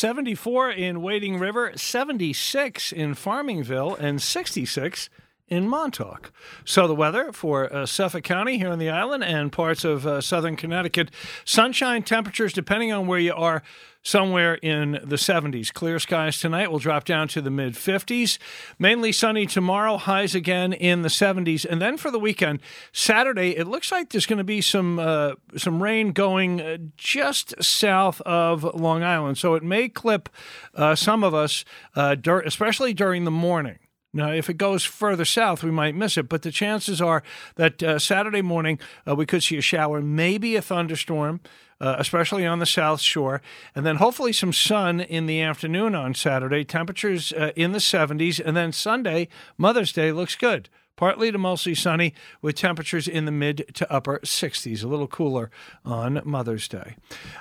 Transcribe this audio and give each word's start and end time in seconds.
74 0.00 0.70
in 0.70 1.02
Wading 1.02 1.38
River, 1.38 1.72
76 1.76 2.90
in 2.90 3.14
Farmingville, 3.14 3.98
and 4.00 4.22
66 4.22 5.10
in 5.50 5.68
Montauk. 5.68 6.32
So 6.64 6.86
the 6.86 6.94
weather 6.94 7.32
for 7.32 7.70
uh, 7.74 7.84
Suffolk 7.84 8.22
County 8.22 8.56
here 8.56 8.70
on 8.70 8.78
the 8.78 8.88
island 8.88 9.24
and 9.24 9.50
parts 9.50 9.84
of 9.84 10.06
uh, 10.06 10.20
southern 10.20 10.56
Connecticut. 10.56 11.10
Sunshine 11.44 12.04
temperatures, 12.04 12.52
depending 12.52 12.92
on 12.92 13.08
where 13.08 13.18
you 13.18 13.34
are, 13.34 13.62
somewhere 14.02 14.54
in 14.54 14.92
the 14.92 15.16
70s. 15.16 15.72
Clear 15.72 15.98
skies 15.98 16.38
tonight 16.40 16.70
will 16.70 16.78
drop 16.78 17.04
down 17.04 17.28
to 17.28 17.42
the 17.42 17.50
mid 17.50 17.74
50s. 17.74 18.38
Mainly 18.78 19.12
sunny 19.12 19.44
tomorrow, 19.44 19.96
highs 19.96 20.34
again 20.34 20.72
in 20.72 21.02
the 21.02 21.08
70s. 21.08 21.66
And 21.68 21.82
then 21.82 21.96
for 21.96 22.10
the 22.10 22.18
weekend, 22.18 22.60
Saturday, 22.92 23.56
it 23.56 23.66
looks 23.66 23.92
like 23.92 24.10
there's 24.10 24.26
going 24.26 24.38
to 24.38 24.44
be 24.44 24.60
some 24.60 24.98
uh, 24.98 25.32
some 25.56 25.82
rain 25.82 26.12
going 26.12 26.60
uh, 26.60 26.78
just 26.96 27.60
south 27.62 28.20
of 28.22 28.62
Long 28.62 29.02
Island. 29.02 29.36
So 29.36 29.54
it 29.54 29.62
may 29.62 29.88
clip 29.88 30.28
uh, 30.74 30.94
some 30.94 31.24
of 31.24 31.34
us, 31.34 31.64
uh, 31.94 32.14
dur- 32.14 32.40
especially 32.40 32.94
during 32.94 33.24
the 33.24 33.30
morning. 33.30 33.79
Now, 34.12 34.32
if 34.32 34.50
it 34.50 34.54
goes 34.54 34.84
further 34.84 35.24
south, 35.24 35.62
we 35.62 35.70
might 35.70 35.94
miss 35.94 36.16
it, 36.16 36.28
but 36.28 36.42
the 36.42 36.50
chances 36.50 37.00
are 37.00 37.22
that 37.54 37.82
uh, 37.82 37.98
Saturday 38.00 38.42
morning 38.42 38.80
uh, 39.06 39.14
we 39.14 39.24
could 39.24 39.42
see 39.42 39.56
a 39.56 39.62
shower, 39.62 40.00
maybe 40.00 40.56
a 40.56 40.62
thunderstorm, 40.62 41.40
uh, 41.80 41.94
especially 41.98 42.44
on 42.44 42.58
the 42.58 42.66
south 42.66 43.00
shore, 43.00 43.40
and 43.74 43.86
then 43.86 43.96
hopefully 43.96 44.32
some 44.32 44.52
sun 44.52 45.00
in 45.00 45.26
the 45.26 45.40
afternoon 45.40 45.94
on 45.94 46.14
Saturday. 46.14 46.64
Temperatures 46.64 47.32
uh, 47.32 47.52
in 47.54 47.70
the 47.70 47.78
70s, 47.78 48.40
and 48.44 48.56
then 48.56 48.72
Sunday, 48.72 49.28
Mother's 49.56 49.92
Day, 49.92 50.10
looks 50.10 50.34
good. 50.34 50.68
Partly 51.00 51.32
to 51.32 51.38
mostly 51.38 51.74
sunny 51.74 52.12
with 52.42 52.56
temperatures 52.56 53.08
in 53.08 53.24
the 53.24 53.32
mid 53.32 53.70
to 53.72 53.90
upper 53.90 54.18
60s, 54.18 54.84
a 54.84 54.86
little 54.86 55.06
cooler 55.06 55.50
on 55.82 56.20
Mother's 56.26 56.68
Day. 56.68 56.96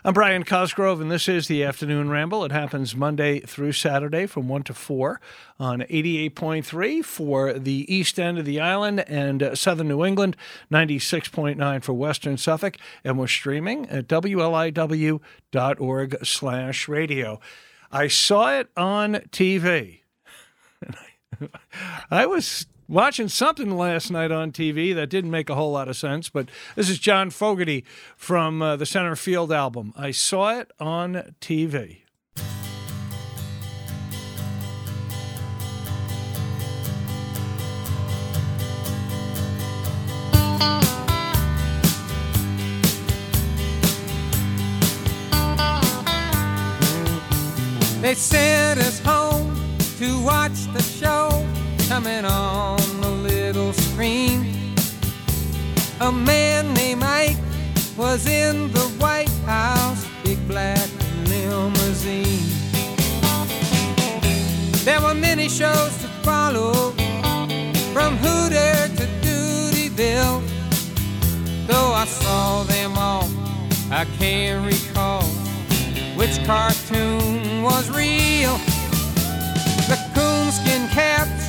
I'm 0.06 0.14
Brian 0.14 0.46
Cosgrove, 0.46 1.02
and 1.02 1.12
this 1.12 1.28
is 1.28 1.50
the 1.50 1.66
Afternoon 1.66 2.10
Ramble. 2.10 2.46
It 2.46 2.54
happens 2.54 2.96
Monday 2.96 3.42
through 3.42 3.74
Saturday 3.74 4.28
from 4.28 4.48
1 4.48 4.64
to 4.64 4.74
4 4.74 5.20
on 5.60 5.82
88.3 5.82 7.04
for 7.04 7.52
the 7.52 7.94
east 7.94 8.18
end 8.18 8.38
of 8.40 8.46
the 8.46 8.62
island 8.62 9.02
and 9.10 9.52
southern 9.56 9.90
New 9.90 10.06
England, 10.06 10.38
96.9 10.72 11.84
for 11.84 11.92
western 11.92 12.38
Suffolk, 12.38 12.78
and 13.04 13.20
we're 13.20 13.28
streaming 13.28 13.90
at 13.90 14.08
wliw.org 14.08 15.18
slash 16.26 16.88
radio. 16.88 17.42
I 17.92 18.08
saw 18.08 18.58
it 18.58 18.70
on 18.78 19.16
TV. 19.16 20.00
I 22.10 22.26
was 22.26 22.66
watching 22.90 23.28
something 23.28 23.78
last 23.78 24.10
night 24.12 24.32
on 24.32 24.52
TV 24.52 24.94
that 24.96 25.10
didn't 25.10 25.32
make 25.32 25.50
a 25.50 25.56
whole 25.56 25.72
lot 25.72 25.88
of 25.88 25.96
sense, 25.96 26.28
but 26.30 26.50
this 26.76 26.90
is 26.90 26.98
John 26.98 27.30
Fogerty 27.30 27.86
from 28.18 28.62
uh, 28.62 28.76
the 28.76 28.86
Centerfield 28.86 29.56
album. 29.56 29.94
I 29.96 30.12
saw 30.12 30.58
it 30.58 30.72
on 30.80 31.36
TV. 31.40 32.00
They 48.02 48.16
sent 48.16 48.80
us 48.80 49.00
home 49.00 49.54
to 50.00 50.24
watch 50.24 50.69
coming 51.90 52.24
on 52.24 52.78
the 53.02 53.10
little 53.10 53.74
screen. 53.74 54.76
A 56.02 56.12
man 56.12 56.72
named 56.76 57.02
Ike 57.02 57.36
was 57.98 58.28
in 58.28 58.72
the 58.74 58.88
White 59.02 59.34
House, 59.48 60.06
big 60.24 60.38
black 60.48 60.88
limousine. 61.26 62.46
There 64.86 65.02
were 65.02 65.16
many 65.16 65.50
shows 65.50 65.98
to 66.04 66.08
follow, 66.22 66.92
from 67.92 68.18
Hooter 68.18 68.88
to 68.98 69.06
Doodyville. 69.24 70.44
Though 71.66 71.92
I 71.92 72.06
saw 72.06 72.64
them 72.66 73.00
all, 73.00 73.28
I 73.90 74.06
can't 74.20 74.64
recall 74.64 75.24
which 76.20 76.38
cartoon 76.46 77.64
was 77.64 77.90
real. 77.90 78.58
The 79.90 79.98
coonskin 80.14 80.88
caps, 80.90 81.49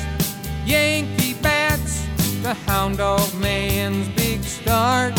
Yankee 0.65 1.33
bats, 1.41 2.05
the 2.43 2.53
hound 2.67 2.97
dog 2.97 3.33
man's 3.35 4.07
big 4.09 4.43
start. 4.43 5.15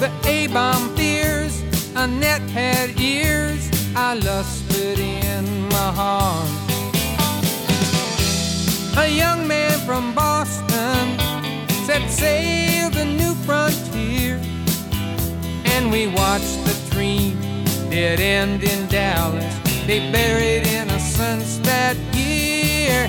The 0.00 0.10
A-bomb 0.26 0.94
fears, 0.96 1.62
Annette 1.96 2.48
had 2.50 2.98
ears, 3.00 3.70
I 3.96 4.14
lusted 4.14 4.98
in 4.98 5.68
my 5.68 5.92
heart. 6.00 6.48
A 8.98 9.08
young 9.08 9.46
man 9.46 9.78
from 9.86 10.14
Boston 10.14 11.18
set 11.86 12.10
sail 12.10 12.90
the 12.90 13.04
new 13.04 13.34
frontier, 13.46 14.40
and 15.64 15.90
we 15.90 16.08
watched 16.08 16.64
the 16.64 16.76
dream 16.90 17.38
dead 17.90 18.20
end 18.20 18.62
in 18.64 18.86
Dallas. 18.88 19.54
They 19.86 20.10
buried 20.12 20.66
innocence 20.66 21.58
that 21.58 21.96
year. 22.14 23.08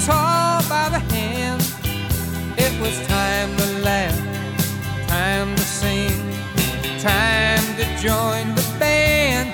us 0.00 0.08
all 0.08 0.62
by 0.68 0.88
the 0.88 0.98
hand. 1.14 1.60
It 2.56 2.72
was 2.80 2.96
time 3.06 3.54
to 3.56 3.66
laugh, 3.84 4.18
time 5.08 5.54
to 5.54 5.62
sing, 5.62 6.16
time 7.00 7.64
to 7.76 7.84
join 7.98 8.54
the 8.54 8.66
band. 8.78 9.52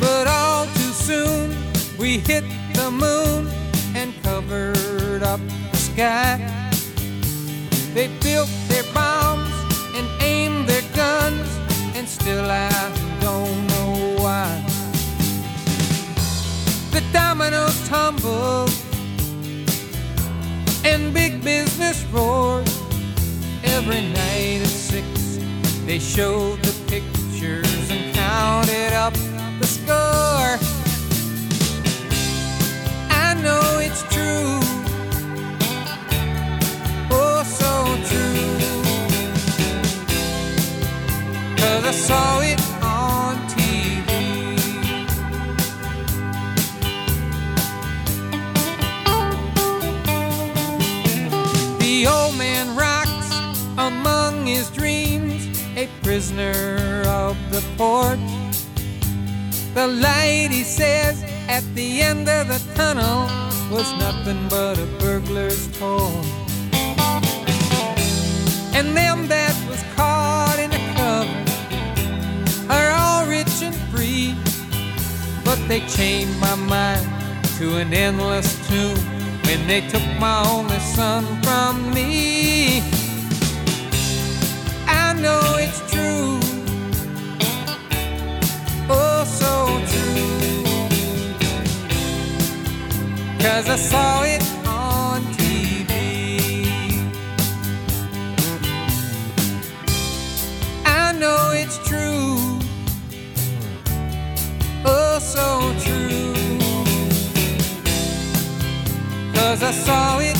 But 0.00 0.26
all 0.26 0.64
too 0.76 0.92
soon 1.08 1.54
we 1.98 2.18
hit 2.18 2.44
the 2.72 2.90
moon 2.90 3.48
and 3.94 4.14
covered 4.22 5.22
up 5.22 5.40
the 5.70 5.76
sky. 5.76 6.38
They 7.92 8.08
built 8.22 8.50
their 8.68 8.86
bombs 8.94 9.52
and 9.96 10.06
aimed 10.22 10.66
their 10.66 10.86
guns, 10.94 11.48
and 11.94 12.08
still 12.08 12.50
I 12.50 12.70
don't 13.20 13.66
know 13.66 14.22
why. 14.22 14.50
The 16.92 17.02
dominoes 17.12 17.76
tumbled 17.86 18.89
and 20.90 21.14
big 21.14 21.42
business 21.44 22.04
roared. 22.06 22.68
Every 23.62 24.02
night 24.02 24.60
at 24.62 24.66
six, 24.66 25.38
they 25.86 25.98
showed 25.98 26.58
the 26.62 26.74
pictures 26.88 27.90
and 27.90 28.12
counted 28.14 28.92
up 28.92 29.14
the 29.60 29.66
score. 29.66 30.52
I 33.24 33.34
know 33.44 33.78
it's 33.86 34.02
true. 34.14 34.58
Oh, 37.12 37.42
so 37.60 37.72
true. 38.10 38.58
Cause 41.56 41.84
I 41.84 41.92
saw 41.92 42.40
it 42.40 42.59
The 52.00 52.06
old 52.06 52.38
man 52.38 52.74
rocks 52.74 53.30
among 53.76 54.46
his 54.46 54.70
dreams, 54.70 55.62
a 55.76 55.86
prisoner 56.02 57.02
of 57.06 57.36
the 57.50 57.60
porch. 57.76 58.18
The 59.74 59.86
light, 59.86 60.48
he 60.50 60.62
says, 60.62 61.22
at 61.46 61.62
the 61.74 62.00
end 62.00 62.26
of 62.26 62.48
the 62.48 62.58
tunnel 62.74 63.28
was 63.70 63.86
nothing 63.98 64.48
but 64.48 64.78
a 64.78 64.86
burglar's 64.98 65.68
toy. 65.78 66.08
And 68.72 68.96
them 68.96 69.28
that 69.28 69.54
was 69.68 69.82
caught 69.94 70.58
in 70.58 70.72
a 70.72 70.82
cover 70.96 72.72
are 72.72 72.92
all 72.92 73.26
rich 73.26 73.60
and 73.60 73.76
free, 73.92 74.34
but 75.44 75.58
they 75.68 75.80
chained 75.80 76.40
my 76.40 76.54
mind 76.54 77.06
to 77.58 77.76
an 77.76 77.92
endless 77.92 78.56
tomb 78.70 79.19
when 79.50 79.66
they 79.66 79.80
took 79.88 80.06
my 80.20 80.44
only 80.48 80.78
son 80.78 81.24
from 81.42 81.92
me. 81.92 82.82
I 84.86 85.12
know 85.22 85.42
it's 85.58 85.80
true, 85.90 86.38
oh, 88.88 89.24
so 89.40 89.52
true, 89.90 90.62
cause 93.40 93.68
I 93.68 93.76
saw 93.76 94.22
it. 94.22 94.49
I 109.70 109.72
saw 109.72 110.18
it 110.18 110.39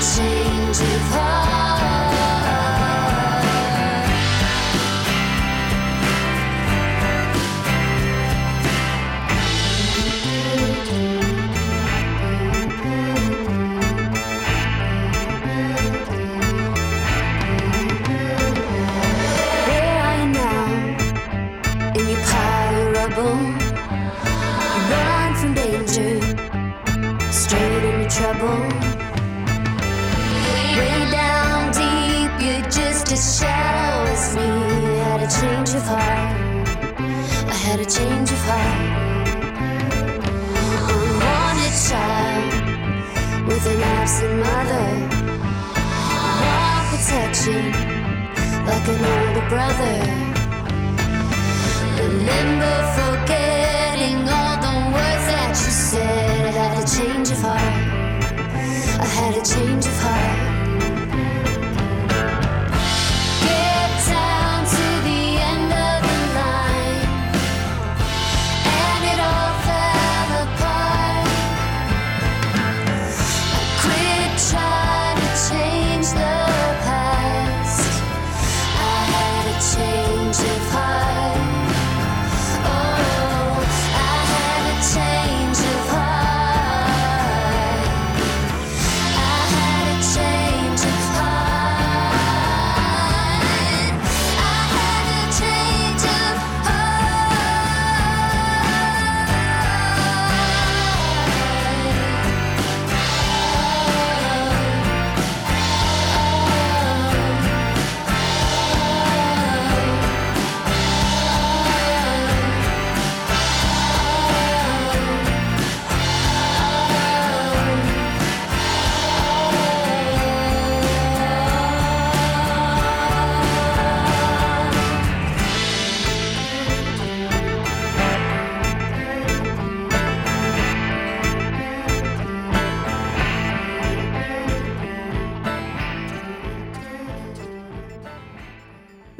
change 0.00 0.80
of 0.80 1.00
heart. 1.12 1.25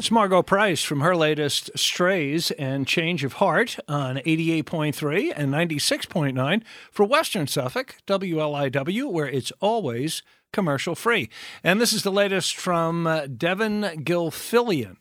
That's 0.07 0.13
Margo 0.13 0.41
Price 0.41 0.85
from 0.85 1.01
her 1.01 1.17
latest 1.17 1.69
Strays 1.75 2.53
and 2.53 2.87
Change 2.87 3.25
of 3.25 3.33
Heart 3.33 3.81
on 3.89 4.19
88.3 4.19 5.33
and 5.35 5.53
96.9 5.53 6.63
for 6.93 7.05
Western 7.05 7.49
Suffolk, 7.49 7.97
WLIW, 8.07 9.11
where 9.11 9.27
it's 9.27 9.51
always 9.59 10.23
commercial 10.53 10.95
free. 10.95 11.29
And 11.65 11.81
this 11.81 11.93
is 11.93 12.05
the 12.05 12.13
latest 12.13 12.55
from 12.55 13.09
uh, 13.09 13.27
Devon 13.27 13.83
Gilfillian. 14.05 14.99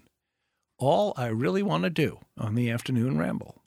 All 0.80 1.14
I 1.18 1.28
Really 1.28 1.62
Want 1.62 1.84
to 1.84 1.92
Do 1.92 2.18
on 2.36 2.56
the 2.56 2.72
Afternoon 2.72 3.20
Ramble. 3.20 3.62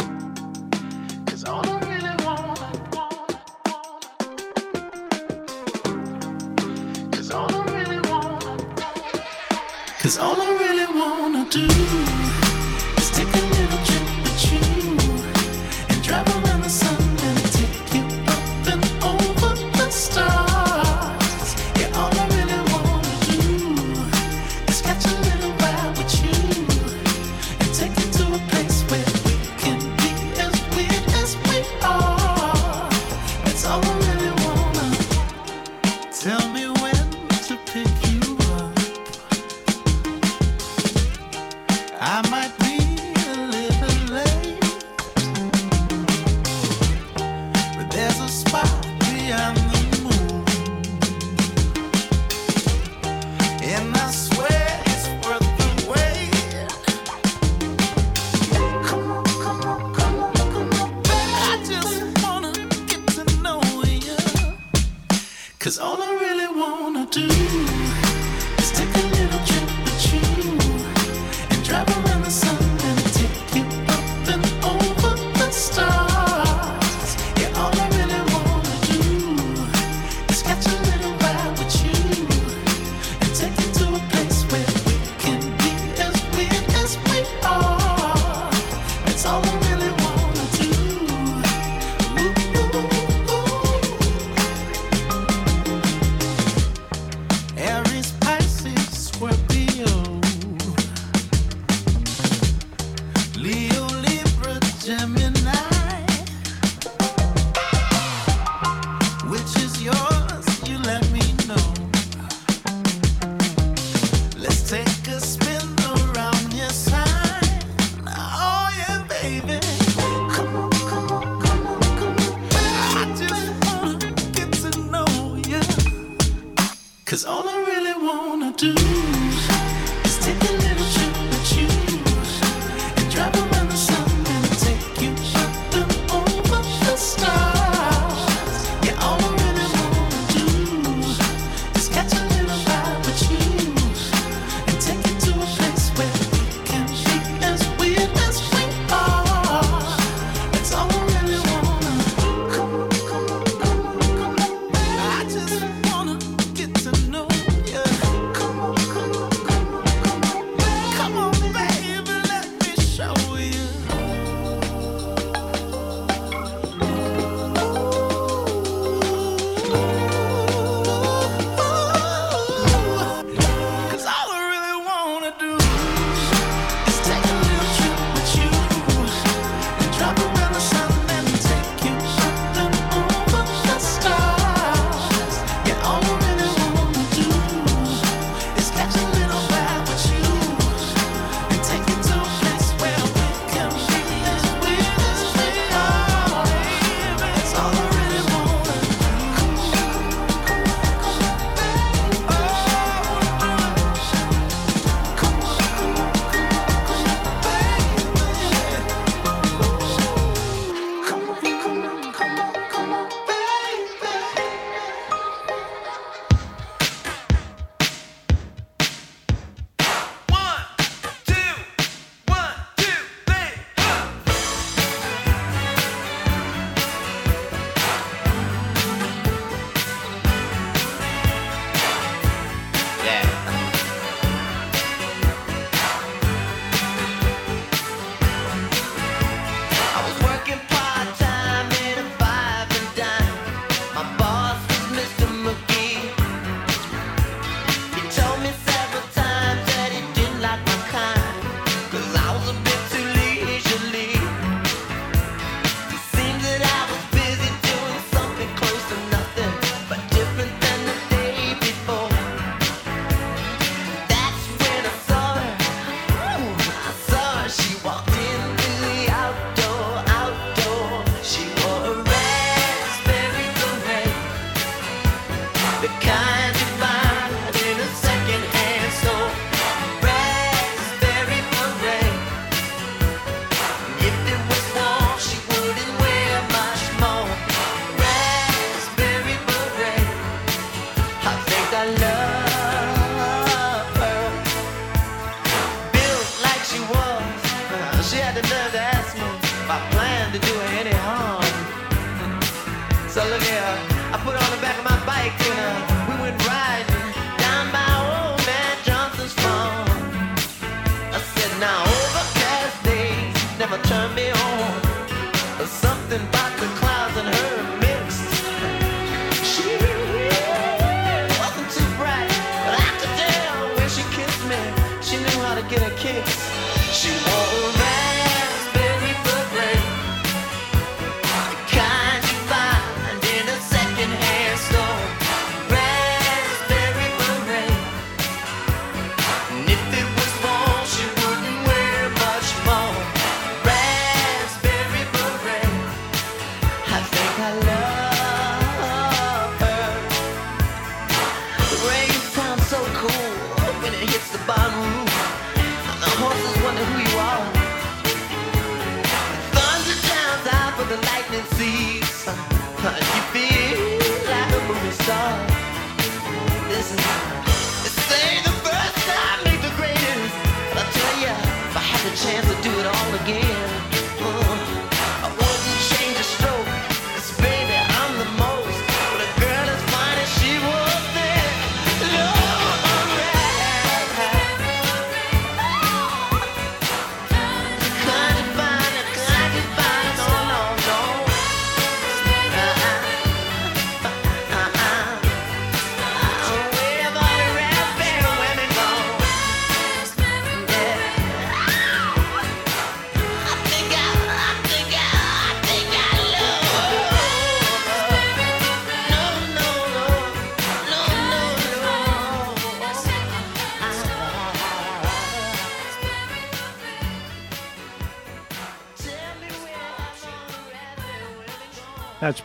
Cause 10.01 10.17
all 10.17 10.41
I 10.41 10.57
really 10.57 10.68
wanna 10.99 11.45
do. 11.45 12.28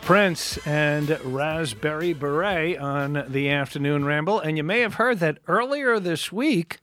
Prince 0.04 0.58
and 0.66 1.18
Raspberry 1.24 2.12
Beret 2.12 2.76
on 2.76 3.24
the 3.26 3.48
afternoon 3.48 4.04
ramble. 4.04 4.38
And 4.38 4.58
you 4.58 4.62
may 4.62 4.80
have 4.80 4.94
heard 4.94 5.18
that 5.20 5.38
earlier 5.48 5.98
this 5.98 6.30
week, 6.30 6.78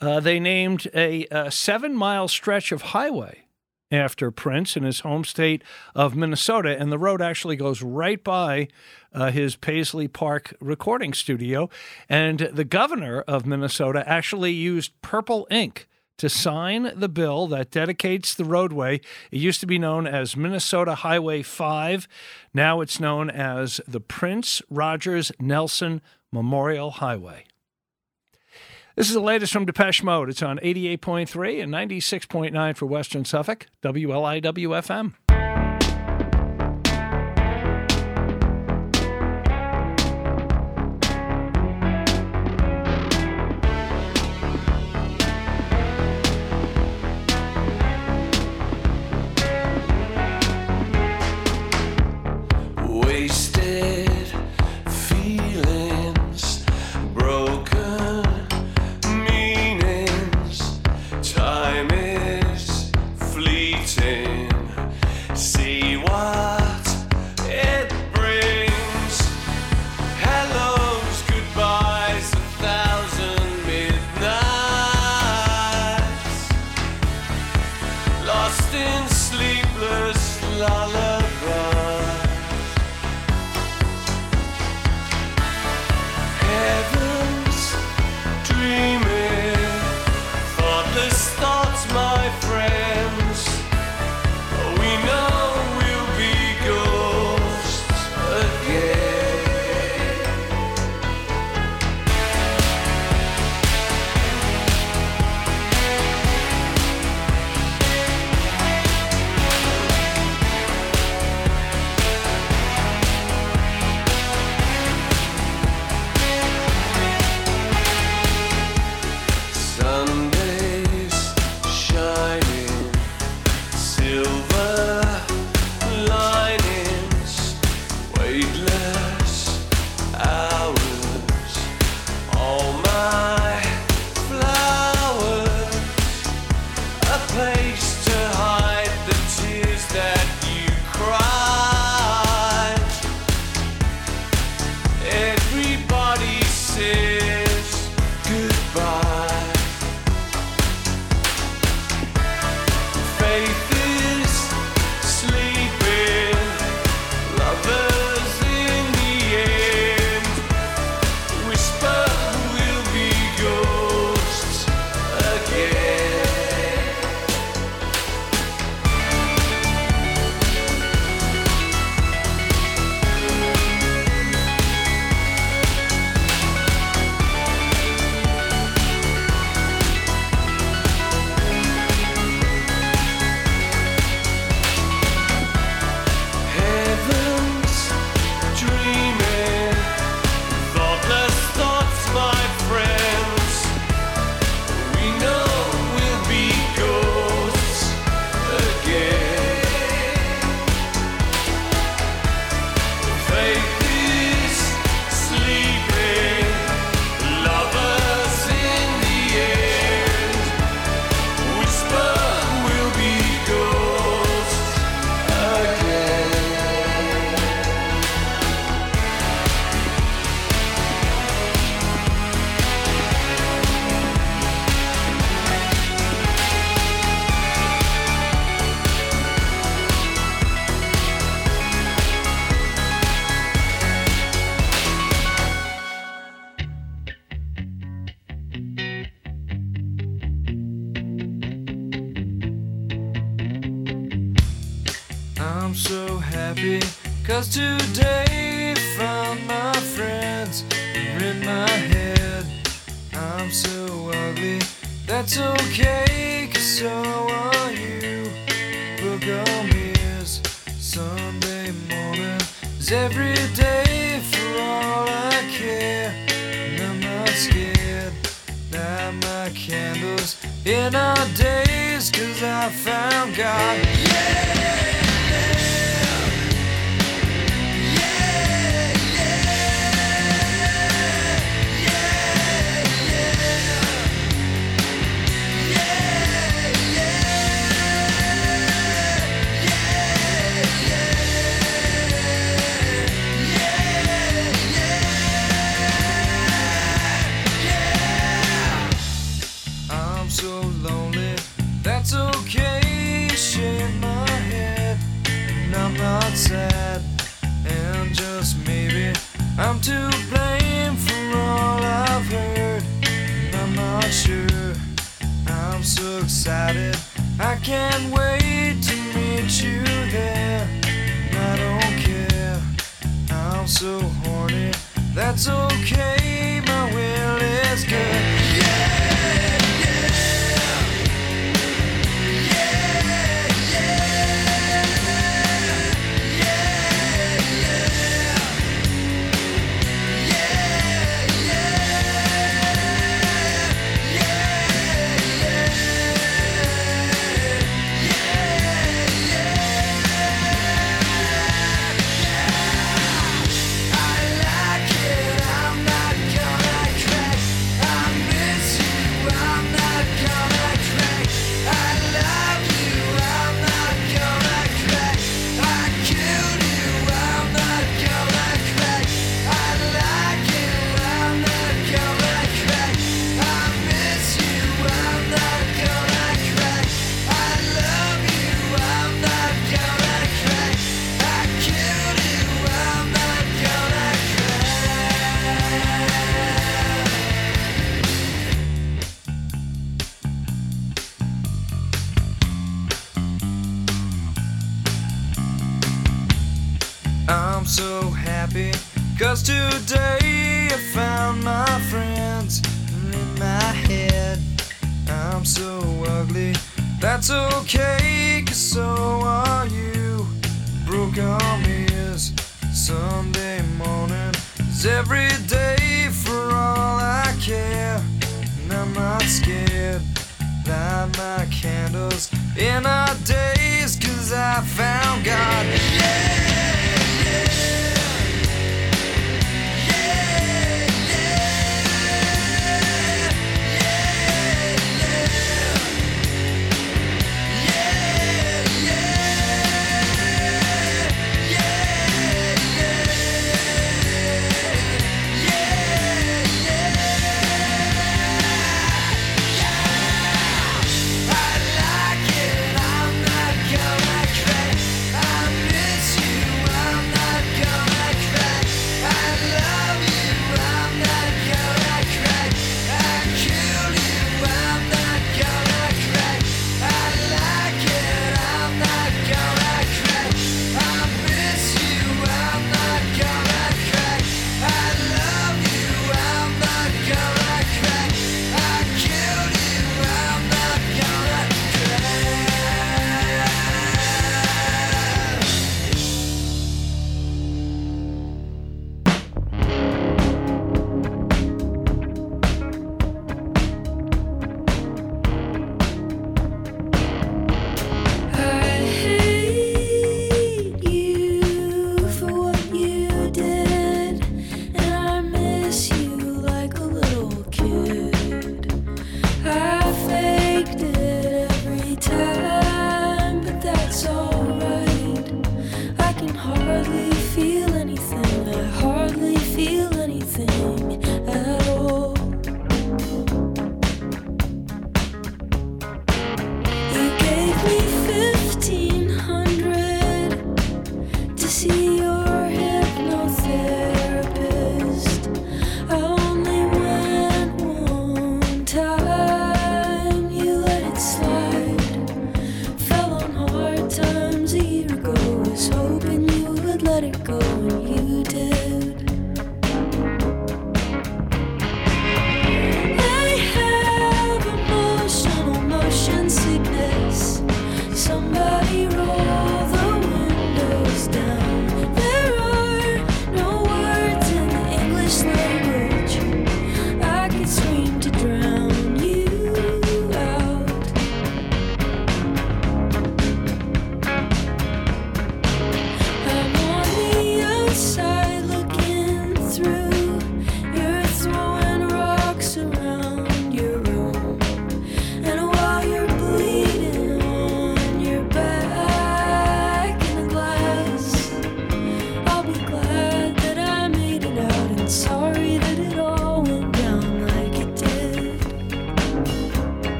uh, 0.00 0.20
they 0.20 0.38
named 0.38 0.86
a, 0.94 1.26
a 1.32 1.50
seven 1.50 1.96
mile 1.96 2.28
stretch 2.28 2.70
of 2.70 2.82
highway 2.82 3.46
after 3.90 4.30
Prince 4.30 4.76
in 4.76 4.84
his 4.84 5.00
home 5.00 5.24
state 5.24 5.64
of 5.96 6.14
Minnesota. 6.14 6.78
And 6.78 6.92
the 6.92 6.98
road 6.98 7.20
actually 7.20 7.56
goes 7.56 7.82
right 7.82 8.22
by 8.22 8.68
uh, 9.12 9.32
his 9.32 9.56
Paisley 9.56 10.06
Park 10.06 10.54
recording 10.60 11.12
studio. 11.12 11.68
And 12.08 12.38
the 12.38 12.64
governor 12.64 13.22
of 13.22 13.46
Minnesota 13.46 14.08
actually 14.08 14.52
used 14.52 14.92
purple 15.02 15.48
ink 15.50 15.88
to 16.18 16.28
sign 16.28 16.92
the 16.94 17.08
bill 17.08 17.46
that 17.48 17.70
dedicates 17.70 18.34
the 18.34 18.44
roadway. 18.44 19.00
It 19.30 19.38
used 19.38 19.60
to 19.60 19.66
be 19.66 19.78
known 19.78 20.06
as 20.06 20.36
Minnesota 20.36 20.96
Highway 20.96 21.42
5. 21.42 22.08
Now 22.52 22.80
it's 22.80 23.00
known 23.00 23.30
as 23.30 23.80
the 23.86 24.00
Prince 24.00 24.62
Rogers 24.70 25.32
Nelson 25.40 26.00
Memorial 26.32 26.92
Highway. 26.92 27.46
This 28.96 29.08
is 29.08 29.14
the 29.14 29.20
latest 29.20 29.52
from 29.52 29.64
Depeche 29.64 30.04
Mode. 30.04 30.28
It's 30.28 30.42
on 30.42 30.58
88.3 30.60 31.62
and 31.62 31.72
96.9 31.72 32.76
for 32.76 32.86
Western 32.86 33.24
Suffolk, 33.24 33.66
WLIWFM. 33.82 35.14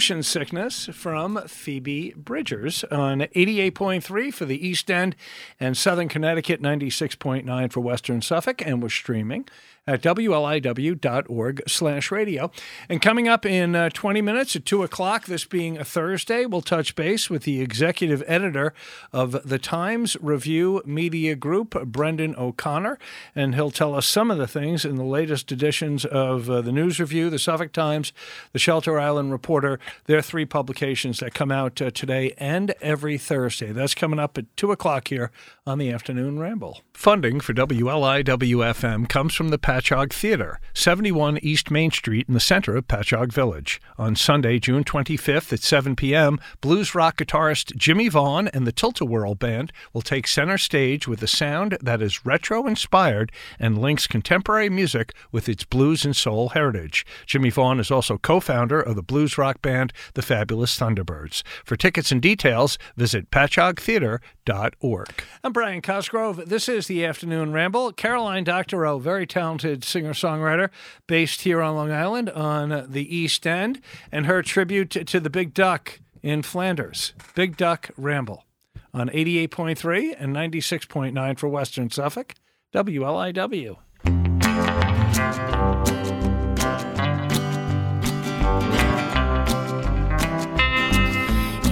Motion 0.00 0.22
Sickness 0.22 0.86
from 0.94 1.46
Phoebe 1.46 2.14
Bridgers 2.16 2.84
on 2.84 3.20
88.3 3.20 4.32
for 4.32 4.46
the 4.46 4.66
East 4.66 4.90
End 4.90 5.14
and 5.60 5.76
Southern 5.76 6.08
Connecticut, 6.08 6.62
96.9 6.62 7.70
for 7.70 7.80
Western 7.80 8.22
Suffolk, 8.22 8.64
and 8.64 8.82
we're 8.82 8.88
streaming 8.88 9.46
at 9.86 10.02
wliw.org 10.02 11.62
slash 11.66 12.10
radio. 12.10 12.50
And 12.88 13.02
coming 13.02 13.28
up 13.28 13.44
in 13.46 13.74
uh, 13.74 13.90
20 13.90 14.22
minutes 14.22 14.54
at 14.56 14.64
2 14.64 14.82
o'clock, 14.82 15.26
this 15.26 15.44
being 15.44 15.78
a 15.78 15.84
Thursday, 15.84 16.46
we'll 16.46 16.62
touch 16.62 16.94
base 16.94 17.28
with 17.30 17.44
the 17.44 17.60
executive 17.60 18.22
editor 18.26 18.72
of 19.12 19.48
the 19.48 19.58
Times 19.58 20.16
Review 20.20 20.82
Media 20.84 21.34
Group, 21.34 21.70
Brendan 21.86 22.34
O'Connor, 22.36 22.98
and 23.34 23.54
he'll 23.54 23.70
tell 23.70 23.94
us 23.94 24.06
some 24.06 24.30
of 24.30 24.38
the 24.38 24.46
things 24.46 24.84
in 24.84 24.96
the 24.96 25.04
latest 25.04 25.50
editions 25.50 26.04
of 26.04 26.48
uh, 26.48 26.60
the 26.60 26.72
News 26.72 27.00
Review, 27.00 27.30
the 27.30 27.38
Suffolk 27.38 27.72
Times, 27.72 28.12
the 28.52 28.58
Shelter 28.58 28.98
Island 28.98 29.32
Reporter. 29.32 29.78
Their 30.06 30.22
three 30.22 30.44
publications 30.44 31.20
that 31.20 31.34
come 31.34 31.50
out 31.50 31.80
uh, 31.80 31.90
today 31.90 32.34
and 32.38 32.74
every 32.80 33.18
Thursday. 33.18 33.72
That's 33.72 33.94
coming 33.94 34.18
up 34.18 34.38
at 34.38 34.56
2 34.56 34.72
o'clock 34.72 35.08
here 35.08 35.30
on 35.66 35.78
the 35.78 35.90
Afternoon 35.90 36.38
Ramble. 36.38 36.80
Funding 36.92 37.40
for 37.40 37.54
WLIWFM 37.54 39.08
comes 39.08 39.34
from 39.34 39.48
the 39.48 39.58
Patchogue 39.70 40.12
Theater, 40.12 40.58
71 40.74 41.38
East 41.42 41.70
Main 41.70 41.92
Street 41.92 42.26
in 42.26 42.34
the 42.34 42.40
center 42.40 42.74
of 42.74 42.88
Patchogue 42.88 43.32
Village. 43.32 43.80
On 43.98 44.16
Sunday, 44.16 44.58
June 44.58 44.82
25th 44.82 45.52
at 45.52 45.60
7 45.60 45.94
p.m., 45.94 46.40
blues 46.60 46.92
rock 46.92 47.18
guitarist 47.18 47.76
Jimmie 47.76 48.08
Vaughan 48.08 48.48
and 48.48 48.66
the 48.66 48.72
Tilt-A-Whirl 48.72 49.36
Band 49.36 49.70
will 49.92 50.02
take 50.02 50.26
center 50.26 50.58
stage 50.58 51.06
with 51.06 51.22
a 51.22 51.28
sound 51.28 51.78
that 51.80 52.02
is 52.02 52.26
retro-inspired 52.26 53.30
and 53.60 53.80
links 53.80 54.08
contemporary 54.08 54.68
music 54.68 55.14
with 55.30 55.48
its 55.48 55.62
blues 55.62 56.04
and 56.04 56.16
soul 56.16 56.48
heritage. 56.48 57.06
Jimmie 57.24 57.50
Vaughan 57.50 57.78
is 57.78 57.92
also 57.92 58.18
co-founder 58.18 58.80
of 58.80 58.96
the 58.96 59.04
blues 59.04 59.38
rock 59.38 59.62
band 59.62 59.92
The 60.14 60.22
Fabulous 60.22 60.76
Thunderbirds. 60.76 61.44
For 61.64 61.76
tickets 61.76 62.10
and 62.10 62.20
details, 62.20 62.76
visit 62.96 63.30
patchoguetheater.org. 63.30 65.24
I'm 65.44 65.52
Brian 65.52 65.80
Cosgrove. 65.80 66.48
This 66.48 66.68
is 66.68 66.88
the 66.88 67.04
Afternoon 67.04 67.52
Ramble. 67.52 67.92
Caroline 67.92 68.42
Doctorow, 68.42 68.98
very 68.98 69.28
talented 69.28 69.59
singer-songwriter 69.60 70.70
based 71.06 71.42
here 71.42 71.62
on 71.62 71.76
Long 71.76 71.92
Island 71.92 72.30
on 72.30 72.86
the 72.90 73.16
East 73.16 73.46
End, 73.46 73.80
and 74.10 74.26
her 74.26 74.42
tribute 74.42 74.90
to 74.90 75.20
the 75.20 75.30
Big 75.30 75.54
Duck 75.54 76.00
in 76.22 76.42
Flanders. 76.42 77.12
Big 77.34 77.56
Duck 77.56 77.90
Ramble 77.96 78.44
on 78.92 79.08
88.3 79.08 80.16
and 80.18 80.34
96.9 80.34 81.38
for 81.38 81.48
Western 81.48 81.90
Suffolk, 81.90 82.34
WLIW. 82.74 83.76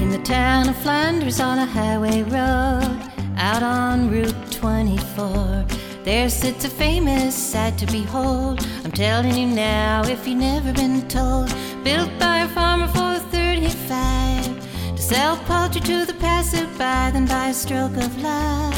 In 0.00 0.10
the 0.10 0.20
town 0.24 0.68
of 0.68 0.76
Flanders 0.76 1.40
on 1.40 1.58
a 1.58 1.66
highway 1.66 2.22
road, 2.22 3.02
out 3.36 3.62
on 3.62 4.10
Route 4.10 4.52
24, 4.52 5.66
there 6.08 6.30
sits 6.30 6.64
a 6.64 6.70
famous 6.70 7.34
sight 7.34 7.76
to 7.76 7.84
behold. 7.84 8.66
I'm 8.82 8.92
telling 8.92 9.36
you 9.36 9.46
now, 9.46 10.02
if 10.06 10.26
you've 10.26 10.38
never 10.38 10.72
been 10.72 11.06
told, 11.06 11.54
built 11.84 12.10
by 12.18 12.38
a 12.38 12.48
farmer 12.48 12.88
for 12.88 13.18
35 13.28 14.96
to 14.96 15.02
sell 15.02 15.36
poultry 15.44 15.82
to 15.82 16.06
the 16.06 16.14
passerby, 16.14 16.78
then 17.12 17.26
by 17.26 17.48
a 17.48 17.52
stroke 17.52 17.98
of 17.98 18.22
luck, 18.22 18.74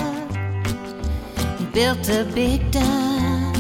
he 1.61 1.66
built 1.66 2.09
a 2.09 2.25
big 2.35 2.69
duck. 2.73 3.55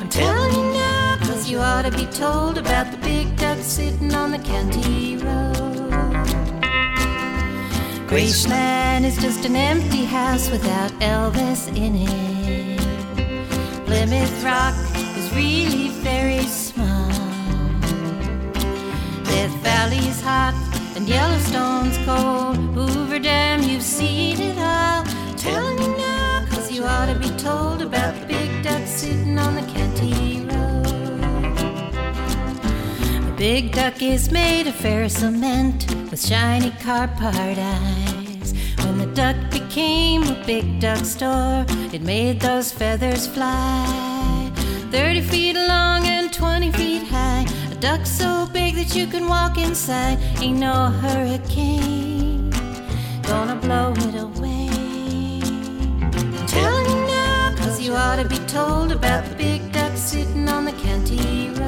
I'm 0.00 0.08
telling 0.08 0.54
you 0.54 0.72
now, 0.72 1.18
cause 1.20 1.50
you 1.50 1.58
ought 1.58 1.82
to 1.82 1.90
be 1.90 2.06
told 2.06 2.56
about 2.56 2.90
the 2.92 2.98
big 3.02 3.36
duck 3.36 3.58
sitting 3.58 4.14
on 4.14 4.30
the 4.30 4.38
county 4.38 5.18
road. 5.18 5.90
Graceland 8.08 9.04
is 9.04 9.18
just 9.18 9.44
an 9.44 9.54
empty 9.54 10.06
house 10.06 10.50
without 10.50 10.90
Elvis 11.00 11.68
in 11.76 11.94
it. 12.08 12.69
Plymouth 13.90 14.44
Rock 14.44 14.76
is 15.18 15.34
really 15.34 15.88
very 15.88 16.44
small. 16.44 17.10
Death 19.24 19.52
Valley's 19.64 20.20
hot 20.20 20.54
and 20.94 21.08
Yellowstone's 21.08 21.98
cold. 22.06 22.56
Hoover 22.72 23.18
Dam, 23.18 23.64
you've 23.64 23.82
seen 23.82 24.40
it 24.40 24.56
all. 24.58 25.02
Telling 25.36 25.76
you 25.82 25.96
now, 25.96 26.46
cause 26.50 26.70
you 26.70 26.84
ought 26.84 27.06
to 27.06 27.18
be 27.18 27.30
told 27.36 27.82
about 27.82 28.14
the 28.20 28.26
big 28.26 28.62
duck 28.62 28.86
sitting 28.86 29.36
on 29.36 29.56
the 29.56 29.62
county 29.62 30.42
road. 30.46 30.86
A 33.28 33.34
big 33.36 33.72
duck 33.72 34.00
is 34.00 34.30
made 34.30 34.68
of 34.68 34.76
ferro-cement 34.76 35.92
with 36.12 36.24
shiny 36.24 36.70
cardboard 36.78 37.58
eyes. 37.58 38.19
When 38.84 38.98
the 38.98 39.10
duck 39.14 39.36
became 39.50 40.22
a 40.24 40.42
big 40.46 40.80
duck 40.80 41.04
store, 41.04 41.64
it 41.92 42.02
made 42.02 42.40
those 42.40 42.72
feathers 42.72 43.26
fly. 43.26 44.50
30 44.90 45.20
feet 45.20 45.54
long 45.54 46.04
and 46.06 46.32
20 46.32 46.72
feet 46.72 47.04
high. 47.04 47.46
A 47.70 47.74
duck 47.76 48.06
so 48.06 48.48
big 48.52 48.74
that 48.74 48.94
you 48.94 49.06
can 49.06 49.28
walk 49.28 49.58
inside. 49.58 50.18
Ain't 50.40 50.58
no 50.58 50.86
hurricane 51.02 52.50
gonna 53.30 53.54
blow 53.54 53.92
it 53.96 54.16
away. 54.16 54.68
Telling 56.48 56.86
you 56.90 57.06
now, 57.06 57.54
cause 57.56 57.80
you 57.80 57.94
ought 57.94 58.16
to 58.16 58.28
be 58.28 58.38
told 58.46 58.90
about 58.90 59.24
the 59.28 59.36
big 59.36 59.72
duck 59.72 59.96
sitting 59.96 60.48
on 60.48 60.64
the 60.64 60.72
road. 60.72 61.59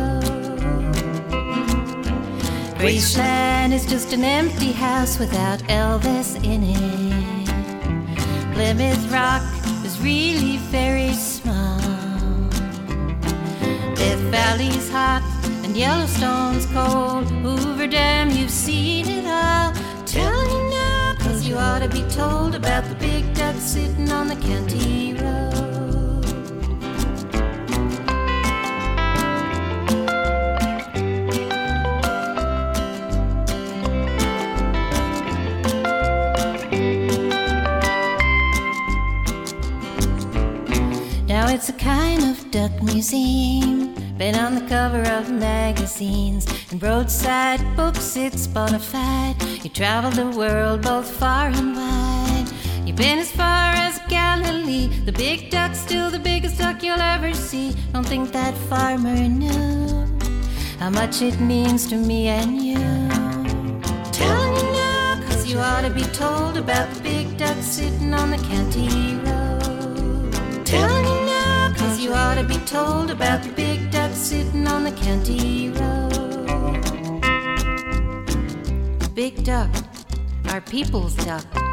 Graceland 2.83 3.73
is 3.73 3.87
just 3.87 4.13
an 4.13 4.25
empty 4.25 4.73
house 4.73 5.17
without 5.17 5.61
Elvis 5.69 6.35
in 6.43 6.65
it. 6.65 7.47
Plymouth 8.55 9.09
Rock 9.13 9.45
is 9.85 10.01
really 10.01 10.57
very 10.57 11.13
small. 11.13 11.79
Death 13.95 14.19
Valley's 14.33 14.91
hot 14.91 15.23
and 15.63 15.77
Yellowstone's 15.77 16.67
cold. 16.75 17.31
Hoover 17.31 17.87
Dam, 17.87 18.31
you've 18.31 18.51
seen 18.51 19.07
it 19.09 19.27
all. 19.27 19.73
Telling 20.05 20.51
you 20.51 20.71
now, 20.71 21.15
cause 21.21 21.47
you 21.47 21.55
ought 21.55 21.83
to 21.83 21.89
be 21.89 22.03
told 22.11 22.57
about 22.57 22.83
the 22.89 22.97
big 22.97 23.33
duck 23.33 23.55
sitting 23.61 24.11
on 24.11 24.27
the 24.27 24.35
county 24.35 25.15
road. 25.15 25.63
It's 41.53 41.69
a 41.69 41.73
kind 41.75 42.23
of 42.25 42.51
duck 42.51 42.73
museum. 42.83 43.95
Been 44.17 44.35
on 44.37 44.55
the 44.55 44.67
cover 44.69 45.03
of 45.03 45.31
magazines 45.31 46.47
and 46.71 46.83
roadside 46.83 47.61
books, 47.77 48.17
it's 48.17 48.47
bona 48.47 48.79
fide. 48.79 49.37
You 49.63 49.69
traveled 49.69 50.15
the 50.15 50.31
world 50.31 50.81
both 50.81 51.11
far 51.11 51.49
and 51.49 51.77
wide. 51.77 52.47
You've 52.87 52.97
been 52.97 53.19
as 53.19 53.31
far 53.31 53.75
as 53.75 54.01
Galilee. 54.09 54.89
The 55.05 55.13
big 55.13 55.51
duck's 55.51 55.79
still 55.79 56.11
the 56.11 56.19
biggest 56.19 56.59
duck 56.59 56.83
you'll 56.83 57.07
ever 57.15 57.35
see. 57.35 57.77
Don't 57.93 58.07
think 58.07 58.33
that 58.33 58.57
farmer 58.71 59.29
knew 59.29 60.07
how 60.79 60.89
much 60.89 61.21
it 61.21 61.39
means 61.39 61.87
to 61.89 61.97
me 61.97 62.29
and 62.29 62.63
you. 62.65 62.81
Telling 64.11 64.57
you 64.57 64.73
now, 64.73 65.21
cause 65.29 65.47
you 65.47 65.59
ought 65.59 65.83
to 65.83 65.91
be 65.91 66.05
told 66.15 66.57
about 66.57 66.91
the 66.95 67.01
big 67.03 67.37
duck 67.37 67.59
sitting 67.61 68.15
on 68.15 68.31
the 68.31 68.39
county 68.39 69.17
road. 69.27 70.65
Telling 70.65 71.05
you 71.05 71.22
ought 72.13 72.35
to 72.35 72.45
be 72.45 72.59
told 72.67 73.11
about 73.11 73.43
the 73.43 73.49
big 73.51 73.91
duck 73.91 74.13
sitting 74.13 74.67
on 74.67 74.85
the 74.85 74.93
county 74.93 75.71
road. 75.71 76.13
Big 79.15 79.43
duck, 79.45 79.71
our 80.49 80.61
people's 80.61 81.15
duck. 81.17 81.72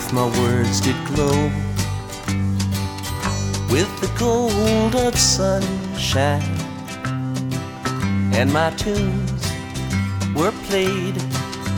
If 0.00 0.12
my 0.12 0.26
words 0.40 0.80
did 0.80 0.94
glow 1.08 1.50
with 3.68 3.90
the 4.00 4.10
gold 4.16 4.94
of 4.94 5.18
sunshine, 5.18 6.56
and 8.32 8.52
my 8.52 8.70
tunes 8.76 9.42
were 10.36 10.52
played 10.68 11.18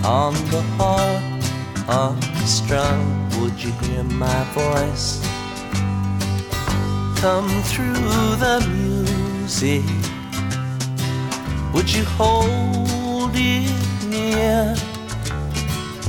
on 0.05 0.35
the 0.53 0.62
harp 0.77 1.23
unstrung, 1.89 3.03
would 3.41 3.57
you 3.64 3.73
hear 3.85 4.05
my 4.05 4.43
voice 4.53 5.18
come 7.23 7.51
through 7.73 8.37
the 8.45 8.59
music? 8.68 9.89
Would 11.73 11.91
you 11.91 12.05
hold 12.05 13.31
it 13.35 14.05
near 14.05 14.77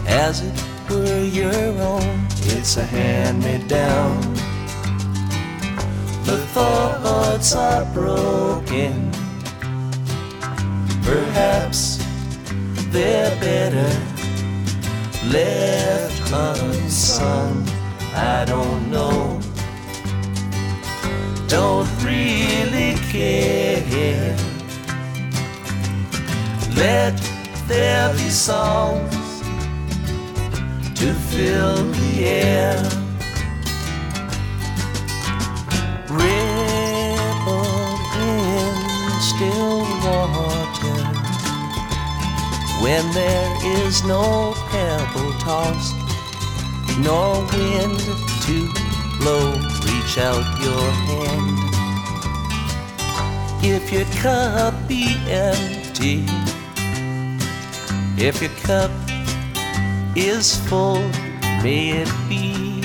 as 0.07 0.41
it 0.41 0.70
were 0.91 1.23
your 1.23 1.53
own? 1.81 2.27
It's 2.53 2.77
a 2.77 2.83
hand 2.83 3.43
me 3.43 3.57
down. 3.67 4.19
The 6.25 6.37
thoughts 6.53 7.55
are 7.55 7.85
broken. 7.93 9.11
Perhaps 11.03 11.97
they're 12.91 13.35
better 13.39 13.91
left 15.29 16.31
unsung. 16.31 17.67
I 18.13 18.43
don't 18.45 18.91
know. 18.91 19.39
Don't 21.47 21.89
really 22.03 22.95
care. 23.11 24.35
Let 26.75 27.15
there 27.67 28.11
be 28.13 28.29
songs 28.29 29.20
to 31.01 31.13
fill 31.15 31.77
the 31.93 32.25
air. 32.25 32.77
Ripple 36.11 37.65
in 38.21 38.75
still 39.19 39.79
water 40.05 41.01
when 42.83 43.03
there 43.13 43.51
is 43.81 44.03
no 44.03 44.53
pebble 44.69 45.33
tossed, 45.39 45.95
nor 46.99 47.33
wind 47.49 47.99
to 48.45 48.69
blow. 49.17 49.57
Reach 49.87 50.19
out 50.19 50.45
your 50.61 50.85
hand. 51.09 51.57
If 53.63 53.91
your 53.91 54.05
cup 54.21 54.75
be 54.87 55.15
empty, 55.27 56.25
if 58.23 58.39
your 58.39 58.51
cup 58.61 58.91
is 60.15 60.57
full, 60.67 61.01
may 61.63 62.01
it 62.01 62.11
be 62.27 62.81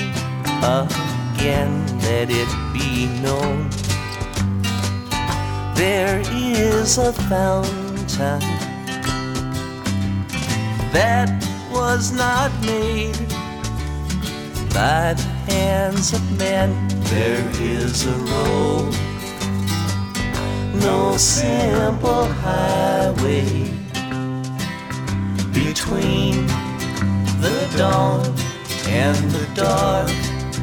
again, 0.63 1.85
let 2.01 2.29
it 2.29 2.49
be 2.73 3.07
known. 3.21 3.69
There 5.75 6.21
is 6.31 6.97
a 6.97 7.13
fountain 7.13 8.39
that 10.93 11.29
was 11.71 12.11
not 12.11 12.51
made 12.61 13.17
by 14.73 15.13
the 15.13 15.27
hands 15.51 16.13
of 16.13 16.39
men. 16.39 16.87
There 17.03 17.47
is 17.59 18.05
a 18.05 18.17
road, 18.33 18.93
no 20.81 21.17
simple 21.17 22.25
highway 22.25 23.69
between 25.53 26.66
the 27.41 27.77
dawn 27.77 28.25
and 28.87 29.17
the 29.31 29.45
dark 29.53 30.09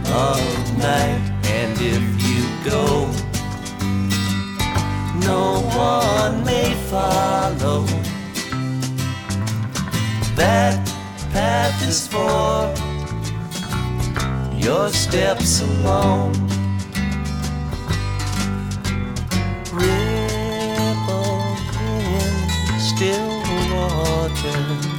of 0.08 0.78
night. 0.78 1.20
And 1.46 1.72
if 1.80 2.04
you 2.28 2.42
go, 2.68 3.06
no 5.26 5.60
one 5.76 6.44
may 6.44 6.74
follow. 6.90 7.84
That 10.36 10.76
path 11.32 11.88
is 11.88 12.08
for 12.08 12.74
your 14.56 14.88
steps 14.88 15.60
alone. 15.62 16.32
Ripple 19.72 21.44
in 21.80 22.80
still 22.80 23.42
water 23.72 24.93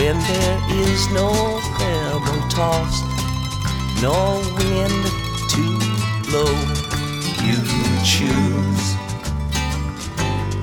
when 0.00 0.18
there 0.20 0.60
is 0.70 1.10
no 1.12 1.28
pebble 1.76 2.42
tossed, 2.48 3.04
no 4.00 4.40
wind 4.56 5.02
to 5.52 5.64
blow, 6.24 6.54
you 7.46 7.58
choose 8.02 8.86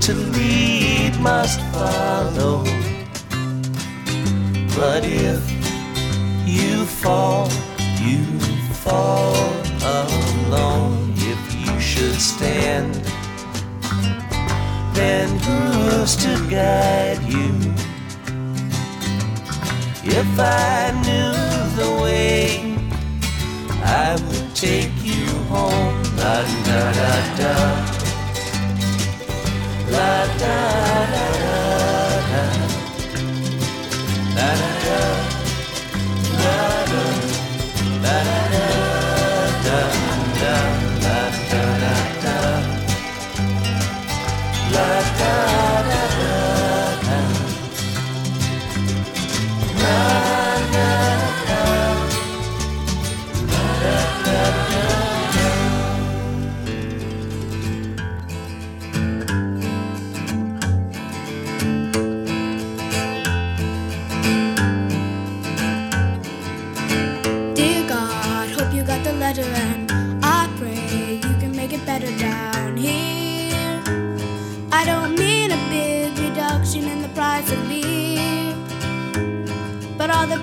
to 0.02 0.16
lead 0.34 1.14
must 1.20 1.62
follow. 1.72 2.64
But 4.76 5.06
if 5.06 5.42
you 6.48 6.84
fall, 6.86 7.48
you 8.02 8.24
fall 8.86 9.54
alone. 10.00 11.14
If 11.16 11.42
you 11.64 11.80
should 11.80 12.20
stand, 12.20 12.96
then 14.96 15.30
who's 15.46 16.16
to 16.24 16.34
guide 16.50 17.22
you? 17.32 17.87
If 20.10 20.40
I 20.40 20.92
knew 21.06 21.34
the 21.76 21.90
way, 22.02 22.76
I 23.84 24.16
would 24.16 24.56
take 24.56 24.92
you 25.04 25.26
home. 25.52 26.02
La 26.16 26.42
da 26.66 26.82
da 26.98 27.14
da. 27.40 27.54
La 29.92 30.12
da 30.42 30.58
da 31.14 31.26
da 31.44 31.60
da. 32.32 32.44
La 34.38 34.50
da 34.62 34.72
da. 34.86 35.00
La 36.42 36.58
da. 36.92 37.04
La 38.04 38.18
da 38.28 38.56
da 38.56 38.68
da 39.66 39.80
da. 40.42 40.56
La 41.04 41.20
da 41.52 41.64
da 41.84 41.96
da. 42.24 42.38
La 44.74 44.90
da 45.20 45.34
da 45.84 45.87
the 49.88 50.47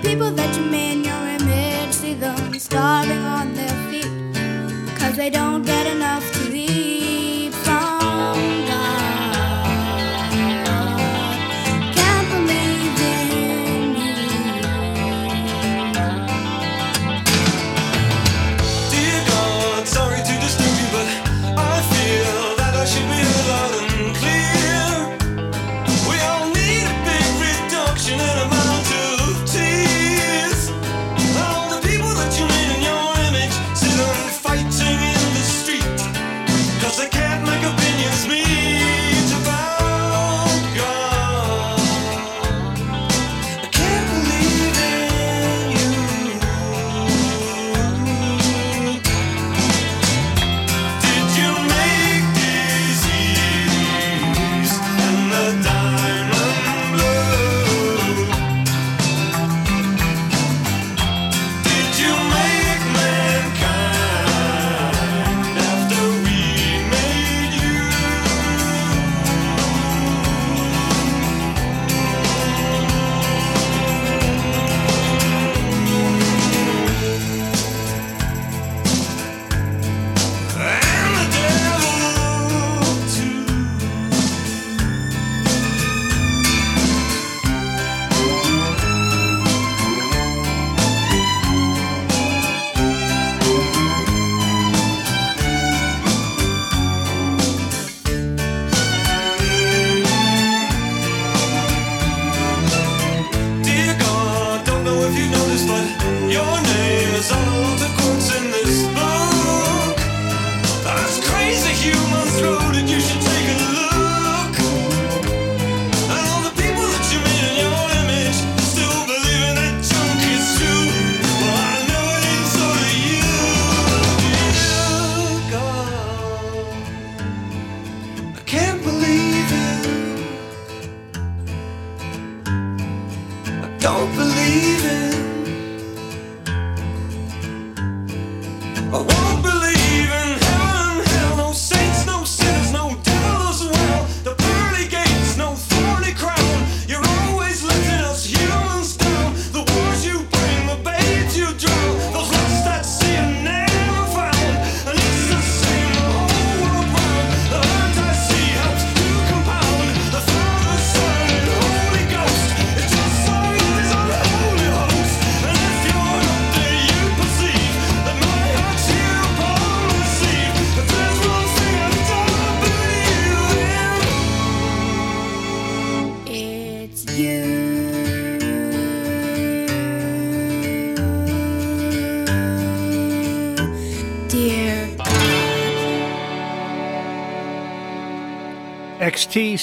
people 0.05 0.29
that 0.29 0.55
you 0.55 0.61
made 0.61 0.91
in 0.93 1.03
your 1.03 1.27
image, 1.37 1.91
see 1.91 2.13
them 2.13 2.53
starving 2.59 3.23
on 3.37 3.51
their 3.55 3.75
feet. 3.89 4.11
Cause 4.99 5.17
they 5.17 5.31
don't 5.31 5.54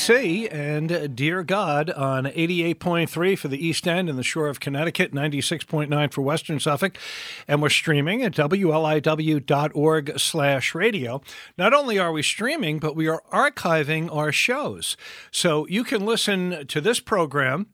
XTC 0.03 0.53
and 0.53 1.15
Dear 1.15 1.45
God 1.45 1.89
on 1.91 2.25
88.3 2.25 3.39
for 3.39 3.47
the 3.47 3.65
East 3.65 3.87
End 3.87 4.09
and 4.09 4.19
the 4.19 4.25
shore 4.25 4.49
of 4.49 4.59
Connecticut, 4.59 5.13
96.9 5.13 6.13
for 6.13 6.23
Western 6.23 6.59
Suffolk. 6.59 6.99
And 7.47 7.63
we're 7.63 7.69
streaming 7.69 8.21
at 8.25 8.33
WLIW.org 8.33 10.19
slash 10.19 10.75
radio. 10.75 11.23
Not 11.57 11.73
only 11.73 12.01
are 12.01 12.11
we 12.11 12.25
streaming, 12.25 12.81
but 12.81 12.97
we 12.97 13.07
are 13.07 13.23
archiving 13.33 14.13
our 14.13 14.33
shows. 14.33 14.97
So 15.31 15.69
you 15.69 15.85
can 15.85 16.05
listen 16.05 16.67
to 16.67 16.81
this 16.81 16.99
program 16.99 17.69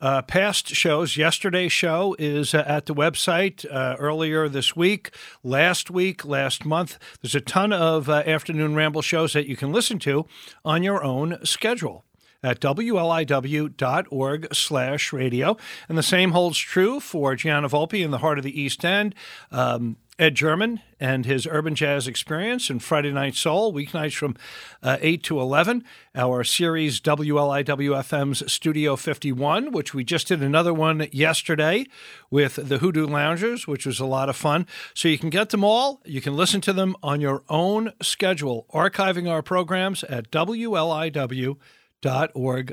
uh, 0.00 0.22
past 0.22 0.68
shows. 0.68 1.16
Yesterday's 1.16 1.72
show 1.72 2.14
is 2.18 2.54
uh, 2.54 2.64
at 2.66 2.86
the 2.86 2.94
website 2.94 3.64
uh, 3.70 3.96
earlier 3.98 4.48
this 4.48 4.76
week, 4.76 5.10
last 5.42 5.90
week, 5.90 6.24
last 6.24 6.64
month. 6.64 6.98
There's 7.22 7.34
a 7.34 7.40
ton 7.40 7.72
of 7.72 8.08
uh, 8.08 8.22
afternoon 8.26 8.74
ramble 8.74 9.02
shows 9.02 9.32
that 9.32 9.46
you 9.46 9.56
can 9.56 9.72
listen 9.72 9.98
to 10.00 10.26
on 10.64 10.82
your 10.82 11.02
own 11.02 11.38
schedule 11.44 12.04
at 12.44 12.60
wliw.org 12.60 14.54
slash 14.54 15.12
radio. 15.12 15.56
And 15.88 15.96
the 15.96 16.02
same 16.02 16.32
holds 16.32 16.58
true 16.58 17.00
for 17.00 17.34
Gianna 17.34 17.68
Volpe 17.68 18.04
in 18.04 18.10
the 18.10 18.18
heart 18.18 18.38
of 18.38 18.44
the 18.44 18.60
East 18.60 18.84
End. 18.84 19.14
Um, 19.50 19.96
Ed 20.16 20.36
German 20.36 20.80
and 21.00 21.26
his 21.26 21.46
urban 21.50 21.74
jazz 21.74 22.06
experience 22.06 22.70
and 22.70 22.80
Friday 22.80 23.10
Night 23.10 23.34
Soul, 23.34 23.72
weeknights 23.72 24.16
from 24.16 24.36
uh, 24.80 24.96
8 25.00 25.24
to 25.24 25.40
11. 25.40 25.82
Our 26.14 26.44
series 26.44 27.00
WLIWFM's 27.00 28.52
Studio 28.52 28.94
51, 28.94 29.72
which 29.72 29.92
we 29.92 30.04
just 30.04 30.28
did 30.28 30.40
another 30.40 30.72
one 30.72 31.08
yesterday 31.10 31.86
with 32.30 32.54
the 32.54 32.78
Hoodoo 32.78 33.08
Loungers, 33.08 33.66
which 33.66 33.86
was 33.86 33.98
a 33.98 34.06
lot 34.06 34.28
of 34.28 34.36
fun. 34.36 34.68
So 34.94 35.08
you 35.08 35.18
can 35.18 35.30
get 35.30 35.50
them 35.50 35.64
all. 35.64 36.00
You 36.04 36.20
can 36.20 36.36
listen 36.36 36.60
to 36.62 36.72
them 36.72 36.94
on 37.02 37.20
your 37.20 37.42
own 37.48 37.92
schedule, 38.00 38.66
archiving 38.72 39.28
our 39.28 39.42
programs 39.42 40.04
at 40.04 40.30
WLIW.org 40.30 41.58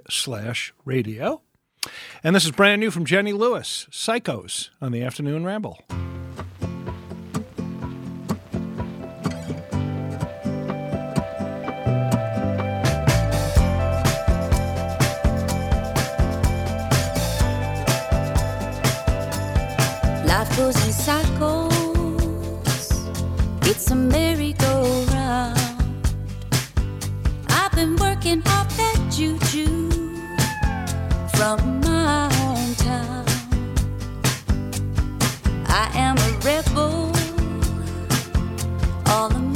slash 0.09 0.73
radio. 0.85 1.41
And 2.23 2.35
this 2.35 2.45
is 2.45 2.51
brand 2.51 2.79
new 2.79 2.91
from 2.91 3.05
Jenny 3.05 3.33
Lewis, 3.33 3.87
Psychos, 3.89 4.69
on 4.79 4.91
the 4.91 5.01
Afternoon 5.01 5.43
Ramble. 5.43 5.79
Goes 20.61 20.85
in 20.85 20.93
cycles. 20.93 21.73
It's 23.63 23.89
a 23.89 23.95
merry-go-round. 23.95 25.57
I've 27.49 27.71
been 27.71 27.95
working 27.95 28.43
off 28.45 28.69
that 28.77 28.99
juju 29.09 29.89
from 31.35 31.79
my 31.81 32.29
hometown. 32.37 33.25
I 35.65 35.89
am 35.95 36.15
a 36.19 36.31
rebel, 36.45 37.11
all 39.07 39.31
American 39.31 39.50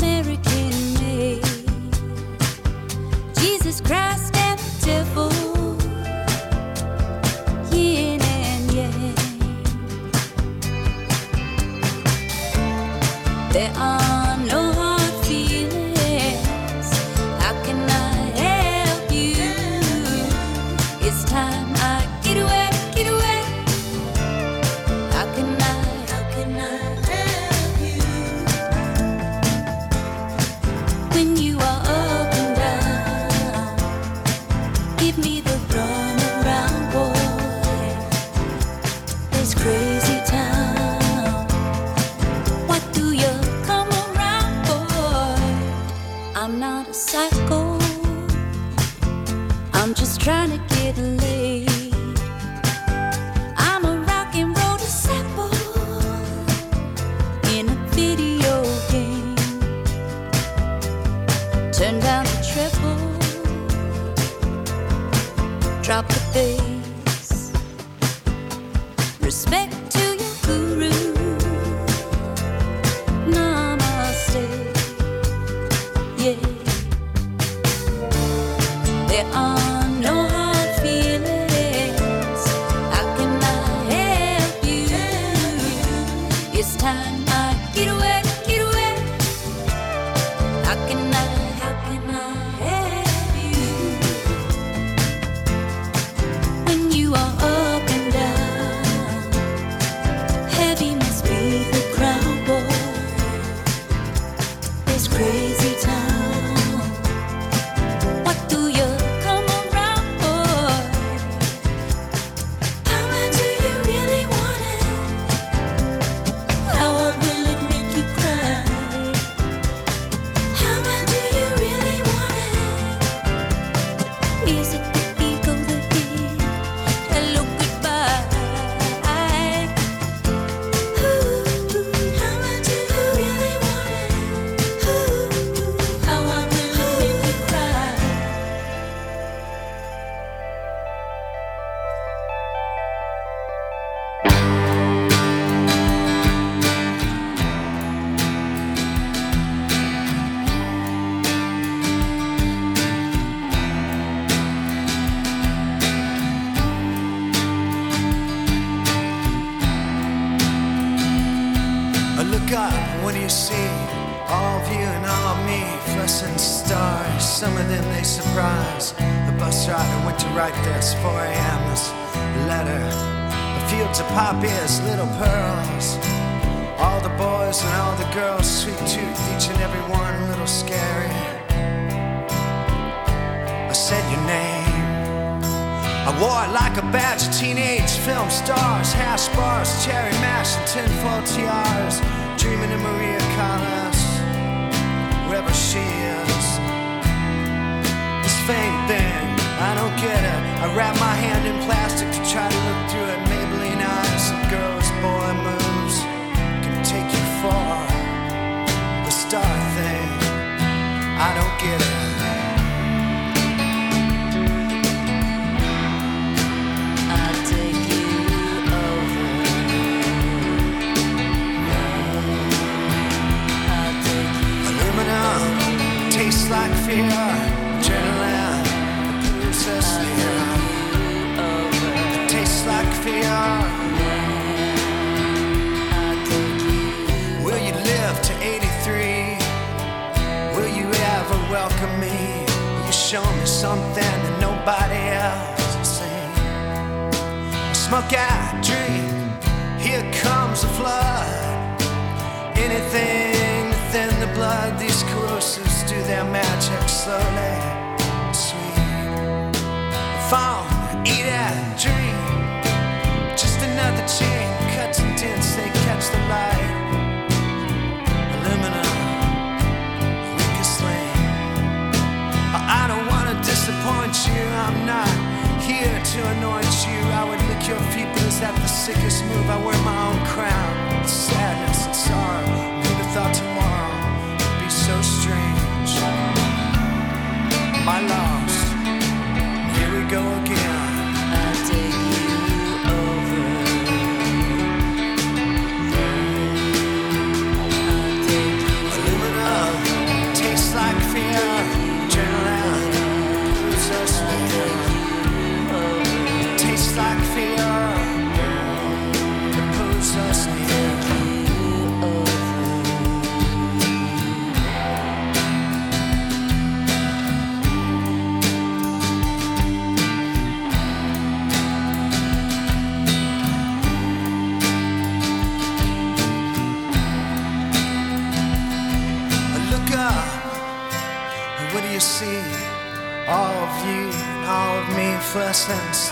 drop 65.86 66.08
the 66.08 66.25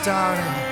fluorescent 0.04 0.63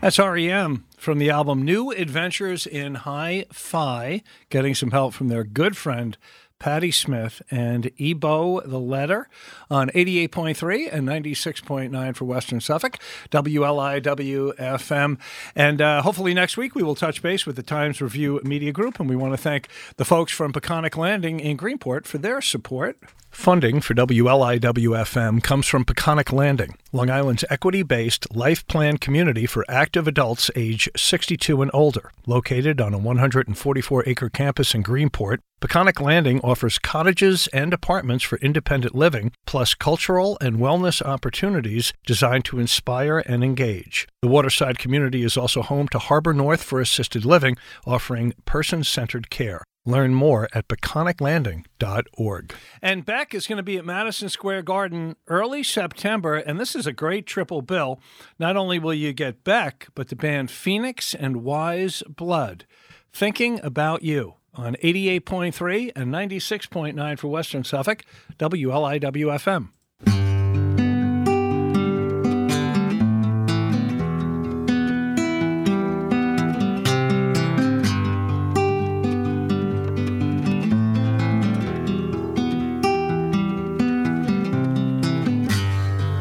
That's 0.00 0.18
REM 0.18 0.86
from 0.96 1.18
the 1.18 1.28
album 1.28 1.62
New 1.62 1.90
Adventures 1.90 2.66
in 2.66 2.94
Hi 2.94 3.44
Fi, 3.52 4.22
getting 4.48 4.74
some 4.74 4.92
help 4.92 5.12
from 5.12 5.28
their 5.28 5.44
good 5.44 5.76
friend 5.76 6.16
Patti 6.60 6.92
Smith 6.92 7.42
and 7.50 7.90
E-Bow 7.96 8.60
the 8.64 8.78
Letter 8.78 9.28
on 9.68 9.88
88.3 9.88 10.92
and 10.92 11.08
96.9 11.08 12.14
for 12.14 12.24
Western 12.26 12.60
Suffolk, 12.60 12.98
WLIWFM. 13.30 15.18
And 15.56 15.82
uh, 15.82 16.02
hopefully 16.02 16.34
next 16.34 16.56
week 16.56 16.76
we 16.76 16.84
will 16.84 16.94
touch 16.94 17.22
base 17.22 17.46
with 17.46 17.56
the 17.56 17.64
Times 17.64 18.00
Review 18.00 18.40
Media 18.44 18.70
Group. 18.70 19.00
And 19.00 19.08
we 19.08 19.16
want 19.16 19.32
to 19.32 19.38
thank 19.38 19.68
the 19.96 20.04
folks 20.04 20.32
from 20.32 20.52
Peconic 20.52 20.96
Landing 20.96 21.40
in 21.40 21.56
Greenport 21.56 22.06
for 22.06 22.18
their 22.18 22.40
support. 22.40 22.98
Funding 23.30 23.80
for 23.80 23.94
WLIWFM 23.94 25.42
comes 25.42 25.66
from 25.66 25.84
Peconic 25.84 26.32
Landing, 26.32 26.76
Long 26.92 27.10
Island's 27.10 27.44
equity 27.48 27.84
based 27.84 28.34
life 28.34 28.66
plan 28.66 28.98
community 28.98 29.46
for 29.46 29.64
active 29.68 30.08
adults 30.08 30.50
age 30.56 30.88
62 30.96 31.62
and 31.62 31.70
older. 31.72 32.10
Located 32.26 32.80
on 32.80 32.92
a 32.92 32.98
144 32.98 34.04
acre 34.06 34.28
campus 34.28 34.74
in 34.74 34.82
Greenport, 34.82 35.38
Peconic 35.60 36.00
Landing 36.00 36.40
offers 36.40 36.78
cottages 36.78 37.46
and 37.48 37.74
apartments 37.74 38.24
for 38.24 38.38
independent 38.38 38.94
living, 38.94 39.30
plus 39.46 39.74
cultural 39.74 40.38
and 40.40 40.56
wellness 40.56 41.02
opportunities 41.02 41.92
designed 42.06 42.46
to 42.46 42.58
inspire 42.58 43.18
and 43.18 43.44
engage. 43.44 44.08
The 44.22 44.28
waterside 44.28 44.78
community 44.78 45.22
is 45.22 45.36
also 45.36 45.60
home 45.60 45.86
to 45.88 45.98
Harbor 45.98 46.32
North 46.32 46.62
for 46.62 46.80
assisted 46.80 47.26
living, 47.26 47.58
offering 47.86 48.32
person 48.46 48.84
centered 48.84 49.28
care. 49.28 49.62
Learn 49.84 50.14
more 50.14 50.48
at 50.54 50.66
peconiclanding.org. 50.66 52.54
And 52.80 53.04
Beck 53.04 53.34
is 53.34 53.46
going 53.46 53.58
to 53.58 53.62
be 53.62 53.76
at 53.76 53.84
Madison 53.84 54.30
Square 54.30 54.62
Garden 54.62 55.16
early 55.28 55.62
September, 55.62 56.36
and 56.36 56.58
this 56.58 56.74
is 56.74 56.86
a 56.86 56.92
great 56.92 57.26
triple 57.26 57.60
bill. 57.60 58.00
Not 58.38 58.56
only 58.56 58.78
will 58.78 58.94
you 58.94 59.12
get 59.12 59.44
Beck, 59.44 59.88
but 59.94 60.08
the 60.08 60.16
band 60.16 60.50
Phoenix 60.50 61.14
and 61.14 61.44
Weyes 61.44 62.02
Blood. 62.08 62.64
Thinking 63.12 63.60
about 63.62 64.02
you 64.02 64.36
on 64.60 64.76
88.3 64.76 65.92
and 65.96 66.12
96.9 66.12 67.18
for 67.18 67.28
Western 67.28 67.64
Suffolk, 67.64 68.04
WLIWFM. 68.38 69.70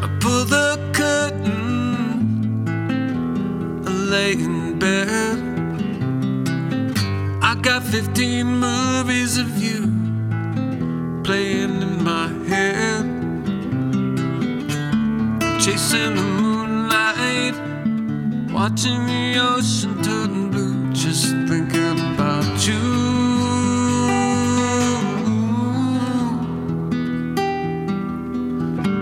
I 0.01 0.07
pull 0.21 0.45
the 0.45 0.79
curtain, 0.93 2.67
I 3.85 3.89
lay 3.91 4.31
in 4.33 4.79
bed. 4.79 5.09
I 5.09 5.28
got 7.61 7.83
15 7.83 8.45
movies 8.45 9.37
of 9.37 9.57
you 9.57 9.81
playing 11.23 11.81
in 11.81 12.03
my 12.03 12.27
head. 12.47 13.05
Chasing 15.59 16.15
the 16.15 16.21
moonlight, 16.21 17.55
watching 18.51 19.05
the 19.07 19.39
ocean 19.39 20.01
turn 20.01 20.51
blue, 20.51 20.93
just 20.93 21.27
thinking 21.47 21.99
about 22.13 22.67
you. 22.67 22.79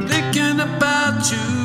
thinking 0.08 0.60
about 0.60 1.32
you. 1.32 1.57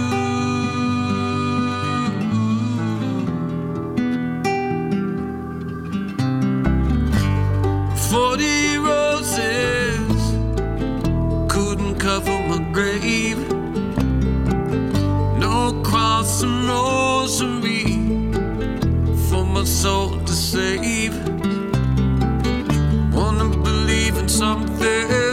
Soul 19.82 20.10
to 20.10 20.32
save. 20.32 21.12
Wanna 23.12 23.48
believe 23.48 24.16
in 24.16 24.28
something 24.28 25.31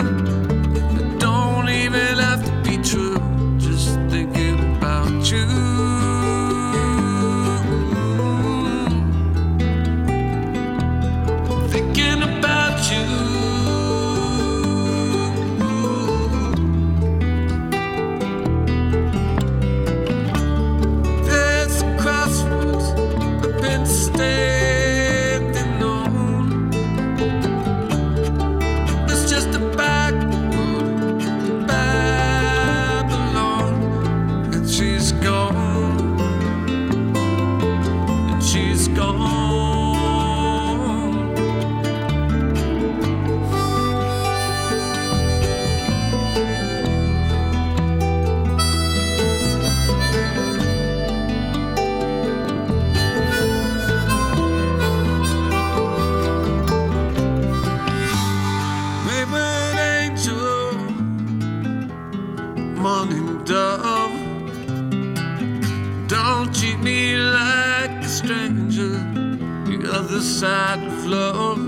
side 70.40 70.80
love 71.06 71.60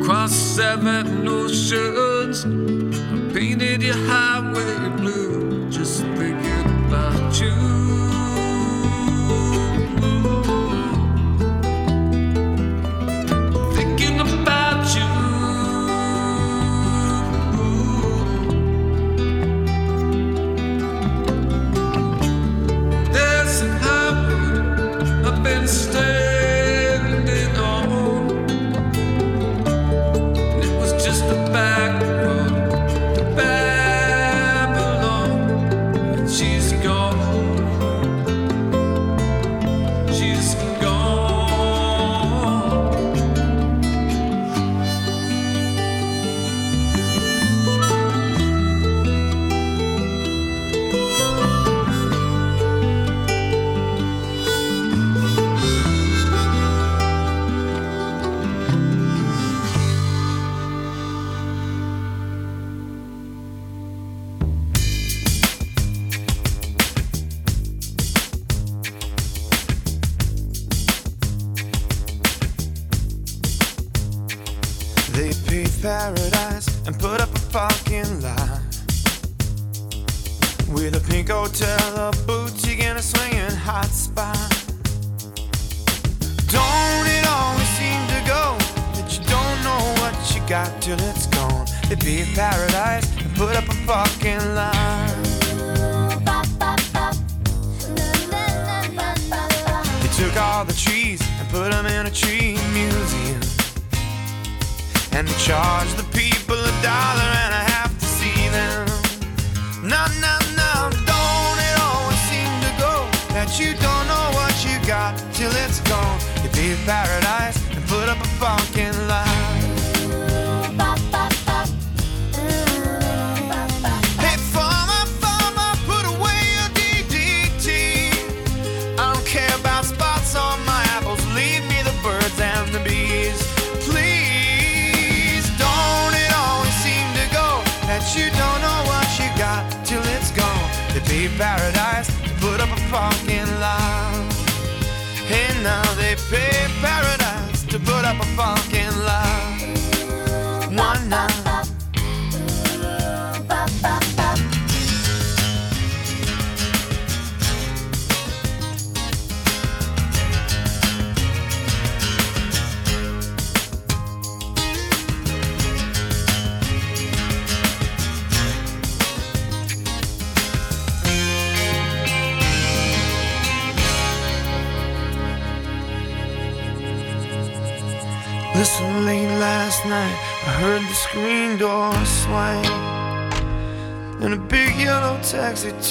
across 0.00 0.32
seven 0.32 1.28
oceans. 1.28 2.11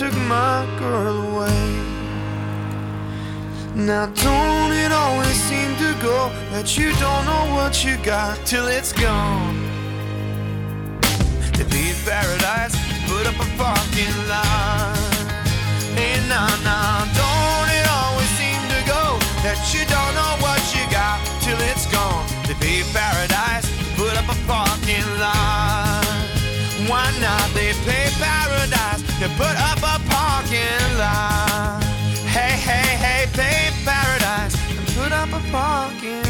took 0.01 0.17
my 0.25 0.65
girl 0.79 1.15
away. 1.29 1.63
Now, 3.75 4.07
don't 4.07 4.73
it 4.73 4.91
always 4.91 5.37
seem 5.47 5.75
to 5.77 5.91
go 6.01 6.17
that 6.49 6.75
you 6.75 6.89
don't 6.97 7.25
know 7.29 7.45
what 7.53 7.85
you 7.85 7.97
got 7.97 8.33
till 8.43 8.65
it's 8.65 8.93
gone? 8.93 9.53
To 11.53 11.63
be 11.69 11.93
paradise, 12.01 12.73
put 13.05 13.29
up 13.29 13.37
a 13.45 13.49
parking 13.61 14.15
lot. 14.25 14.97
Hey, 15.93 16.17
nah, 16.25 16.49
nah, 16.65 17.05
don't 17.21 17.69
it 17.69 17.85
always 18.01 18.31
seem 18.41 18.61
to 18.73 18.81
go 18.89 19.05
that 19.45 19.61
you 19.69 19.85
don't 19.85 20.13
know 20.17 20.33
what 20.41 20.61
you 20.73 20.81
got 20.89 21.21
till 21.45 21.61
it's 21.69 21.85
gone? 21.93 22.25
To 22.49 22.53
be 22.57 22.81
paradise, 22.89 23.69
put 23.93 24.17
up 24.17 24.25
a 24.33 24.37
parking 24.49 25.05
lot. 25.21 26.25
Why 26.89 27.05
not? 27.21 27.45
They 27.53 27.73
pay 27.85 28.09
paradise 28.17 29.10
to 29.21 29.29
put 29.37 29.55
up 29.69 29.77
a 29.77 29.99
parking 30.09 30.97
lot. 30.97 31.79
Hey, 32.25 32.57
hey, 32.57 32.97
hey, 32.97 33.27
paint 33.33 33.75
paradise 33.85 34.55
and 34.71 34.87
put 34.95 35.11
up 35.11 35.29
a 35.29 35.51
parking 35.51 36.20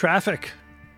Traffic 0.00 0.52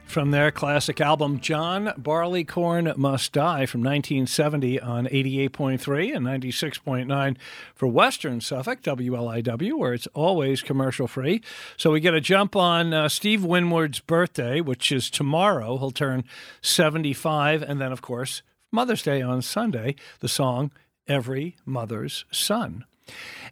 from 0.05 0.31
their 0.31 0.53
classic 0.53 1.01
album 1.01 1.41
John 1.41 1.93
Barleycorn 1.99 2.97
Must 2.97 3.33
Die 3.33 3.67
from 3.67 3.81
1970 3.81 4.79
on 4.79 5.09
88.3 5.09 6.15
and 6.15 6.25
96.9 6.25 7.37
for 7.75 7.89
Western 7.89 8.41
Suffolk, 8.41 8.81
WLIW, 8.83 9.77
where 9.77 9.93
it's 9.93 10.07
always 10.15 10.63
commercial 10.63 11.09
free. 11.09 11.43
So 11.77 11.91
we 11.91 11.99
get 11.99 12.15
a 12.15 12.21
jump 12.21 12.55
on 12.55 12.95
uh, 12.95 13.09
Steve 13.09 13.45
Winwood's 13.45 13.99
birthday, 13.99 14.61
which 14.61 14.93
is 14.93 15.11
tomorrow. 15.11 15.79
He'll 15.79 15.91
turn 15.91 16.23
75. 16.61 17.61
And 17.65 17.81
then, 17.81 17.91
of 17.91 18.03
course, 18.03 18.43
Mother's 18.71 19.03
Day 19.03 19.21
on 19.21 19.43
Sunday, 19.43 19.97
the 20.21 20.29
song 20.29 20.71
Every 21.09 21.57
Mother's 21.67 22.25
Son. 22.31 22.85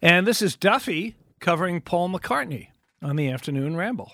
And 0.00 0.28
this 0.28 0.42
is 0.42 0.54
Duffy 0.54 1.16
covering 1.40 1.80
Paul 1.80 2.08
McCartney 2.08 2.68
on 3.02 3.16
the 3.16 3.28
Afternoon 3.28 3.76
Ramble. 3.76 4.12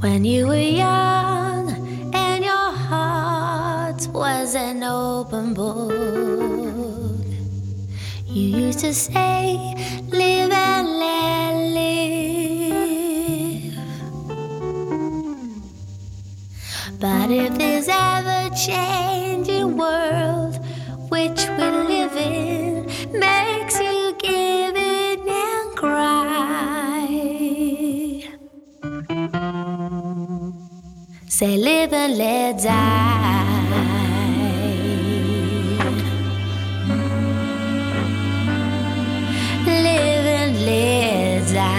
When 0.00 0.24
you 0.24 0.46
were 0.46 0.56
young 0.56 2.14
and 2.14 2.42
your 2.42 2.72
heart 2.72 4.08
was 4.08 4.54
an 4.54 4.82
open 4.82 5.52
book, 5.52 5.92
you 8.24 8.42
used 8.64 8.78
to 8.78 8.94
say, 8.94 9.74
Live 10.08 10.52
and 10.52 10.88
let 10.88 11.54
live. 11.74 12.00
But 16.98 17.30
if 17.30 17.58
this 17.58 17.86
ever 17.90 18.48
changing 18.56 19.76
world 19.76 20.56
which 21.10 21.46
we 21.58 21.64
live 21.92 22.16
in 22.16 22.86
makes 23.12 23.49
Say 31.40 31.56
live 31.56 31.94
and 31.94 32.18
let 32.18 32.58
die. 32.58 33.46
Live 39.64 40.26
and 40.38 40.54
let 40.66 41.48
die. 41.54 41.70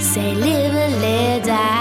Say 0.00 0.34
live 0.34 0.74
and 0.74 1.00
let 1.00 1.44
die. 1.44 1.79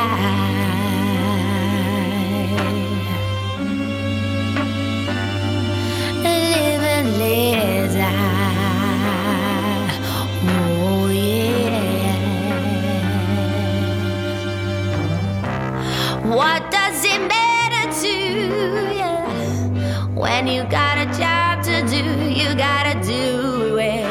When 20.20 20.48
you 20.48 20.64
got 20.66 20.98
a 20.98 21.06
job 21.18 21.64
to 21.64 21.76
do? 21.96 22.04
You 22.40 22.54
gotta 22.56 22.96
do 23.16 23.78
it. 23.80 24.04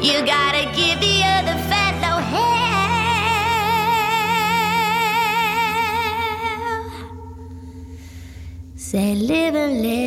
You 0.00 0.24
gotta 0.24 0.64
give 0.78 1.00
the 1.06 1.16
other 1.34 1.56
fellow 1.70 2.16
hell. 2.32 2.56
Say 8.76 9.16
live 9.16 9.56
and 9.56 9.82
let 9.82 10.05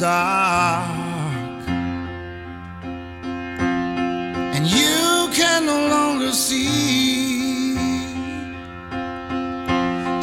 dark 0.00 1.68
and 4.56 4.66
you 4.66 5.28
can 5.34 5.66
no 5.66 5.88
longer 5.88 6.32
see. 6.32 7.74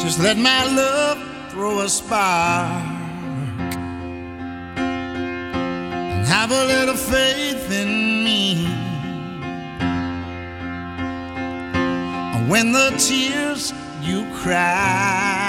Just 0.00 0.18
let 0.18 0.36
my 0.36 0.64
love 0.74 1.18
throw 1.50 1.80
a 1.80 1.88
spark 1.88 2.72
and 4.76 6.26
have 6.26 6.50
a 6.50 6.64
little 6.64 6.96
faith 6.96 7.70
in 7.70 8.24
me. 8.24 8.66
And 12.34 12.50
when 12.50 12.72
the 12.72 12.90
tears 12.98 13.72
you 14.02 14.26
cry 14.42 15.47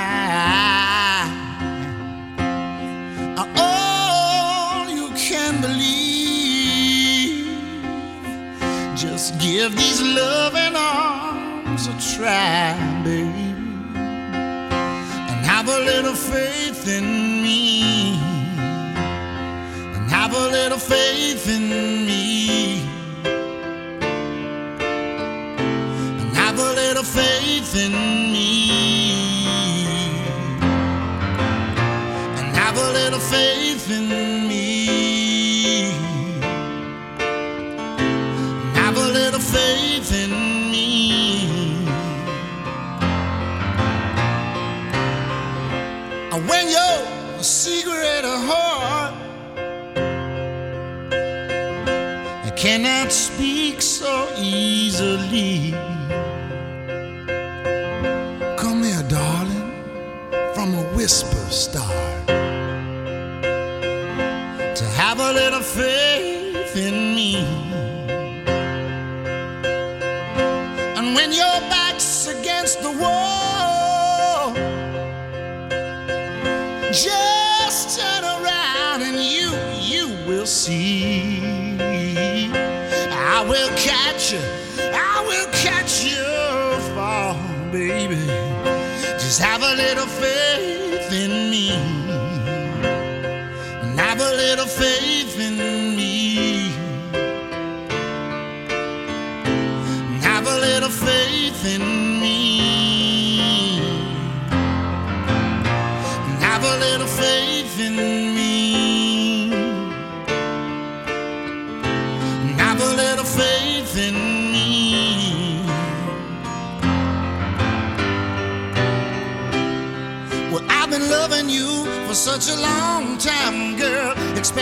give 9.40 9.76
these 9.76 10.02
loving 10.02 10.76
arms 10.76 11.88
a 11.88 11.94
try, 12.16 12.76
baby, 13.03 13.53
and 13.95 15.45
have 15.45 15.68
a 15.68 15.80
little 15.91 16.14
faith 16.14 16.88
in 16.88 17.06
me, 17.41 18.16
and 19.95 20.11
have 20.11 20.34
a 20.34 20.48
little 20.57 20.78
faith 20.78 21.48
in 21.48 21.70
me, 22.06 22.19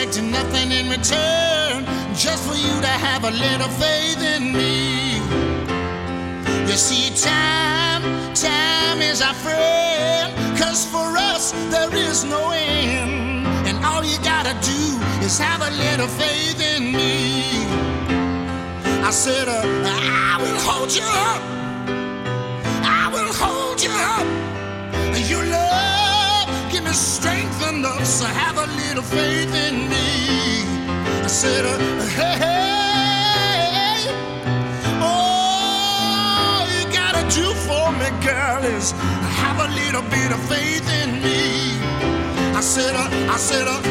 expecting 0.08 0.32
nothing 0.32 0.72
in 0.72 0.90
return, 0.90 1.86
just 2.16 2.48
for 2.48 2.56
you 2.56 2.82
to 2.82 2.88
have 2.88 3.24
a 3.26 3.32
little 3.32 3.68
faith 3.68 4.22
in 4.22 4.54
me. 4.54 5.18
You 6.70 6.78
see, 6.78 7.14
time, 7.22 8.04
time 8.34 9.02
is 9.02 9.22
our 9.22 9.34
friend, 9.34 10.34
cause 10.58 10.86
for 10.86 11.18
us 11.18 11.52
there 11.72 11.94
is 11.94 12.24
no 12.24 12.52
end. 12.52 13.46
And 13.68 13.84
all 13.84 14.04
you 14.04 14.18
gotta 14.24 14.54
do 14.66 14.82
is 15.26 15.38
have 15.40 15.62
a 15.62 15.72
little 15.72 16.08
faith 16.08 16.62
in 16.62 16.94
me. 16.94 17.66
I 19.04 19.12
said, 19.12 19.50
uh, 19.50 19.62
I 19.62 20.38
will 20.42 20.60
hold 20.60 20.96
you 20.96 21.04
up. 21.04 21.57
Enough, 27.78 28.06
so 28.06 28.26
have 28.26 28.58
a 28.58 28.68
little 28.82 29.04
faith 29.04 29.54
in 29.68 29.88
me. 29.90 30.08
I 31.24 31.28
said, 31.28 31.64
uh, 31.66 31.78
hey, 32.18 32.38
hey, 32.46 34.02
all 35.02 36.66
you 36.76 36.86
gotta 36.92 37.24
do 37.40 37.48
for 37.68 37.92
me, 38.00 38.10
girl, 38.26 38.64
is 38.64 38.92
have 39.42 39.60
a 39.60 39.70
little 39.82 40.02
bit 40.10 40.32
of 40.32 40.42
faith 40.50 40.88
in 41.02 41.22
me. 41.22 41.78
I 42.56 42.62
said, 42.62 42.96
uh, 42.96 43.34
I 43.36 43.38
said, 43.38 43.68
uh, 43.68 43.82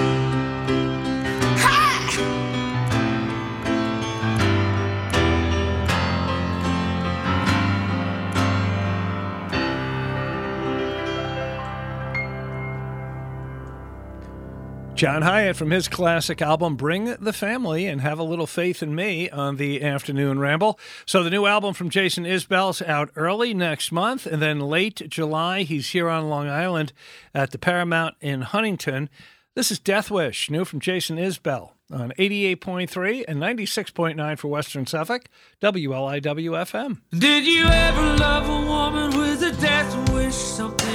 John 14.97 15.21
Hiatt 15.21 15.57
from 15.57 15.73
his 15.73 15.89
classic 15.89 16.41
album 16.41 16.75
Bring 16.75 17.17
the 17.21 17.35
Family 17.35 17.85
and 17.85 18.01
Have 18.01 18.19
a 18.19 18.23
Little 18.23 18.47
Faith 18.47 18.83
in 18.83 18.95
Me 18.95 19.29
on 19.29 19.57
the 19.57 19.83
Afternoon 19.83 20.39
Ramble. 20.39 20.81
So 21.05 21.23
the 21.23 21.29
new 21.29 21.45
album 21.45 21.75
from 21.75 21.91
Jason 21.91 22.25
Isbell's 22.25 22.81
out 22.81 23.11
early 23.15 23.53
next 23.53 23.93
month 23.93 24.25
and 24.25 24.41
then 24.41 24.59
late 24.59 25.03
July 25.07 25.65
he's 25.65 25.91
here 25.91 26.09
on 26.09 26.31
Long 26.31 26.49
Island 26.49 26.95
at 27.35 27.51
the 27.51 27.59
Paramount 27.59 28.15
in 28.23 28.41
Huntington. 28.41 29.11
This 29.55 29.71
is 29.71 29.79
Death 29.79 30.11
Wish, 30.11 30.49
new 30.49 30.65
from 30.65 30.81
Jason 30.81 31.19
Isbell 31.19 31.73
on 31.93 32.13
88.3 32.19 33.27
and 33.29 33.39
96.9 33.39 34.39
for 34.39 34.49
Western 34.49 34.87
Suffolk, 34.87 35.27
WLIW-FM. 35.61 37.03
Did 37.11 37.47
you 37.47 37.67
ever 37.67 38.17
love 38.17 38.49
a 38.49 38.67
woman 38.67 39.19
with 39.19 39.43
a 39.43 39.53
death 39.61 40.11
wish? 40.15 40.35
Something 40.35 40.86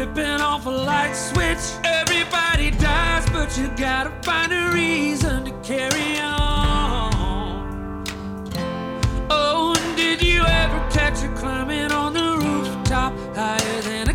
flipping 0.00 0.40
off 0.40 0.64
a 0.64 0.70
light 0.70 1.12
switch. 1.12 1.58
Everybody 1.84 2.70
dies, 2.70 3.28
but 3.30 3.56
you 3.58 3.68
gotta 3.76 4.10
find 4.22 4.50
a 4.50 4.70
reason 4.72 5.44
to 5.44 5.52
carry 5.62 6.18
on. 6.18 8.04
Oh, 9.28 9.74
and 9.76 9.96
did 9.98 10.22
you 10.22 10.40
ever 10.40 10.78
catch 10.90 11.18
her 11.20 11.36
climbing 11.36 11.92
on 11.92 12.14
the 12.14 12.38
rooftop 12.38 13.12
higher 13.36 13.82
than 13.82 14.09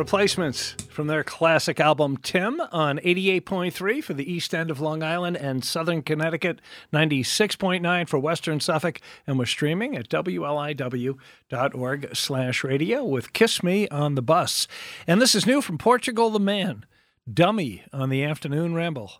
Replacements 0.00 0.76
from 0.88 1.08
their 1.08 1.22
classic 1.22 1.78
album 1.78 2.16
Tim 2.16 2.58
on 2.72 2.96
88.3 3.00 4.02
for 4.02 4.14
the 4.14 4.32
east 4.32 4.54
end 4.54 4.70
of 4.70 4.80
Long 4.80 5.02
Island 5.02 5.36
and 5.36 5.62
southern 5.62 6.00
Connecticut, 6.00 6.62
96.9 6.90 8.08
for 8.08 8.18
western 8.18 8.60
Suffolk, 8.60 8.98
and 9.26 9.38
we're 9.38 9.44
streaming 9.44 9.94
at 9.98 10.08
wliw.org 10.08 11.18
slash 12.16 12.64
radio 12.64 13.04
with 13.04 13.34
Kiss 13.34 13.62
Me 13.62 13.88
on 13.88 14.14
the 14.14 14.22
Bus. 14.22 14.66
And 15.06 15.20
this 15.20 15.34
is 15.34 15.46
new 15.46 15.60
from 15.60 15.76
Portugal 15.76 16.30
the 16.30 16.40
Man, 16.40 16.86
Dummy 17.30 17.84
on 17.92 18.08
the 18.08 18.24
Afternoon 18.24 18.72
Ramble. 18.72 19.12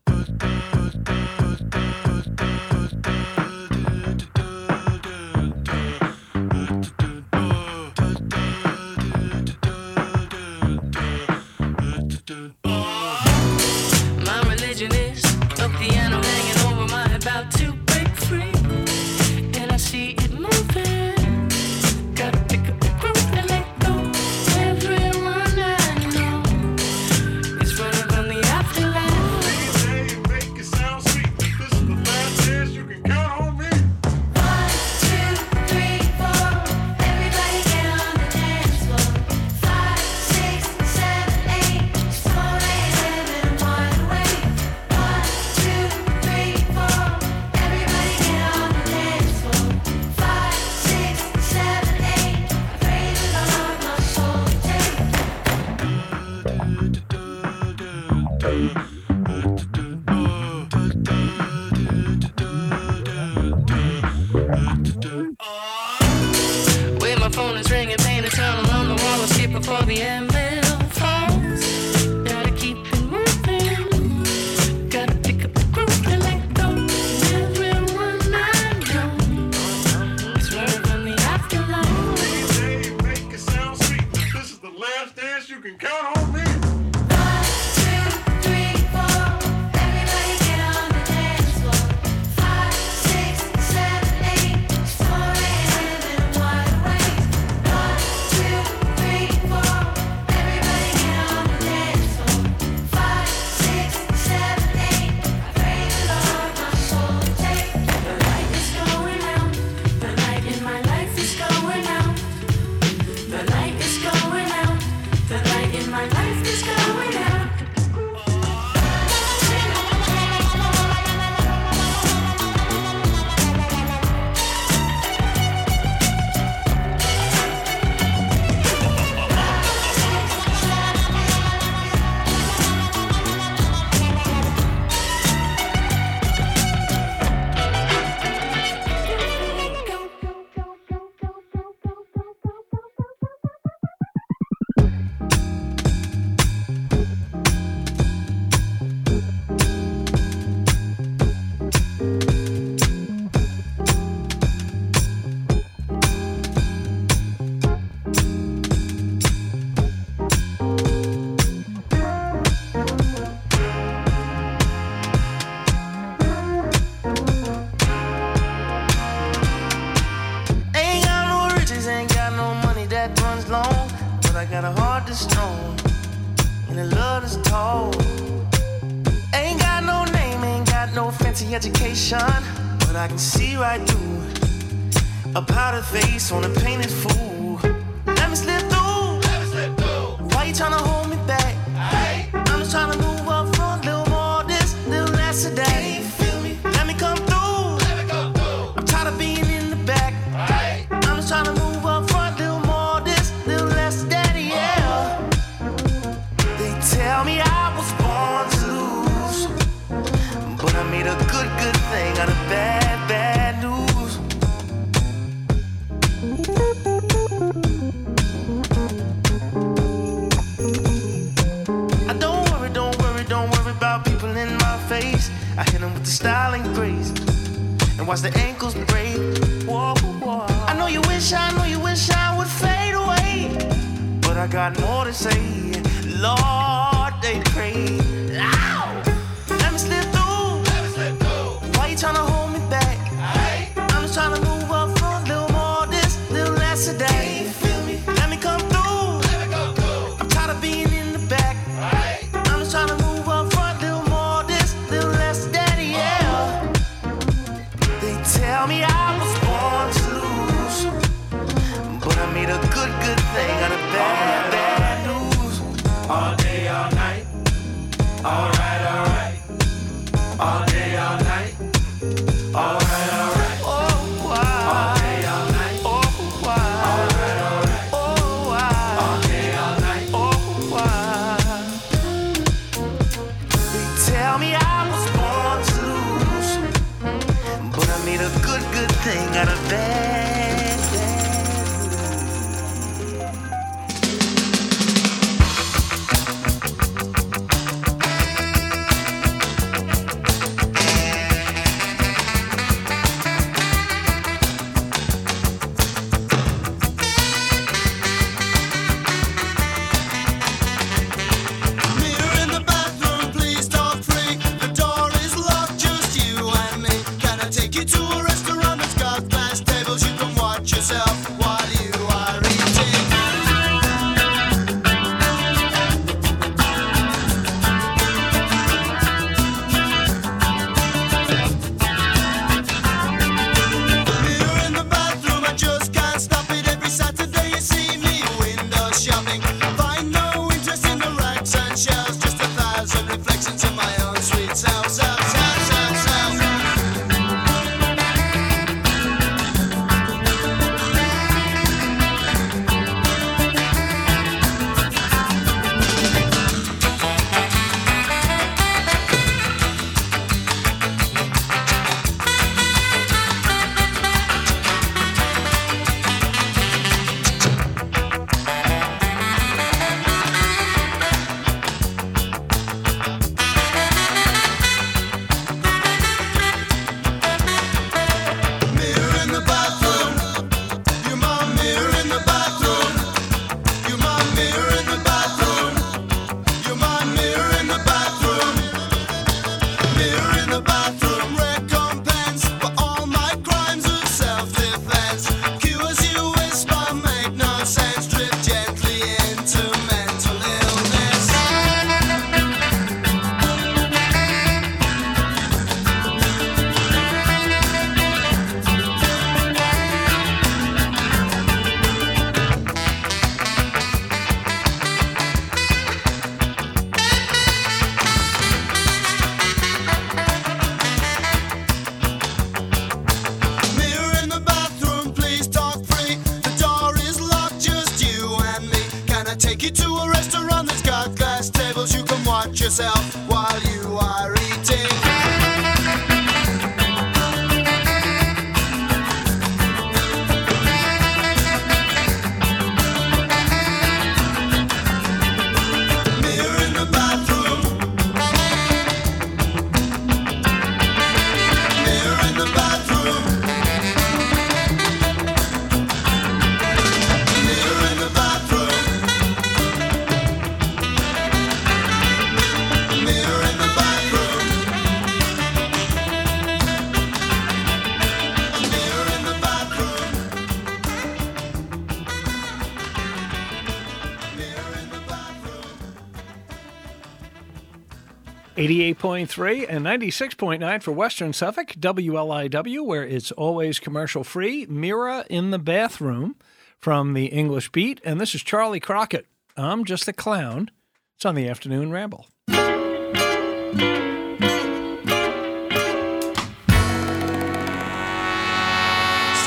88.3 478.70 479.66
and 479.68 479.84
96.9 479.84 480.82
for 480.82 480.92
Western 480.92 481.32
Suffolk, 481.32 481.72
WLIW, 481.78 482.84
where 482.84 483.04
it's 483.04 483.32
always 483.32 483.80
commercial 483.80 484.22
free. 484.22 484.64
Mirror 484.66 485.24
in 485.28 485.50
the 485.50 485.58
bathroom 485.58 486.36
from 486.78 487.14
the 487.14 487.26
English 487.26 487.72
Beat. 487.72 488.00
And 488.04 488.20
this 488.20 488.34
is 488.34 488.42
Charley 488.42 488.78
Crockett. 488.78 489.26
I'm 489.56 489.84
just 489.84 490.06
a 490.08 490.12
clown. 490.12 490.70
It's 491.16 491.26
on 491.26 491.34
the 491.34 491.48
afternoon 491.48 491.90
ramble. 491.90 492.26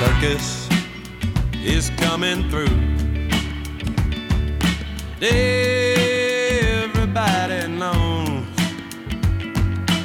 circus 0.03 0.67
is 1.63 1.89
coming 1.91 2.49
through. 2.49 2.67
Everybody 5.21 5.82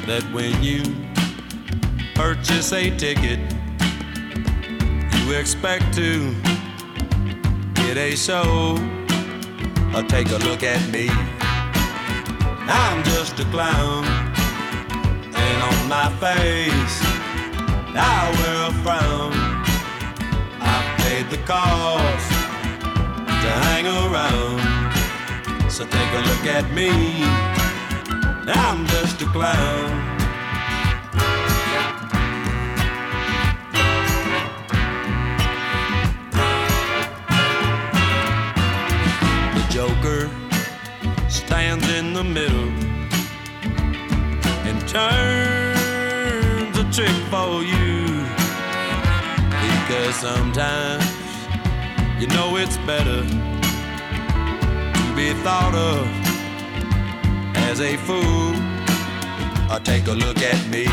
that 0.09 0.23
when 0.33 0.51
you 0.63 0.81
purchase 2.15 2.73
a 2.73 2.89
ticket, 2.97 3.39
you 5.19 5.33
expect 5.37 5.93
to 5.93 6.33
get 7.75 7.95
a 7.95 8.15
show. 8.15 8.75
Or 9.93 10.01
take 10.01 10.31
a 10.31 10.39
look 10.47 10.63
at 10.63 10.81
me. 10.89 11.09
I'm 12.81 13.03
just 13.03 13.39
a 13.39 13.45
clown, 13.53 14.03
and 15.45 15.57
on 15.69 15.79
my 15.87 16.09
face, 16.17 16.97
I 17.93 18.33
wear 18.37 18.57
a 18.69 18.73
frown. 18.81 19.33
I 20.59 20.77
paid 21.01 21.29
the 21.29 21.37
cost 21.45 22.29
to 23.43 23.49
hang 23.65 23.85
around. 23.85 25.71
So 25.71 25.85
take 25.85 26.11
a 26.13 26.21
look 26.29 26.45
at 26.47 26.65
me. 26.73 27.58
I'm 28.51 28.85
just 28.87 29.21
a 29.21 29.25
clown. 29.25 30.17
The 39.53 39.67
Joker 39.69 40.29
stands 41.29 41.87
in 41.89 42.13
the 42.13 42.23
middle 42.23 42.69
and 44.67 44.79
turns 44.87 46.77
a 46.77 46.83
trick 46.91 47.15
for 47.29 47.61
you. 47.61 48.25
Because 49.61 50.15
sometimes 50.15 51.05
you 52.19 52.27
know 52.27 52.57
it's 52.57 52.77
better 52.77 53.21
to 53.23 55.15
be 55.15 55.33
thought 55.43 55.75
of 55.75 56.28
as 57.79 57.93
a 57.93 57.97
fool. 57.97 58.55
Or 59.71 59.79
take 59.79 60.07
a 60.07 60.13
look 60.13 60.39
at 60.41 60.67
me. 60.69 60.85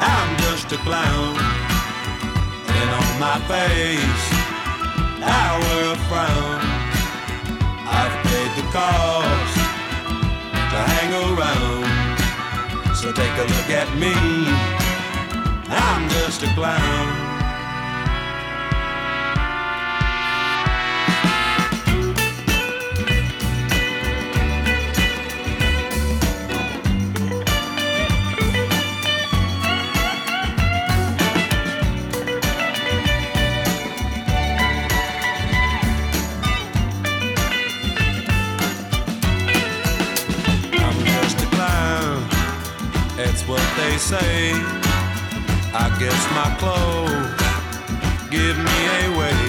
I'm 0.00 0.36
just 0.44 0.72
a 0.72 0.78
clown, 0.78 1.36
and 2.78 2.90
on 3.00 3.10
my 3.20 3.38
face, 3.50 4.24
I 5.20 5.58
wear 5.60 5.92
a 5.92 5.98
frown. 6.08 6.60
I've 7.98 8.16
paid 8.26 8.50
the 8.58 8.66
cost 8.76 9.56
to 10.72 10.78
hang 10.92 11.12
around. 11.24 12.96
So 12.96 13.12
take 13.12 13.36
a 13.36 13.46
look 13.54 13.70
at 13.70 13.88
me. 13.98 14.14
I'm 15.68 16.08
just 16.10 16.42
a 16.42 16.48
clown. 16.54 17.35
Say. 44.06 44.52
I 45.74 45.86
guess 45.98 46.22
my 46.38 46.48
clothes 46.62 47.42
give 48.30 48.56
me 48.56 48.80
away. 49.10 49.40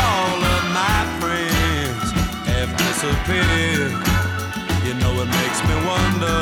All 0.00 0.38
of 0.54 0.62
my 0.72 1.00
friends 1.20 2.06
have 2.48 2.70
disappeared. 2.84 3.92
You 4.86 4.94
know 5.00 5.12
it 5.20 5.28
makes 5.40 5.60
me 5.68 5.76
wonder 5.92 6.40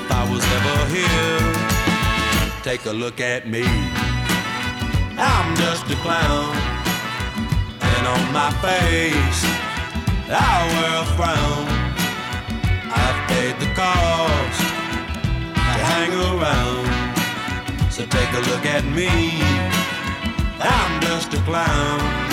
if 0.00 0.08
I 0.20 0.24
was 0.32 0.44
ever 0.56 0.78
here. 0.96 1.52
Take 2.62 2.86
a 2.86 2.92
look 2.92 3.20
at 3.20 3.46
me. 3.46 3.64
I'm 5.18 5.48
just 5.56 5.84
a 5.90 5.96
clown. 5.96 6.56
And 7.92 8.04
on 8.14 8.24
my 8.32 8.50
face, 8.64 9.42
I 10.32 10.54
wear 10.72 10.94
a 11.04 11.08
frown. 11.16 11.66
I've 13.02 13.20
paid 13.28 13.54
the 13.60 13.68
cost 13.74 14.67
hang 15.98 16.14
around. 16.30 17.92
So 17.92 18.06
take 18.06 18.32
a 18.40 18.42
look 18.50 18.64
at 18.66 18.84
me. 18.84 19.10
I'm 20.60 21.00
just 21.00 21.34
a 21.34 21.40
clown. 21.48 22.27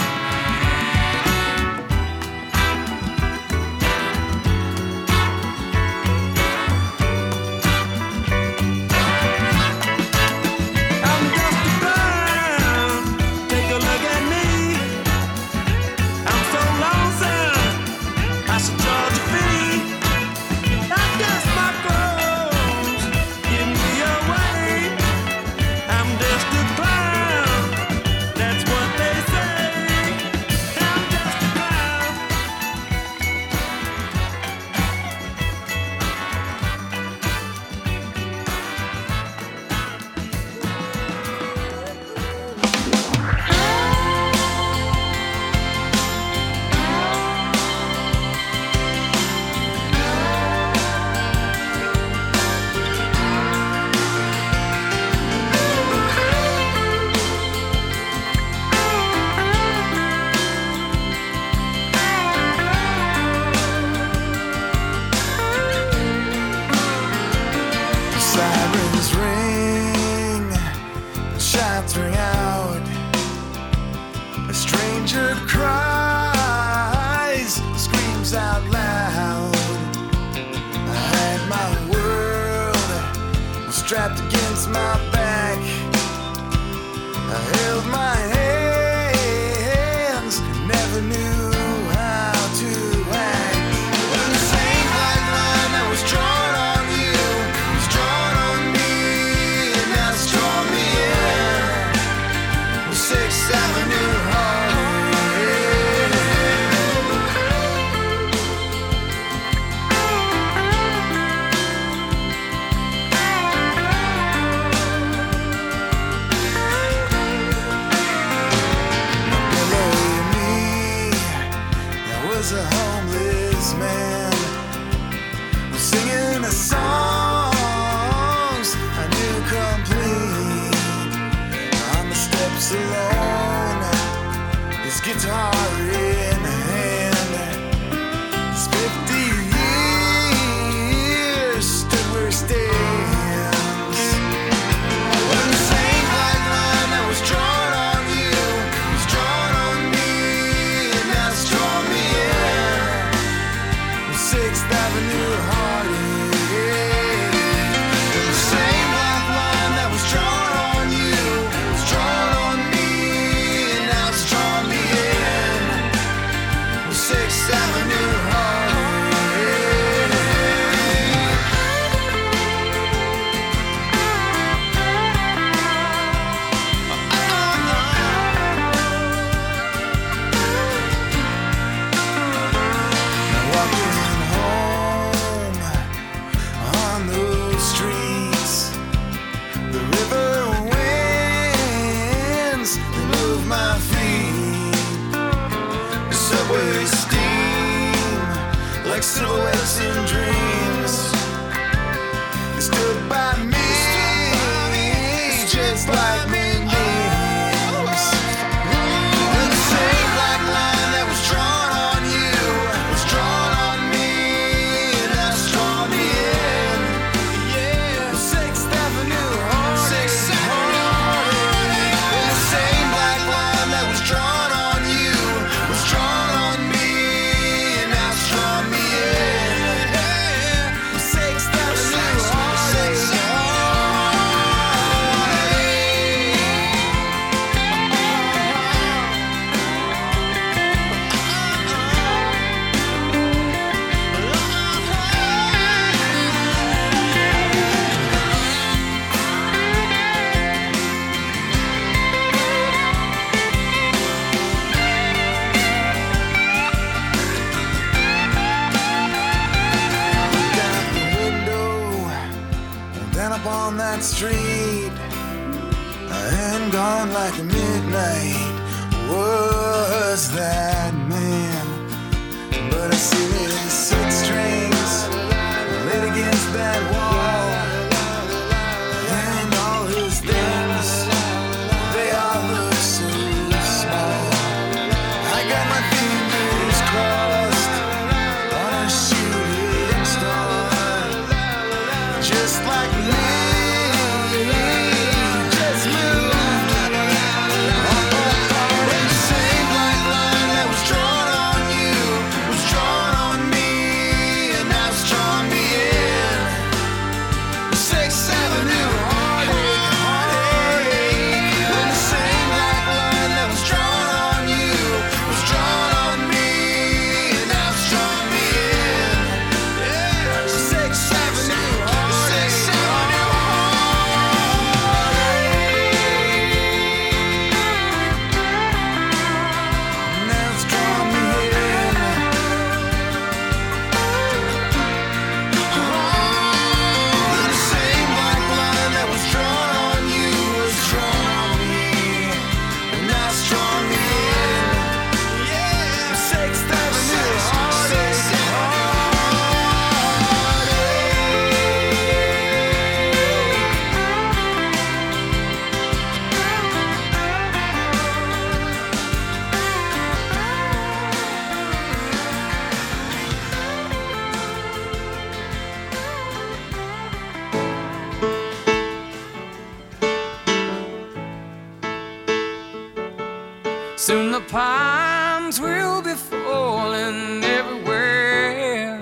palms 374.47 375.59
will 375.59 376.01
be 376.01 376.13
falling 376.13 377.43
everywhere. 377.43 378.99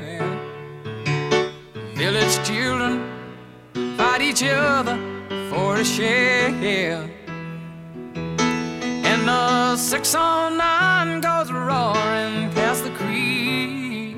Village 1.96 2.48
children 2.48 3.02
fight 3.98 4.22
each 4.22 4.44
other 4.44 4.98
for 5.50 5.78
a 5.78 5.86
share. 5.86 7.10
And 9.10 9.28
the 9.28 9.76
609 9.76 11.22
goes 11.22 11.52
roaring 11.52 12.52
past 12.52 12.84
the 12.84 12.92
creek. 12.92 14.18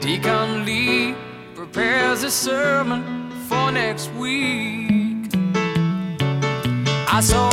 Deacon 0.00 0.64
Lee 0.64 1.14
prepares 1.54 2.22
a 2.22 2.30
sermon 2.30 3.30
for 3.48 3.70
next 3.70 4.12
week. 4.14 5.30
I 7.14 7.20
saw 7.20 7.51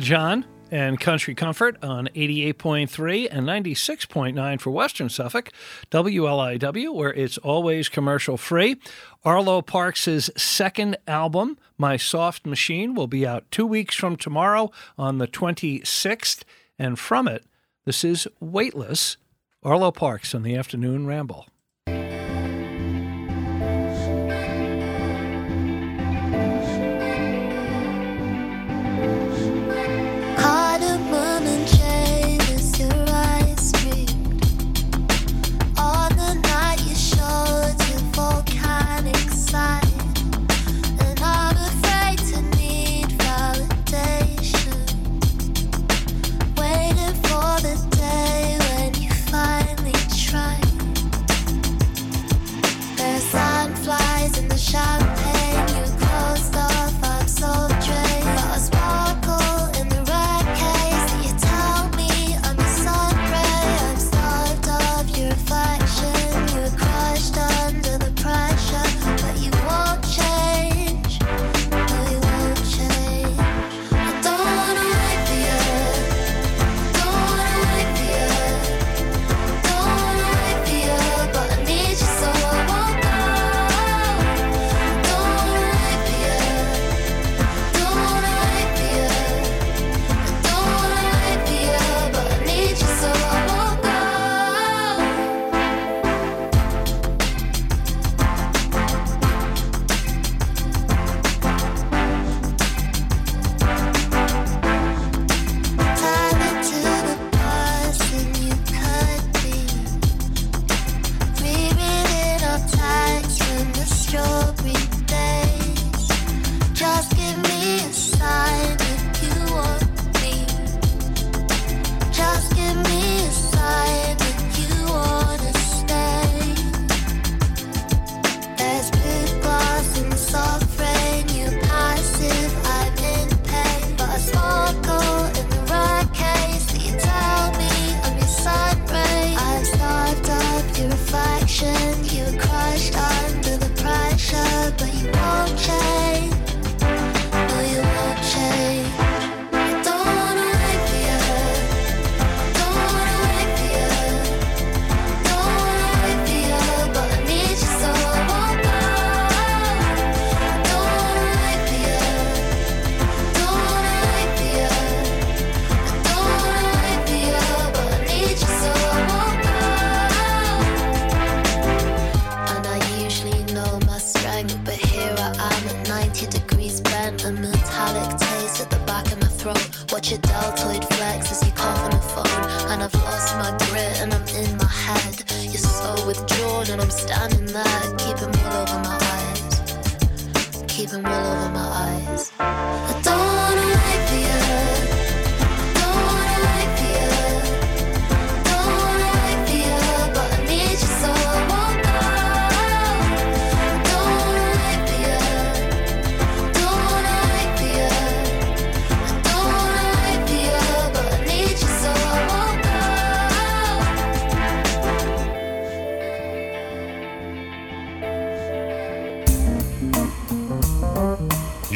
John 0.00 0.46
and 0.70 0.98
Country 0.98 1.34
Comfort 1.34 1.82
on 1.84 2.08
88.3 2.14 3.28
and 3.30 3.46
96.9 3.46 4.60
for 4.60 4.70
Western 4.70 5.08
Suffolk, 5.08 5.50
WLIW, 5.90 6.94
where 6.94 7.12
it's 7.12 7.38
always 7.38 7.88
commercial 7.88 8.36
free. 8.36 8.80
Arlo 9.24 9.60
Parks' 9.62 10.30
second 10.36 10.96
album, 11.06 11.58
My 11.76 11.96
Soft 11.96 12.46
Machine, 12.46 12.94
will 12.94 13.08
be 13.08 13.26
out 13.26 13.50
two 13.50 13.66
weeks 13.66 13.94
from 13.94 14.16
tomorrow 14.16 14.70
on 14.96 15.18
the 15.18 15.28
26th. 15.28 16.44
And 16.78 16.98
from 16.98 17.28
it, 17.28 17.44
this 17.84 18.02
is 18.02 18.26
Weightless, 18.40 19.18
Arlo 19.62 19.90
Parks 19.90 20.34
on 20.34 20.42
the 20.42 20.56
Afternoon 20.56 21.06
Ramble. 21.06 21.46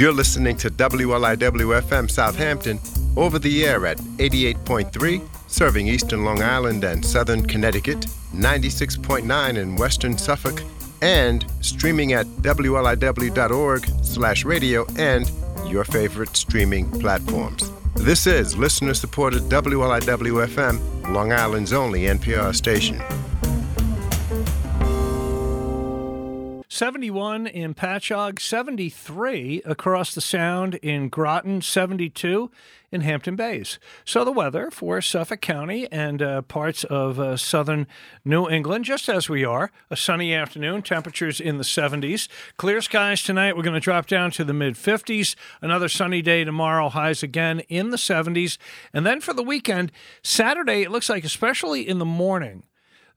You're 0.04 0.12
listening 0.12 0.58
to 0.58 0.68
WLIW 0.68 1.80
FM 1.80 2.10
Southampton 2.10 2.78
over 3.16 3.38
the 3.38 3.64
air 3.64 3.86
at 3.86 3.96
88.3, 4.18 5.26
serving 5.46 5.88
eastern 5.88 6.26
Long 6.26 6.42
Island 6.42 6.84
and 6.84 7.02
southern 7.02 7.42
Connecticut, 7.46 8.00
96.9 8.34 9.56
in 9.56 9.76
western 9.76 10.18
Suffolk, 10.18 10.62
and 11.00 11.46
streaming 11.62 12.12
at 12.12 12.26
wliw.org 12.26 13.86
slash 14.02 14.44
radio 14.44 14.84
and 14.98 15.32
your 15.68 15.84
favorite 15.84 16.36
streaming 16.36 16.90
platforms. 17.00 17.72
This 17.94 18.26
is 18.26 18.58
listener-supported 18.58 19.44
WLIW 19.44 20.46
FM, 20.48 21.14
Long 21.14 21.32
Island's 21.32 21.72
only 21.72 22.02
NPR 22.02 22.54
station. 22.54 23.00
71 27.04 27.46
in 27.46 27.74
Patchogue, 27.74 28.40
73 28.40 29.60
across 29.66 30.14
the 30.14 30.22
Sound 30.22 30.76
in 30.76 31.10
Groton, 31.10 31.60
72 31.60 32.50
in 32.90 33.02
Hampton 33.02 33.36
Bays. 33.36 33.78
So 34.06 34.24
the 34.24 34.32
weather 34.32 34.70
for 34.70 35.02
Suffolk 35.02 35.42
County 35.42 35.86
and 35.92 36.22
uh, 36.22 36.40
parts 36.40 36.82
of 36.84 37.20
uh, 37.20 37.36
southern 37.36 37.86
New 38.24 38.48
England, 38.48 38.86
just 38.86 39.10
as 39.10 39.28
we 39.28 39.44
are, 39.44 39.70
a 39.90 39.98
sunny 39.98 40.32
afternoon, 40.32 40.80
temperatures 40.80 41.40
in 41.42 41.58
the 41.58 41.62
70s. 41.62 42.26
Clear 42.56 42.80
skies 42.80 43.22
tonight. 43.22 43.54
We're 43.54 43.64
going 43.64 43.74
to 43.74 43.80
drop 43.80 44.06
down 44.06 44.30
to 44.30 44.44
the 44.44 44.54
mid 44.54 44.74
50s. 44.74 45.34
Another 45.60 45.90
sunny 45.90 46.22
day 46.22 46.42
tomorrow, 46.42 46.88
highs 46.88 47.22
again 47.22 47.60
in 47.68 47.90
the 47.90 47.98
70s. 47.98 48.56
And 48.94 49.04
then 49.04 49.20
for 49.20 49.34
the 49.34 49.42
weekend, 49.42 49.92
Saturday, 50.22 50.80
it 50.80 50.90
looks 50.90 51.10
like, 51.10 51.24
especially 51.24 51.86
in 51.86 51.98
the 51.98 52.06
morning, 52.06 52.62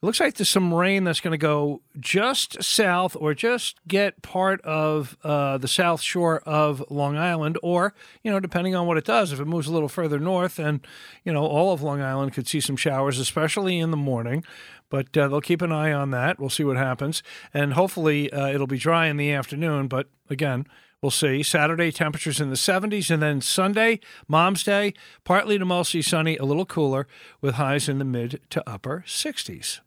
it 0.01 0.05
looks 0.05 0.19
like 0.19 0.35
there's 0.35 0.49
some 0.49 0.71
rain 0.71 1.05
that's 1.05 1.19
going 1.19 1.31
to 1.31 1.39
go 1.39 1.81
just 1.99 2.61
south 2.61 3.15
or 3.19 3.33
just 3.33 3.79
get 3.87 4.21
part 4.21 4.61
of 4.61 5.17
uh, 5.23 5.57
the 5.57 5.67
south 5.67 6.01
shore 6.01 6.39
of 6.45 6.83
Long 6.91 7.17
Island, 7.17 7.57
or, 7.63 7.95
you 8.21 8.29
know, 8.29 8.39
depending 8.39 8.75
on 8.75 8.85
what 8.85 8.97
it 8.97 9.05
does. 9.05 9.31
If 9.31 9.39
it 9.39 9.45
moves 9.45 9.67
a 9.67 9.73
little 9.73 9.89
further 9.89 10.19
north, 10.19 10.57
then, 10.57 10.81
you 11.23 11.33
know, 11.33 11.43
all 11.43 11.73
of 11.73 11.81
Long 11.81 11.99
Island 11.99 12.33
could 12.33 12.47
see 12.47 12.59
some 12.59 12.75
showers, 12.75 13.17
especially 13.17 13.79
in 13.79 13.89
the 13.89 13.97
morning. 13.97 14.43
But 14.89 15.17
uh, 15.17 15.29
they'll 15.29 15.41
keep 15.41 15.63
an 15.63 15.71
eye 15.71 15.91
on 15.91 16.11
that. 16.11 16.39
We'll 16.39 16.51
see 16.51 16.63
what 16.63 16.77
happens. 16.77 17.23
And 17.51 17.73
hopefully 17.73 18.31
uh, 18.31 18.49
it'll 18.49 18.67
be 18.67 18.77
dry 18.77 19.07
in 19.07 19.17
the 19.17 19.31
afternoon. 19.31 19.87
But 19.87 20.09
again, 20.29 20.67
We'll 20.99 21.11
see. 21.11 21.43
Saturday, 21.43 21.91
temperatures 21.91 22.41
in 22.41 22.49
the 22.49 22.55
70s. 22.55 23.11
And 23.11 23.21
then 23.21 23.39
Sunday, 23.39 23.99
Mom's 24.27 24.63
Day, 24.63 24.93
partly 25.23 25.59
to 25.59 25.65
mostly 25.65 26.01
sunny, 26.01 26.37
a 26.37 26.43
little 26.43 26.65
cooler, 26.65 27.07
with 27.39 27.55
highs 27.55 27.87
in 27.87 27.99
the 27.99 28.05
mid 28.05 28.41
to 28.49 28.67
upper 28.67 29.03
60s. 29.05 29.79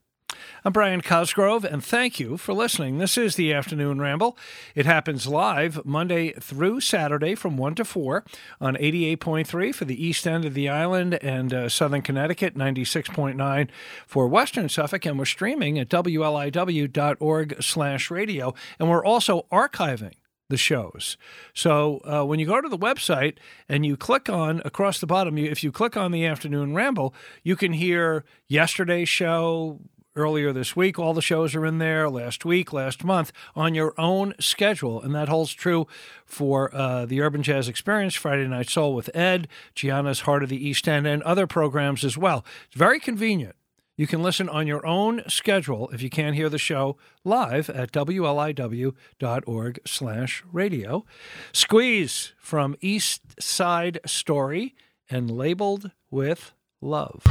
I'm 0.64 0.72
Brian 0.72 1.00
Cosgrove, 1.00 1.64
and 1.64 1.82
thank 1.84 2.20
you 2.20 2.36
for 2.36 2.52
listening. 2.52 2.98
This 2.98 3.16
is 3.16 3.36
the 3.36 3.52
Afternoon 3.52 4.00
Ramble. 4.00 4.36
It 4.74 4.86
happens 4.86 5.26
live 5.26 5.84
Monday 5.84 6.32
through 6.32 6.80
Saturday 6.80 7.34
from 7.34 7.56
1 7.56 7.74
to 7.76 7.84
4 7.84 8.24
on 8.60 8.76
88.3 8.76 9.74
for 9.74 9.84
the 9.84 10.06
east 10.06 10.26
end 10.26 10.44
of 10.44 10.54
the 10.54 10.68
island 10.68 11.14
and 11.22 11.52
uh, 11.52 11.68
southern 11.68 12.02
Connecticut, 12.02 12.56
96.9 12.56 13.68
for 14.06 14.28
western 14.28 14.68
Suffolk, 14.68 15.06
and 15.06 15.18
we're 15.18 15.24
streaming 15.24 15.78
at 15.78 15.88
wliw.org 15.88 17.62
slash 17.62 18.10
radio, 18.10 18.54
and 18.78 18.90
we're 18.90 19.04
also 19.04 19.46
archiving 19.50 20.14
the 20.50 20.56
shows. 20.58 21.16
So 21.54 22.00
uh, 22.04 22.24
when 22.24 22.38
you 22.38 22.46
go 22.46 22.60
to 22.60 22.68
the 22.68 22.76
website 22.76 23.36
and 23.68 23.86
you 23.86 23.96
click 23.96 24.28
on 24.28 24.60
across 24.64 25.00
the 25.00 25.06
bottom, 25.06 25.38
you, 25.38 25.50
if 25.50 25.64
you 25.64 25.72
click 25.72 25.96
on 25.96 26.12
the 26.12 26.26
Afternoon 26.26 26.74
Ramble, 26.74 27.14
you 27.42 27.56
can 27.56 27.72
hear 27.72 28.24
yesterday's 28.48 29.08
show, 29.08 29.80
earlier 30.16 30.52
this 30.52 30.74
week. 30.74 30.98
All 30.98 31.14
the 31.14 31.22
shows 31.22 31.54
are 31.54 31.66
in 31.66 31.78
there 31.78 32.08
last 32.08 32.44
week, 32.44 32.72
last 32.72 33.04
month 33.04 33.32
on 33.54 33.74
your 33.74 33.94
own 33.98 34.34
schedule. 34.40 35.00
And 35.00 35.14
that 35.14 35.28
holds 35.28 35.52
true 35.52 35.86
for 36.24 36.74
uh, 36.74 37.06
the 37.06 37.20
Urban 37.20 37.42
Jazz 37.42 37.68
Experience, 37.68 38.14
Friday 38.14 38.46
Night 38.46 38.68
Soul 38.68 38.94
with 38.94 39.14
Ed, 39.14 39.48
Gianna's 39.74 40.20
Heart 40.20 40.44
of 40.44 40.48
the 40.48 40.68
East 40.68 40.86
End, 40.88 41.06
and 41.06 41.22
other 41.22 41.46
programs 41.46 42.04
as 42.04 42.16
well. 42.16 42.44
It's 42.66 42.76
very 42.76 43.00
convenient. 43.00 43.56
You 44.00 44.06
can 44.06 44.22
listen 44.22 44.48
on 44.48 44.66
your 44.66 44.86
own 44.86 45.22
schedule 45.28 45.90
if 45.92 46.00
you 46.00 46.08
can't 46.08 46.34
hear 46.34 46.48
the 46.48 46.56
show 46.56 46.96
live 47.22 47.68
at 47.68 47.92
wliw.org 47.92 49.80
slash 49.86 50.42
radio. 50.50 51.04
Squeeze 51.52 52.32
from 52.38 52.76
East 52.80 53.42
Side 53.42 54.00
Story 54.06 54.74
and 55.10 55.30
labeled 55.30 55.90
with 56.10 56.54
love. 56.80 57.24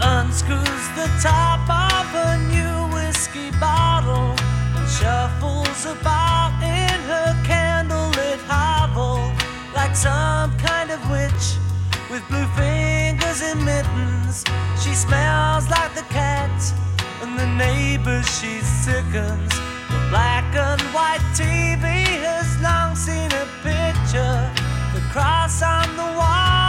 Unscrews 0.00 0.86
the 0.94 1.08
top 1.22 1.62
of 1.68 2.06
a 2.14 2.38
new 2.52 2.94
whiskey 2.94 3.50
bottle 3.58 4.34
and 4.76 4.88
shuffles 4.88 5.86
about 5.86 6.52
in 6.62 7.00
her 7.08 7.32
candlelit 7.44 8.40
hovel 8.46 9.32
like 9.74 9.96
some 9.96 10.56
kind 10.58 10.90
of 10.90 11.00
witch 11.10 11.56
with 12.10 12.22
blue 12.28 12.46
fingers 12.56 13.40
and 13.42 13.64
mittens. 13.64 14.44
She 14.82 14.92
smells 14.94 15.68
like 15.70 15.94
the 15.94 16.06
cat 16.10 16.50
and 17.22 17.38
the 17.38 17.46
neighbors 17.46 18.26
she 18.38 18.60
sickens. 18.60 19.52
The 19.88 20.00
black 20.10 20.44
and 20.54 20.82
white 20.92 21.24
TV 21.32 21.84
has 22.26 22.48
long 22.60 22.94
seen 22.94 23.30
a 23.32 23.46
picture. 23.62 24.50
The 24.94 25.00
cross 25.12 25.62
on 25.62 25.88
the 25.96 26.18
wall 26.18 26.65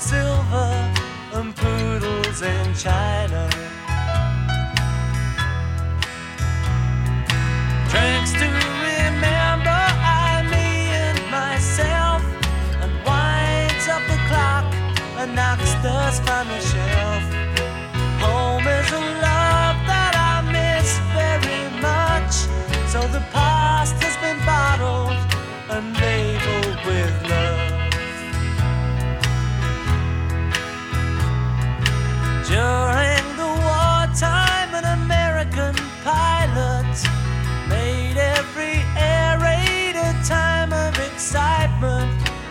silver 0.00 0.94
and 1.32 1.54
poodles 1.56 2.42
in 2.42 2.74
China. 2.74 3.77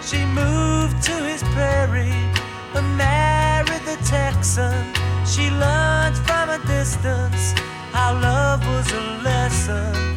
She 0.10 0.26
moved 0.26 1.04
to 1.04 1.12
his 1.26 1.44
prairie 1.52 2.32
and 2.76 2.98
married 2.98 3.82
the 3.82 3.98
Texan. 4.06 4.94
She 5.26 5.50
learned 5.50 6.18
from 6.20 6.48
a 6.50 6.60
distance 6.66 7.52
how 7.92 8.14
love 8.14 8.66
was 8.66 8.90
a 8.94 9.02
lesson. 9.22 10.16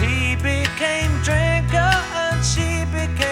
He 0.00 0.34
became 0.34 1.12
drinker 1.22 1.94
and 2.24 2.44
she 2.44 2.84
became 2.90 3.31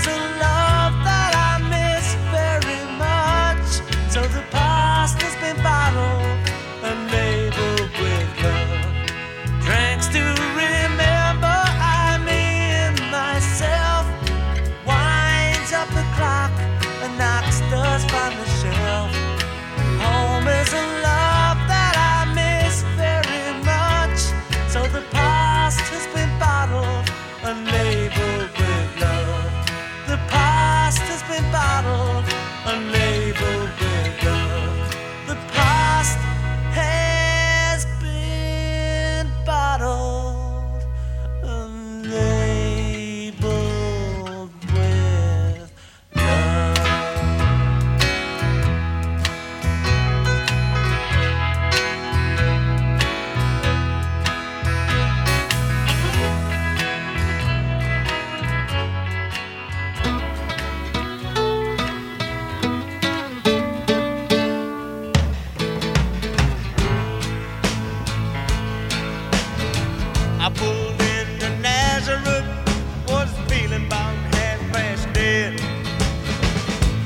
Is 0.00 0.06
a 0.06 0.59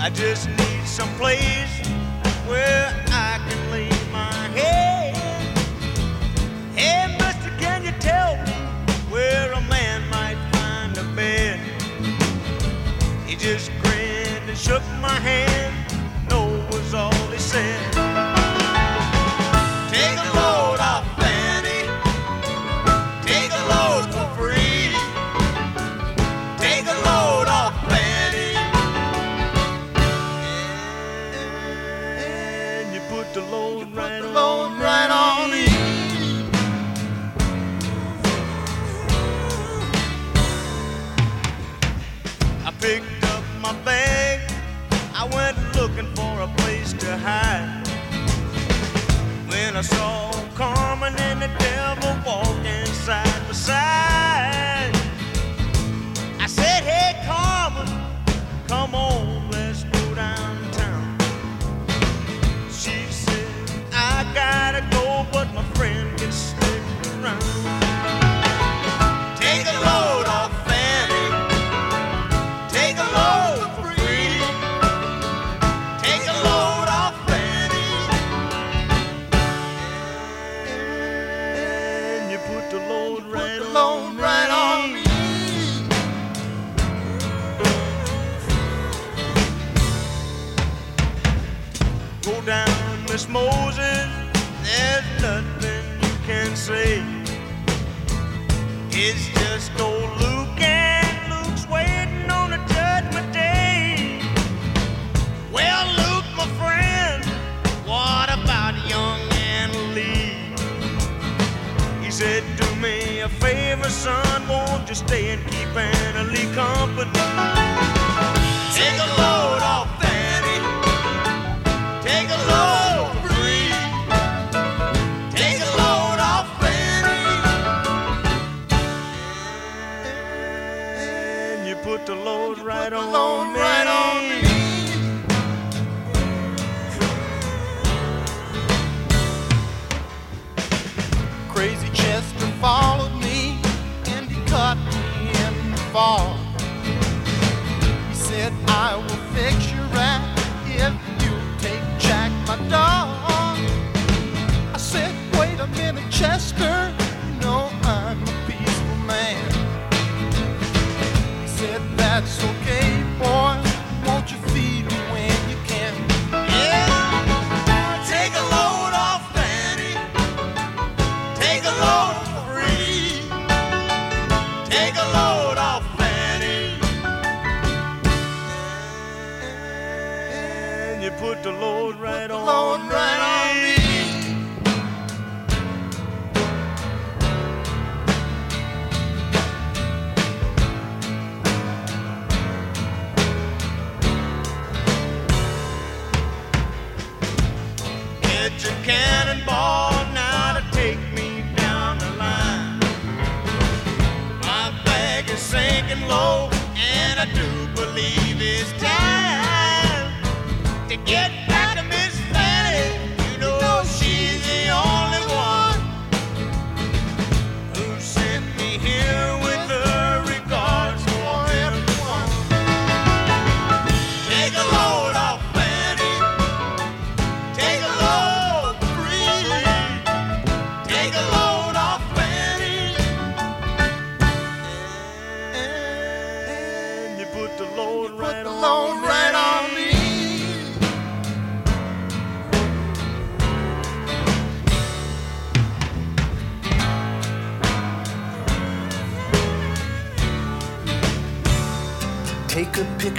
I 0.05 0.11
just 0.11 0.51
need 0.51 0.85
some 0.85 1.09
place 1.15 1.64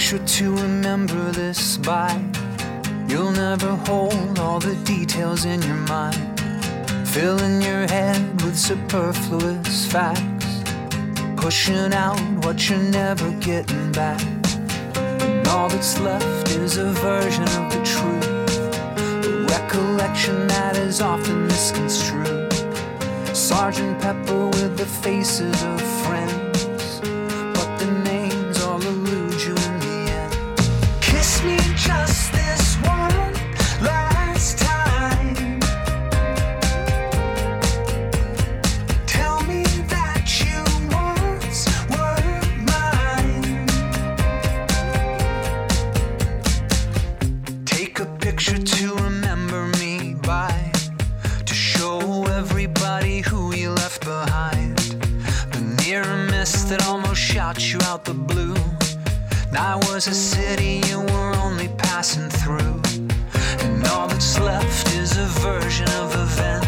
sure 0.06 0.19
to 0.19 0.56
remember 0.57 1.32
this 1.32 1.77
by. 1.77 2.11
You'll 3.07 3.32
never 3.32 3.72
hold 3.88 4.38
all 4.38 4.60
the 4.60 4.76
details 4.84 5.45
in 5.45 5.60
your 5.64 5.82
mind, 5.90 6.40
filling 7.07 7.60
your 7.60 7.88
head 7.88 8.40
with 8.44 8.56
superfluous 8.56 9.91
facts, 9.91 10.61
pushing 11.38 11.91
out 11.91 12.19
what 12.45 12.69
you're 12.69 12.77
never 12.77 13.32
getting 13.40 13.91
back. 13.94 14.22
And 14.95 15.48
all 15.48 15.69
that's 15.69 15.99
left 15.99 16.49
is 16.52 16.77
a 16.77 16.91
version 16.91 17.49
of 17.60 17.65
the 17.73 17.82
truth, 17.84 18.60
a 19.26 19.48
recollection 19.49 20.45
that 20.49 20.77
is 20.77 21.02
often 21.02 21.48
misconstrued. 21.48 22.53
Sergeant 23.36 23.99
Pepper 23.99 24.49
with 24.49 24.77
the 24.77 24.86
faces 24.86 25.64
of 25.64 25.94
about 57.45 57.72
you 57.72 57.80
out 57.84 58.03
the 58.03 58.13
blue. 58.13 58.55
I 59.55 59.76
was 59.88 60.07
a 60.07 60.15
city 60.15 60.81
you 60.88 61.01
were 61.01 61.35
only 61.45 61.67
passing 61.77 62.27
through. 62.27 62.81
And 63.63 63.85
all 63.89 64.07
that's 64.07 64.39
left 64.39 64.88
is 64.95 65.15
a 65.15 65.27
version 65.45 65.88
of 66.01 66.11
events, 66.15 66.64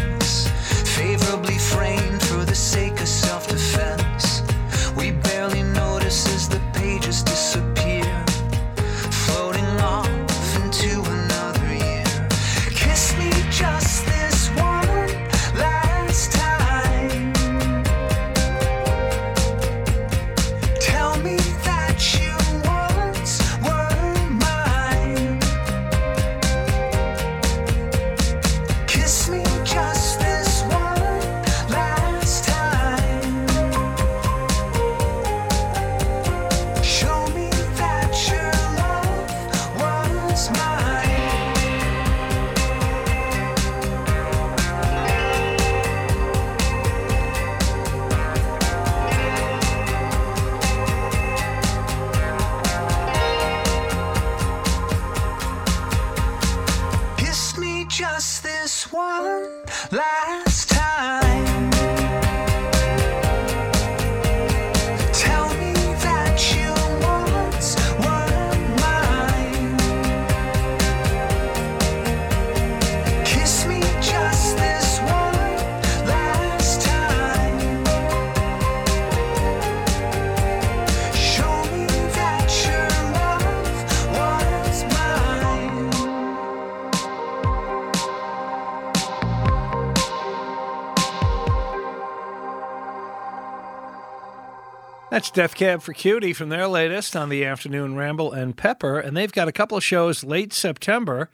Death 95.38 95.54
Cab 95.54 95.82
for 95.82 95.92
Cutie 95.92 96.32
from 96.32 96.48
their 96.48 96.66
latest 96.66 97.14
on 97.14 97.28
the 97.28 97.44
Afternoon 97.44 97.94
Ramble 97.94 98.32
and 98.32 98.56
Pepper. 98.56 98.98
And 98.98 99.16
they've 99.16 99.30
got 99.30 99.46
a 99.46 99.52
couple 99.52 99.78
of 99.78 99.84
shows 99.84 100.24
late 100.24 100.52
September 100.52 101.30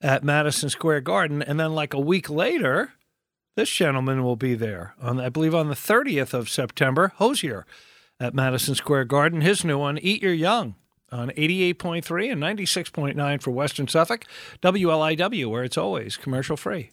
at 0.00 0.22
Madison 0.22 0.70
Square 0.70 1.00
Garden. 1.00 1.42
And 1.42 1.58
then, 1.58 1.74
like 1.74 1.92
a 1.92 1.98
week 1.98 2.30
later, 2.30 2.92
this 3.56 3.68
gentleman 3.68 4.22
will 4.22 4.36
be 4.36 4.54
there, 4.54 4.94
on 5.02 5.18
I 5.18 5.28
believe 5.28 5.56
on 5.56 5.66
the 5.66 5.74
30th 5.74 6.32
of 6.32 6.48
September, 6.48 7.14
Hozier 7.16 7.66
at 8.20 8.32
Madison 8.32 8.76
Square 8.76 9.06
Garden. 9.06 9.40
His 9.40 9.64
new 9.64 9.76
one, 9.76 9.98
Eat 9.98 10.22
Your 10.22 10.32
Young, 10.32 10.76
on 11.10 11.30
88.3 11.30 12.30
and 12.30 12.40
96.9 12.40 13.42
for 13.42 13.50
Western 13.50 13.88
Suffolk, 13.88 14.24
WLIW, 14.62 15.50
where 15.50 15.64
it's 15.64 15.76
always 15.76 16.16
commercial 16.16 16.56
free. 16.56 16.92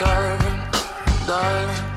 Carving, 0.00 1.89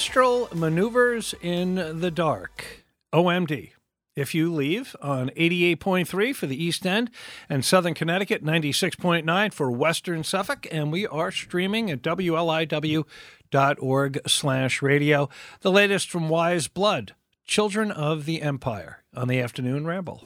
Orchestral 0.00 0.48
Maneuvers 0.54 1.34
in 1.42 1.74
the 2.00 2.10
Dark, 2.10 2.86
OMD. 3.12 3.72
If 4.16 4.34
you 4.34 4.50
leave 4.50 4.96
on 5.02 5.28
88.3 5.36 6.34
for 6.34 6.46
the 6.46 6.64
East 6.64 6.86
End 6.86 7.10
and 7.50 7.62
Southern 7.62 7.92
Connecticut, 7.92 8.42
96.9 8.42 9.52
for 9.52 9.70
Western 9.70 10.24
Suffolk, 10.24 10.66
and 10.72 10.90
we 10.90 11.06
are 11.06 11.30
streaming 11.30 11.90
at 11.90 12.00
wliw.org 12.00 13.10
slash 14.26 14.80
radio. 14.80 15.28
The 15.60 15.70
latest 15.70 16.10
from 16.10 16.30
Weyes 16.30 16.66
Blood, 16.66 17.14
Children 17.44 17.90
of 17.90 18.24
the 18.24 18.40
Empire, 18.40 19.02
on 19.14 19.28
the 19.28 19.38
Afternoon 19.38 19.86
Ramble. 19.86 20.24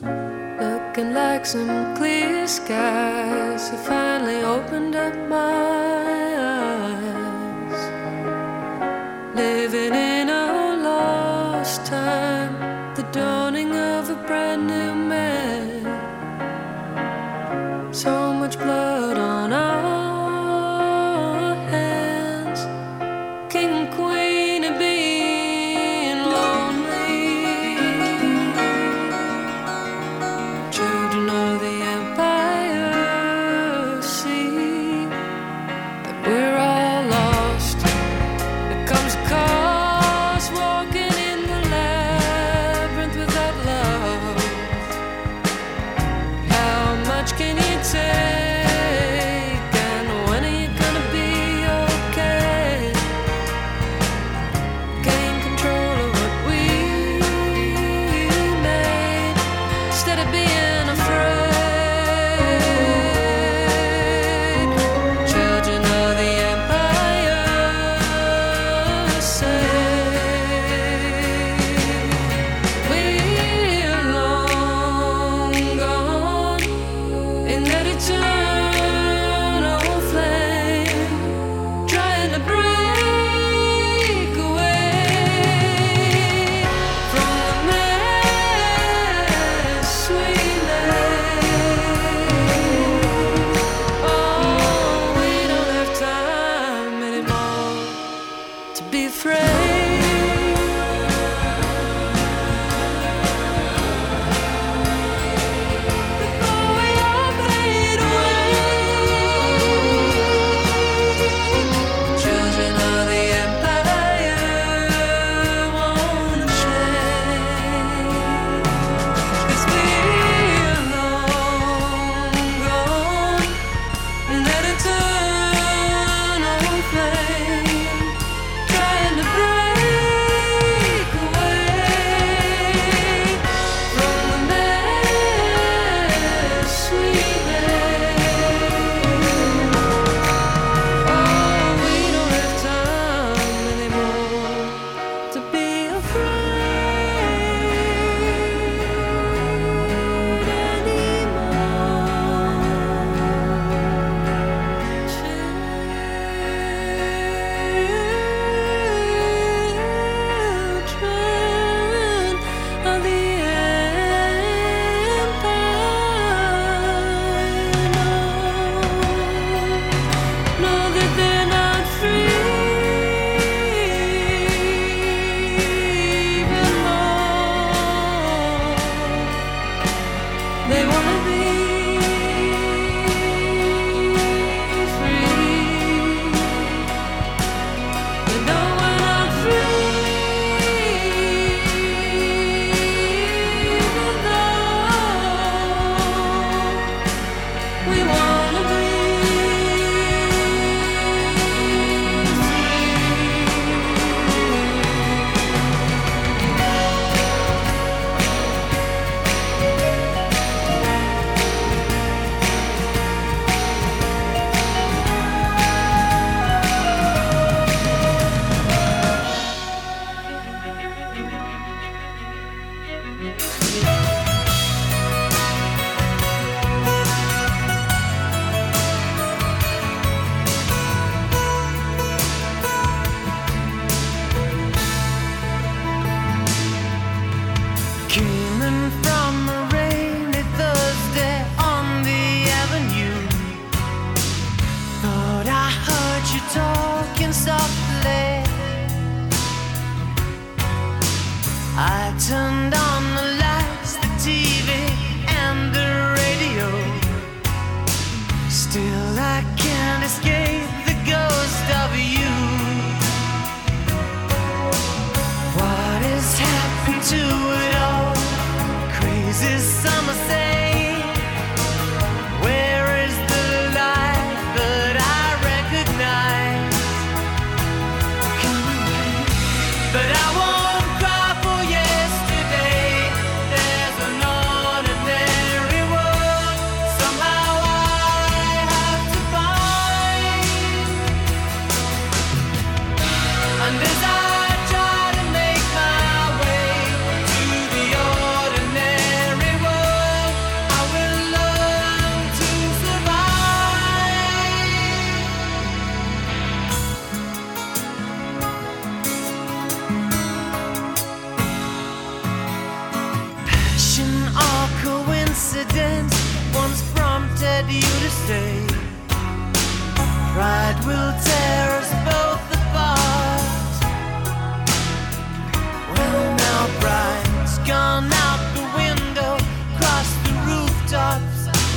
Looking 0.00 1.14
like 1.14 1.44
some 1.44 1.96
clear 1.96 2.46
skies 2.46 3.70
have 3.70 3.80
finally 3.80 4.42
opened 4.42 4.94
up 4.94 5.16
my 5.28 5.89
living 9.40 9.94
in 9.94 10.28
a 10.28 10.76
lost 10.88 11.86
time, 11.86 12.52
the 12.94 13.02
dawning 13.18 13.72
of 13.74 14.10
a 14.10 14.18
brand 14.26 14.66
new 14.66 14.94
man. 15.12 15.82
So 17.92 18.29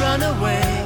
run 0.03 0.21
away. 0.21 0.82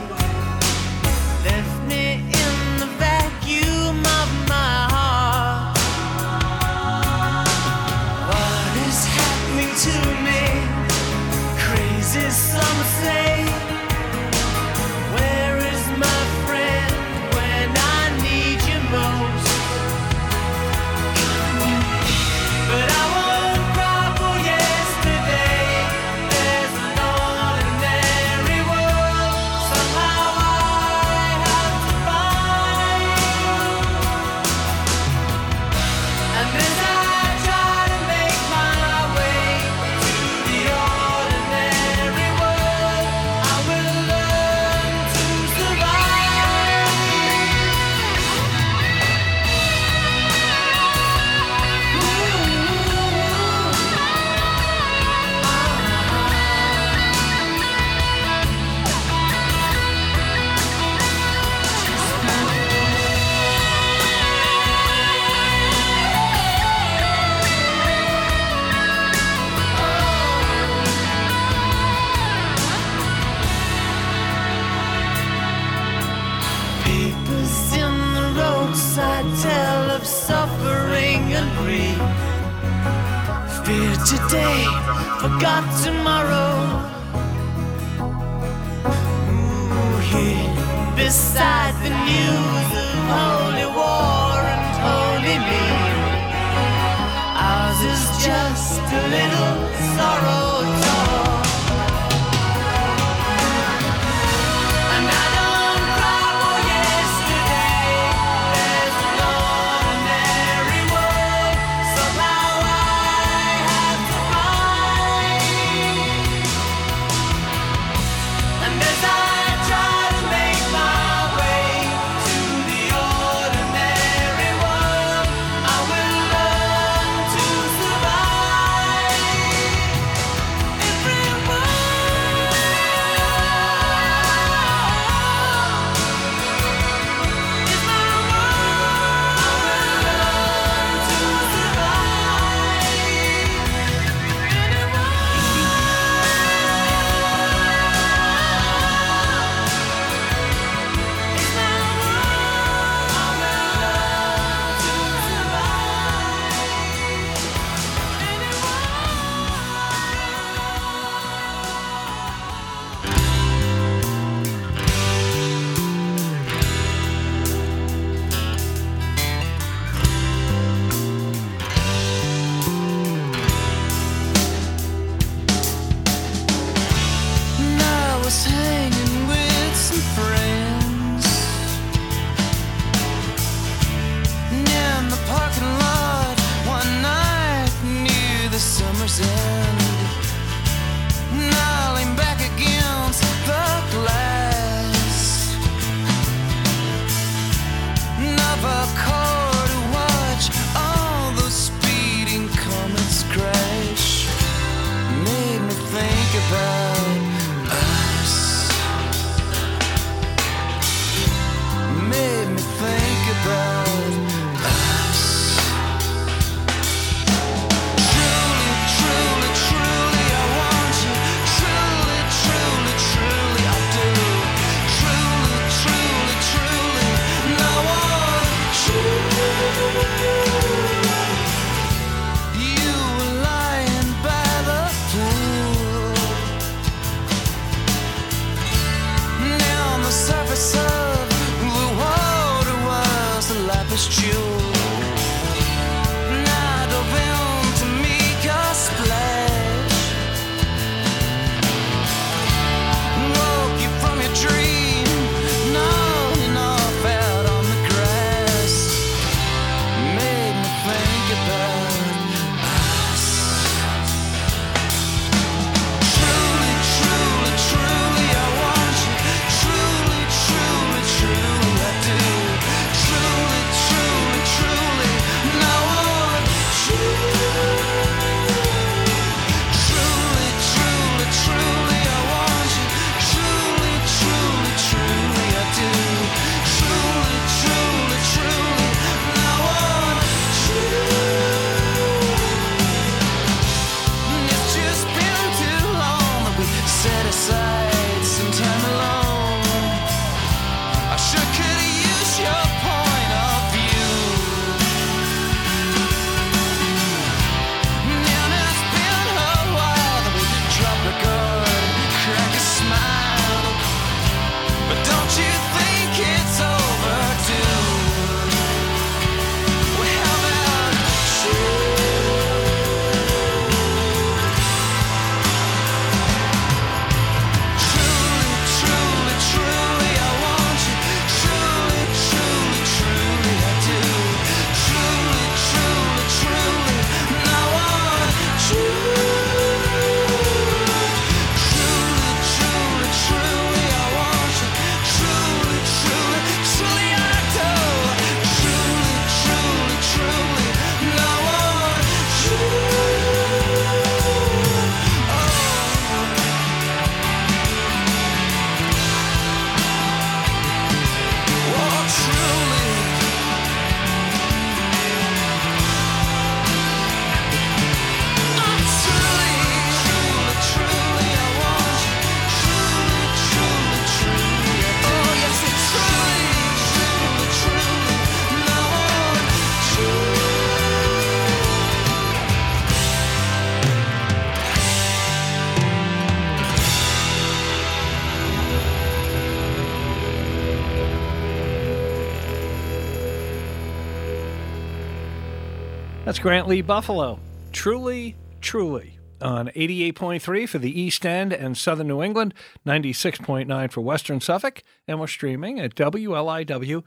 That's 396.47 396.53
Grant 396.53 396.69
Lee 396.69 396.81
Buffalo. 396.81 397.39
Truly, 397.73 398.37
truly. 398.61 399.19
On 399.41 399.67
88.3 399.67 400.69
for 400.69 400.77
the 400.79 400.97
East 400.97 401.25
End 401.25 401.51
and 401.51 401.77
Southern 401.77 402.07
New 402.07 402.23
England, 402.23 402.53
96.9 402.85 403.91
for 403.91 403.99
Western 403.99 404.39
Suffolk, 404.39 404.81
and 405.09 405.19
we're 405.19 405.27
streaming 405.27 405.77
at 405.77 405.93
WLIW.org 405.93 407.03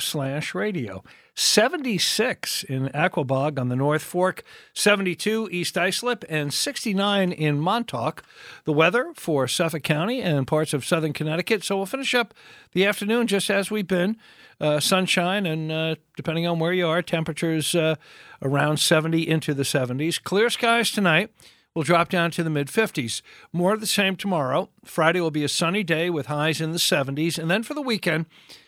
slash 0.00 0.52
radio. 0.52 1.04
76 1.36 2.64
in 2.64 2.88
Aquebogue 2.88 3.60
on 3.60 3.68
the 3.68 3.76
North 3.76 4.02
Fork, 4.02 4.42
72 4.72 5.48
East 5.52 5.78
Islip, 5.78 6.24
and 6.28 6.52
69 6.52 7.30
in 7.30 7.60
Montauk. 7.60 8.24
The 8.64 8.72
weather 8.72 9.12
for 9.14 9.46
Suffolk 9.46 9.84
County 9.84 10.20
and 10.20 10.44
parts 10.44 10.74
of 10.74 10.84
southern 10.84 11.12
Connecticut. 11.12 11.62
So 11.62 11.76
we'll 11.76 11.86
finish 11.86 12.16
up 12.16 12.34
the 12.72 12.84
afternoon 12.84 13.28
just 13.28 13.48
as 13.48 13.70
we've 13.70 13.86
been. 13.86 14.16
Uh, 14.60 14.78
sunshine, 14.78 15.46
and 15.46 15.72
uh, 15.72 15.96
depending 16.16 16.46
on 16.46 16.58
where 16.58 16.72
you 16.72 16.86
are, 16.86 17.02
temperatures 17.02 17.74
uh, 17.74 17.96
around 18.40 18.78
70 18.78 19.28
into 19.28 19.52
the 19.52 19.64
70s. 19.64 20.22
Clear 20.22 20.48
skies 20.48 20.90
tonight 20.92 21.30
will 21.74 21.82
drop 21.82 22.08
down 22.08 22.30
to 22.30 22.42
the 22.42 22.50
mid 22.50 22.68
50s. 22.68 23.20
More 23.52 23.72
of 23.72 23.80
the 23.80 23.86
same 23.86 24.16
tomorrow. 24.16 24.70
Friday 24.84 25.20
will 25.20 25.30
be 25.30 25.44
a 25.44 25.48
sunny 25.48 25.82
day 25.82 26.08
with 26.08 26.26
highs 26.26 26.60
in 26.60 26.72
the 26.72 26.78
70s. 26.78 27.38
And 27.38 27.50
then 27.50 27.62
for 27.62 27.74
the 27.74 27.82
weekend, 27.82 28.26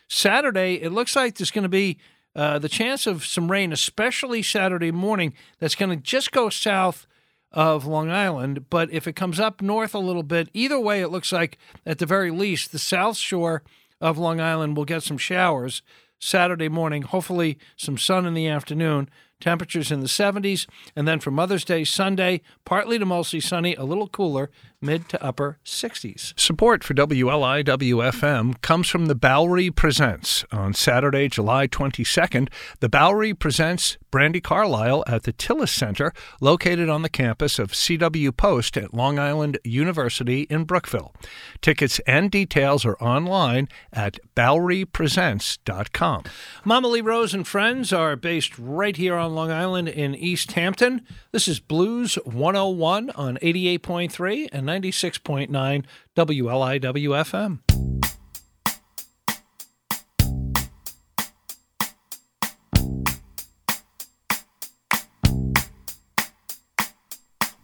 Saturday, 0.08 0.74
it 0.74 0.90
looks 0.90 1.14
like 1.14 1.36
there's 1.36 1.50
going 1.50 1.62
to 1.62 1.68
be 1.68 1.98
uh, 2.34 2.58
the 2.58 2.68
chance 2.68 3.06
of 3.06 3.24
some 3.24 3.50
rain, 3.50 3.72
especially 3.72 4.42
Saturday 4.42 4.90
morning, 4.90 5.32
that's 5.58 5.74
going 5.74 5.90
to 5.90 5.96
just 5.96 6.32
go 6.32 6.50
south 6.50 7.06
of 7.50 7.86
Long 7.86 8.10
Island. 8.10 8.68
But 8.68 8.92
if 8.92 9.08
it 9.08 9.16
comes 9.16 9.40
up 9.40 9.62
north 9.62 9.94
a 9.94 9.98
little 9.98 10.22
bit, 10.22 10.50
either 10.52 10.78
way, 10.78 11.00
it 11.00 11.08
looks 11.08 11.32
like 11.32 11.56
at 11.86 11.98
the 11.98 12.06
very 12.06 12.30
least, 12.30 12.72
the 12.72 12.78
south 12.78 13.16
shore 13.16 13.62
of 14.00 14.18
Long 14.18 14.40
Island 14.40 14.76
will 14.76 14.84
get 14.84 15.02
some 15.02 15.18
showers 15.18 15.82
Saturday 16.18 16.68
morning, 16.68 17.02
hopefully 17.02 17.58
some 17.76 17.98
sun 17.98 18.26
in 18.26 18.34
the 18.34 18.48
afternoon. 18.48 19.08
Temperatures 19.40 19.92
in 19.92 20.00
the 20.00 20.06
70s. 20.06 20.66
And 20.94 21.06
then 21.06 21.20
for 21.20 21.30
Mother's 21.30 21.64
Day, 21.64 21.84
Sunday, 21.84 22.40
partly 22.64 22.98
to 22.98 23.04
mostly 23.06 23.40
sunny, 23.40 23.74
a 23.74 23.84
little 23.84 24.08
cooler, 24.08 24.50
mid 24.80 25.08
to 25.08 25.22
upper 25.22 25.58
60s. 25.64 26.38
Support 26.38 26.84
for 26.84 26.94
WLIWFM 26.94 28.60
comes 28.62 28.88
from 28.88 29.06
the 29.06 29.14
Bowery 29.14 29.70
Presents. 29.70 30.44
On 30.52 30.72
Saturday, 30.74 31.28
July 31.28 31.66
22nd, 31.66 32.48
the 32.80 32.88
Bowery 32.88 33.34
presents 33.34 33.98
Brandi 34.12 34.42
Carlile 34.42 35.04
at 35.06 35.24
the 35.24 35.32
Tilles 35.32 35.70
Center, 35.70 36.12
located 36.40 36.88
on 36.88 37.02
the 37.02 37.08
campus 37.08 37.58
of 37.58 37.72
CW 37.72 38.34
Post 38.36 38.76
at 38.76 38.94
Long 38.94 39.18
Island 39.18 39.58
University 39.64 40.42
in 40.42 40.64
Brookville. 40.64 41.14
Tickets 41.60 42.00
and 42.06 42.30
details 42.30 42.84
are 42.86 42.96
online 42.96 43.68
at 43.92 44.18
BoweryPresents.com. 44.34 46.24
Mama 46.64 46.88
Lee 46.88 47.00
Rose 47.00 47.34
and 47.34 47.46
friends 47.46 47.92
are 47.92 48.16
based 48.16 48.58
right 48.58 48.96
here 48.96 49.16
on 49.16 49.25
Long 49.34 49.50
Island 49.50 49.88
in 49.88 50.14
East 50.14 50.52
Hampton. 50.52 51.06
This 51.32 51.48
is 51.48 51.60
Blues 51.60 52.16
101 52.24 53.10
on 53.10 53.36
88.3 53.38 54.48
and 54.52 54.66
96.9 54.66 55.84
WLIWFM. 56.16 57.58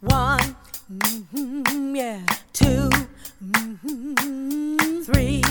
One, 0.00 0.56
mm-hmm, 0.92 1.96
yeah. 1.96 2.26
2 2.52 2.64
mm-hmm, 3.44 5.02
three, 5.02 5.42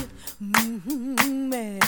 mm-hmm, 0.41 1.53
yeah. 1.53 1.80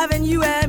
Loving 0.00 0.24
you 0.24 0.42
and 0.42 0.59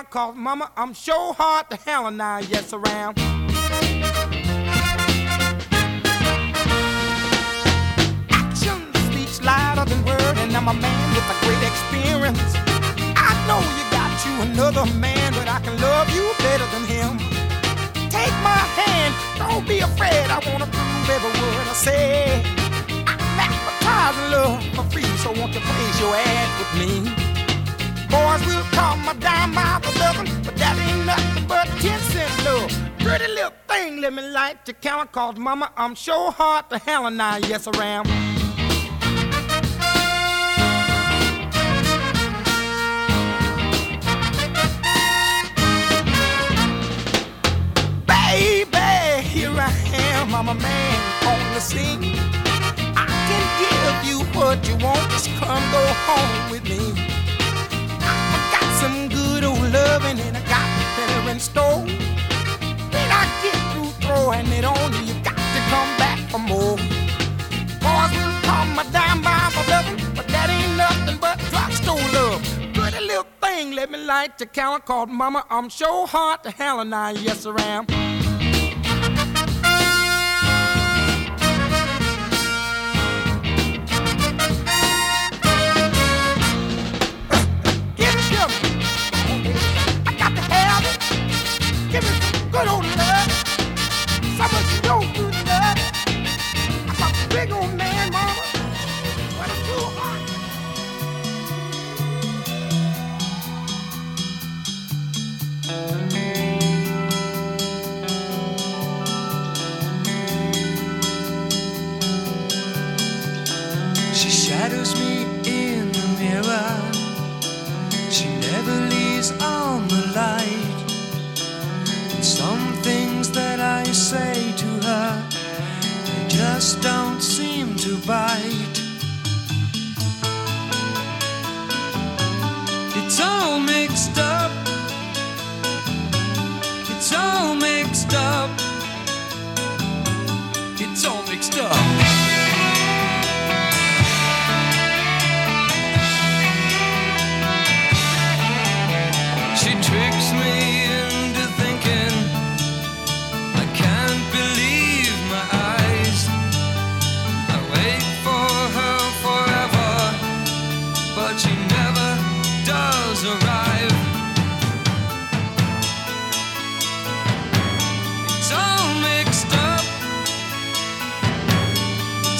around, 0.00 0.10
cause 0.10 0.34
mama, 0.36 0.70
I'm 0.76 0.94
sure 0.94 1.34
hard 1.34 1.70
to 1.70 1.76
handle 1.76 2.10
now, 2.10 2.38
yes, 2.38 2.72
around. 2.72 3.18
Action 8.30 8.92
speaks 9.10 9.42
louder 9.42 9.88
than 9.88 10.04
word, 10.04 10.38
and 10.38 10.56
I'm 10.56 10.68
a 10.68 10.74
man 10.74 11.14
with 11.14 11.24
a 11.24 11.36
great 11.44 11.62
experience. 11.66 12.54
I 13.16 13.32
know 13.46 13.60
you 13.76 13.84
got 13.90 14.10
you 14.26 14.52
another 14.52 14.86
man, 14.98 15.32
but 15.32 15.48
I 15.48 15.60
can 15.60 15.78
love 15.80 16.08
you 16.14 16.24
better 16.38 16.66
than 16.72 16.84
him. 16.84 17.18
Take 18.10 18.34
my 18.42 18.62
hand, 18.80 19.14
don't 19.38 19.66
be 19.66 19.80
afraid, 19.80 20.30
I 20.30 20.40
wanna 20.50 20.66
prove 20.66 21.10
every 21.10 21.32
word 21.40 21.66
I 21.68 21.74
say. 21.74 22.42
I'm 23.06 23.38
advertising 23.38 24.30
love 24.30 24.62
for 24.74 24.84
free, 24.90 25.10
so 25.18 25.32
won't 25.32 25.54
you 25.54 25.60
praise 25.60 26.00
your 26.00 26.14
ad 26.14 26.48
with 26.58 26.72
me? 26.80 27.30
Boys 28.10 28.44
will 28.44 28.64
come 28.72 29.08
a 29.08 29.14
dime 29.14 29.54
my 29.54 29.79
loving, 30.00 30.28
but 30.44 30.56
that 30.56 30.74
ain't 30.86 31.04
nothing 31.06 31.46
but 31.46 31.66
ten 31.82 32.00
cent 32.12 32.32
love. 32.44 32.70
Pretty 32.98 33.28
little 33.28 33.52
thing, 33.68 34.00
let 34.00 34.12
me 34.12 34.22
light 34.22 34.58
your 34.66 34.74
camera, 34.74 35.06
cause 35.06 35.36
mama, 35.36 35.70
I'm 35.76 35.94
sure 35.94 36.30
hard 36.32 36.68
to 36.70 36.78
hell 36.78 37.06
and 37.06 37.20
I, 37.20 37.38
yes, 37.38 37.66
I 37.66 37.72
am. 37.96 38.04
Baby, 48.06 49.28
here 49.28 49.54
I 49.68 49.72
am, 50.12 50.34
I'm 50.34 50.48
a 50.48 50.54
man 50.54 50.98
on 51.26 51.54
the 51.54 51.60
scene. 51.60 52.04
I 52.96 53.06
can 53.28 53.44
give 53.62 53.98
you 54.08 54.18
what 54.38 54.58
you 54.68 54.76
want, 54.84 55.10
just 55.10 55.28
come 55.40 55.64
go 55.72 55.82
home 56.06 56.50
with 56.50 56.59
me. 56.59 56.59
like 74.06 74.36
to 74.38 74.46
count, 74.46 74.84
called 74.84 75.08
mama. 75.08 75.44
I'm 75.50 75.70
so 75.70 76.06
hard 76.06 76.42
to 76.44 76.50
hell 76.50 76.80
and 76.80 76.94
I, 76.94 77.12
yes, 77.12 77.46
I 77.46 77.60
am. 77.62 77.99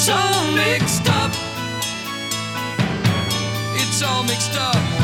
It's 0.03 0.09
all 0.09 0.53
mixed 0.53 1.07
up. 1.11 1.31
It's 3.75 4.03
all 4.03 4.23
mixed 4.23 4.57
up. 4.57 5.00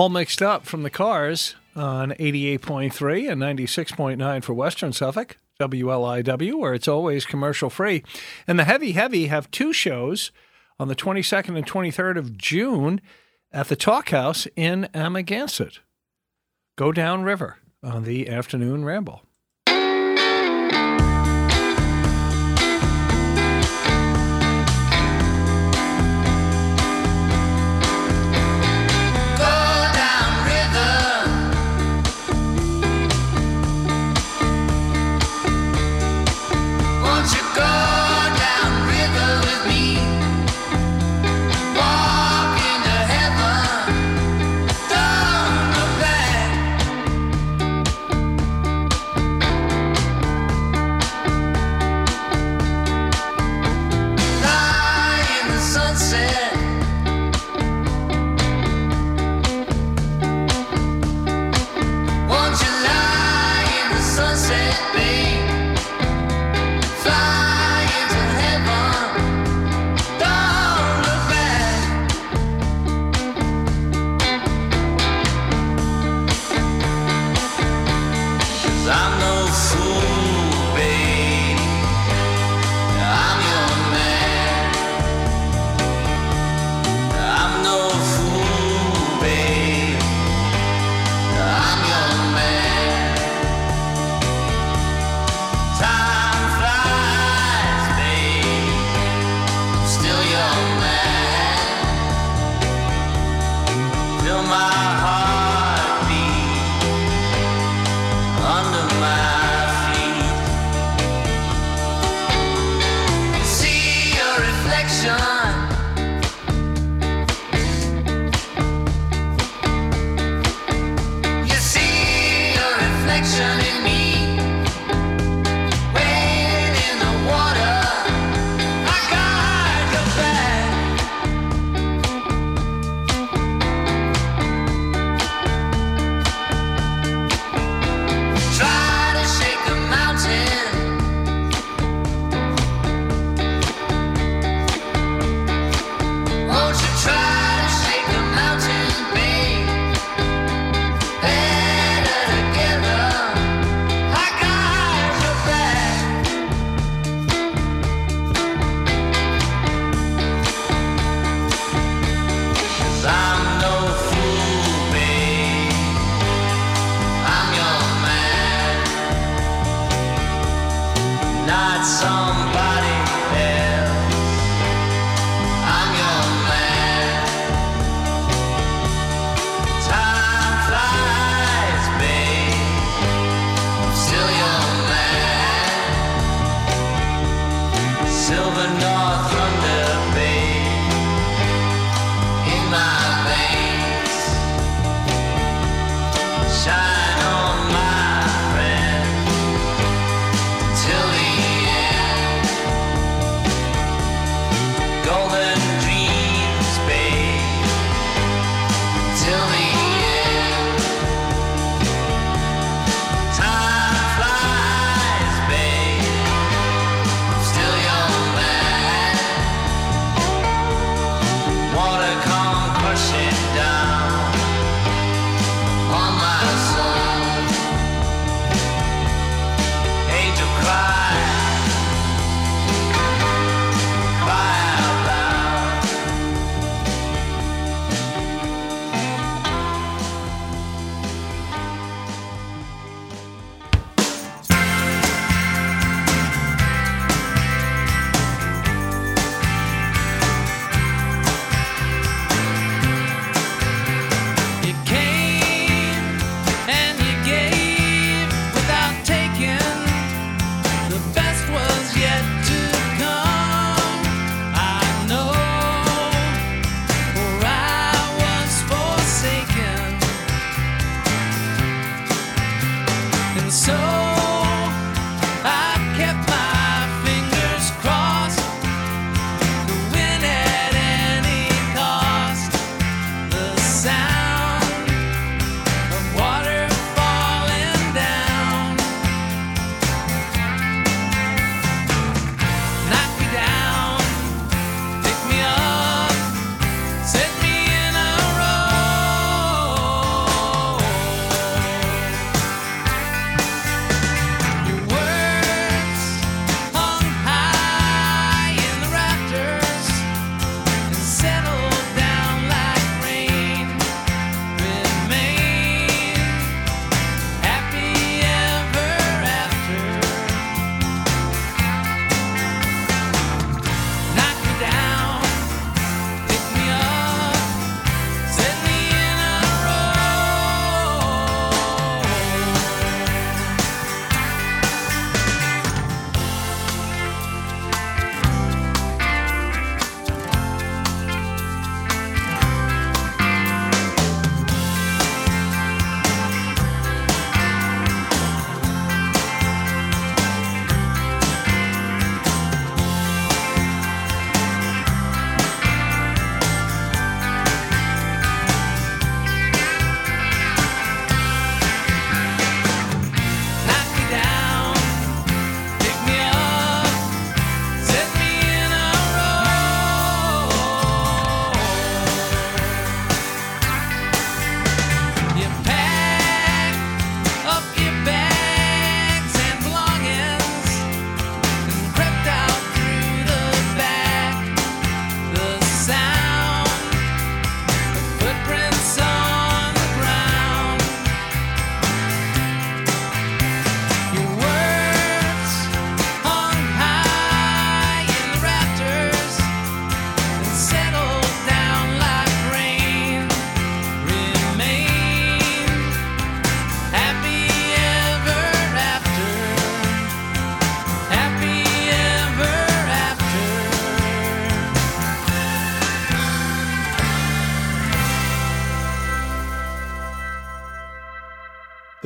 All 0.00 0.08
mixed 0.08 0.40
up 0.40 0.64
from 0.64 0.82
the 0.82 0.88
cars 0.88 1.56
on 1.76 2.12
88.3 2.12 3.30
and 3.30 3.42
96.9 3.42 4.42
for 4.42 4.54
Western 4.54 4.94
Suffolk, 4.94 5.36
WLIW, 5.60 6.54
where 6.54 6.72
it's 6.72 6.88
always 6.88 7.26
commercial 7.26 7.68
free. 7.68 8.02
And 8.46 8.58
the 8.58 8.64
Heavy 8.64 8.92
Heavy 8.92 9.26
have 9.26 9.50
two 9.50 9.74
shows 9.74 10.32
on 10.78 10.88
the 10.88 10.96
22nd 10.96 11.54
and 11.54 11.66
23rd 11.66 12.16
of 12.16 12.38
June 12.38 13.02
at 13.52 13.68
the 13.68 13.76
Talkhouse 13.76 14.48
in 14.56 14.88
Amagansett. 14.94 15.80
Go 16.78 16.92
down 16.92 17.22
river 17.22 17.58
on 17.82 18.04
the 18.04 18.26
afternoon 18.26 18.86
ramble. 18.86 19.26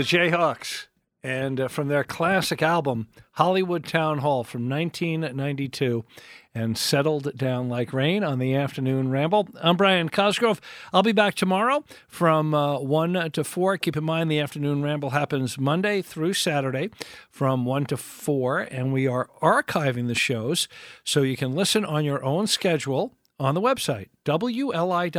The 0.05 0.18
Jayhawks, 0.18 0.89
and 1.23 1.58
uh, 1.58 1.68
from 1.68 1.89
their 1.89 2.05
classic 2.05 2.60
album, 2.60 3.08
Hollywood 3.33 3.86
Town 3.86 4.18
Hall 4.18 4.44
from 4.44 4.68
1992, 4.68 6.05
and 6.55 6.76
Settled 6.76 7.34
Down 7.39 7.70
Like 7.70 7.94
Rain 7.94 8.23
on 8.23 8.39
the 8.39 8.55
Afternoon 8.55 9.08
Ramble. 9.08 9.49
I'm 9.62 9.78
Brian 9.78 10.10
Cosgrove. 10.10 10.60
I'll 10.92 11.02
be 11.02 11.12
back 11.12 11.36
tomorrow 11.36 11.84
from 12.07 12.52
uh, 12.52 12.81
1 12.81 13.31
to 13.31 13.44
4. 13.44 13.78
Keep 13.78 13.97
in 13.97 14.05
mind, 14.05 14.31
the 14.31 14.41
Afternoon 14.41 14.83
Ramble 14.83 15.10
happens 15.10 15.57
Monday 15.57 16.02
through 16.02 16.34
Saturday 16.34 16.91
from 17.31 17.65
1 17.65 17.86
to 17.86 17.97
4, 17.97 18.60
and 18.60 18.92
we 18.92 19.07
are 19.07 19.31
archiving 19.41 20.07
the 20.07 20.15
shows 20.15 20.68
so 21.02 21.23
you 21.23 21.39
can 21.39 21.55
listen 21.55 21.83
on 21.83 22.05
your 22.05 22.23
own 22.23 22.47
schedule 22.47 23.15
on 23.38 23.54
the 23.54 23.60
website 23.60 24.08
wliw.org 24.24 25.14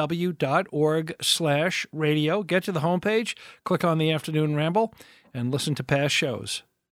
slash 1.21 1.87
radio. 1.91 2.43
Get 2.43 2.63
to 2.63 2.71
the 2.71 2.79
homepage 2.79 3.35
click 3.63 3.83
on 3.83 3.97
the 3.97 4.11
afternoon 4.11 4.55
ramble 4.55 4.93
and 5.33 5.51
listen 5.51 5.75
to 5.75 5.83
past 5.83 6.13
shows 6.13 6.63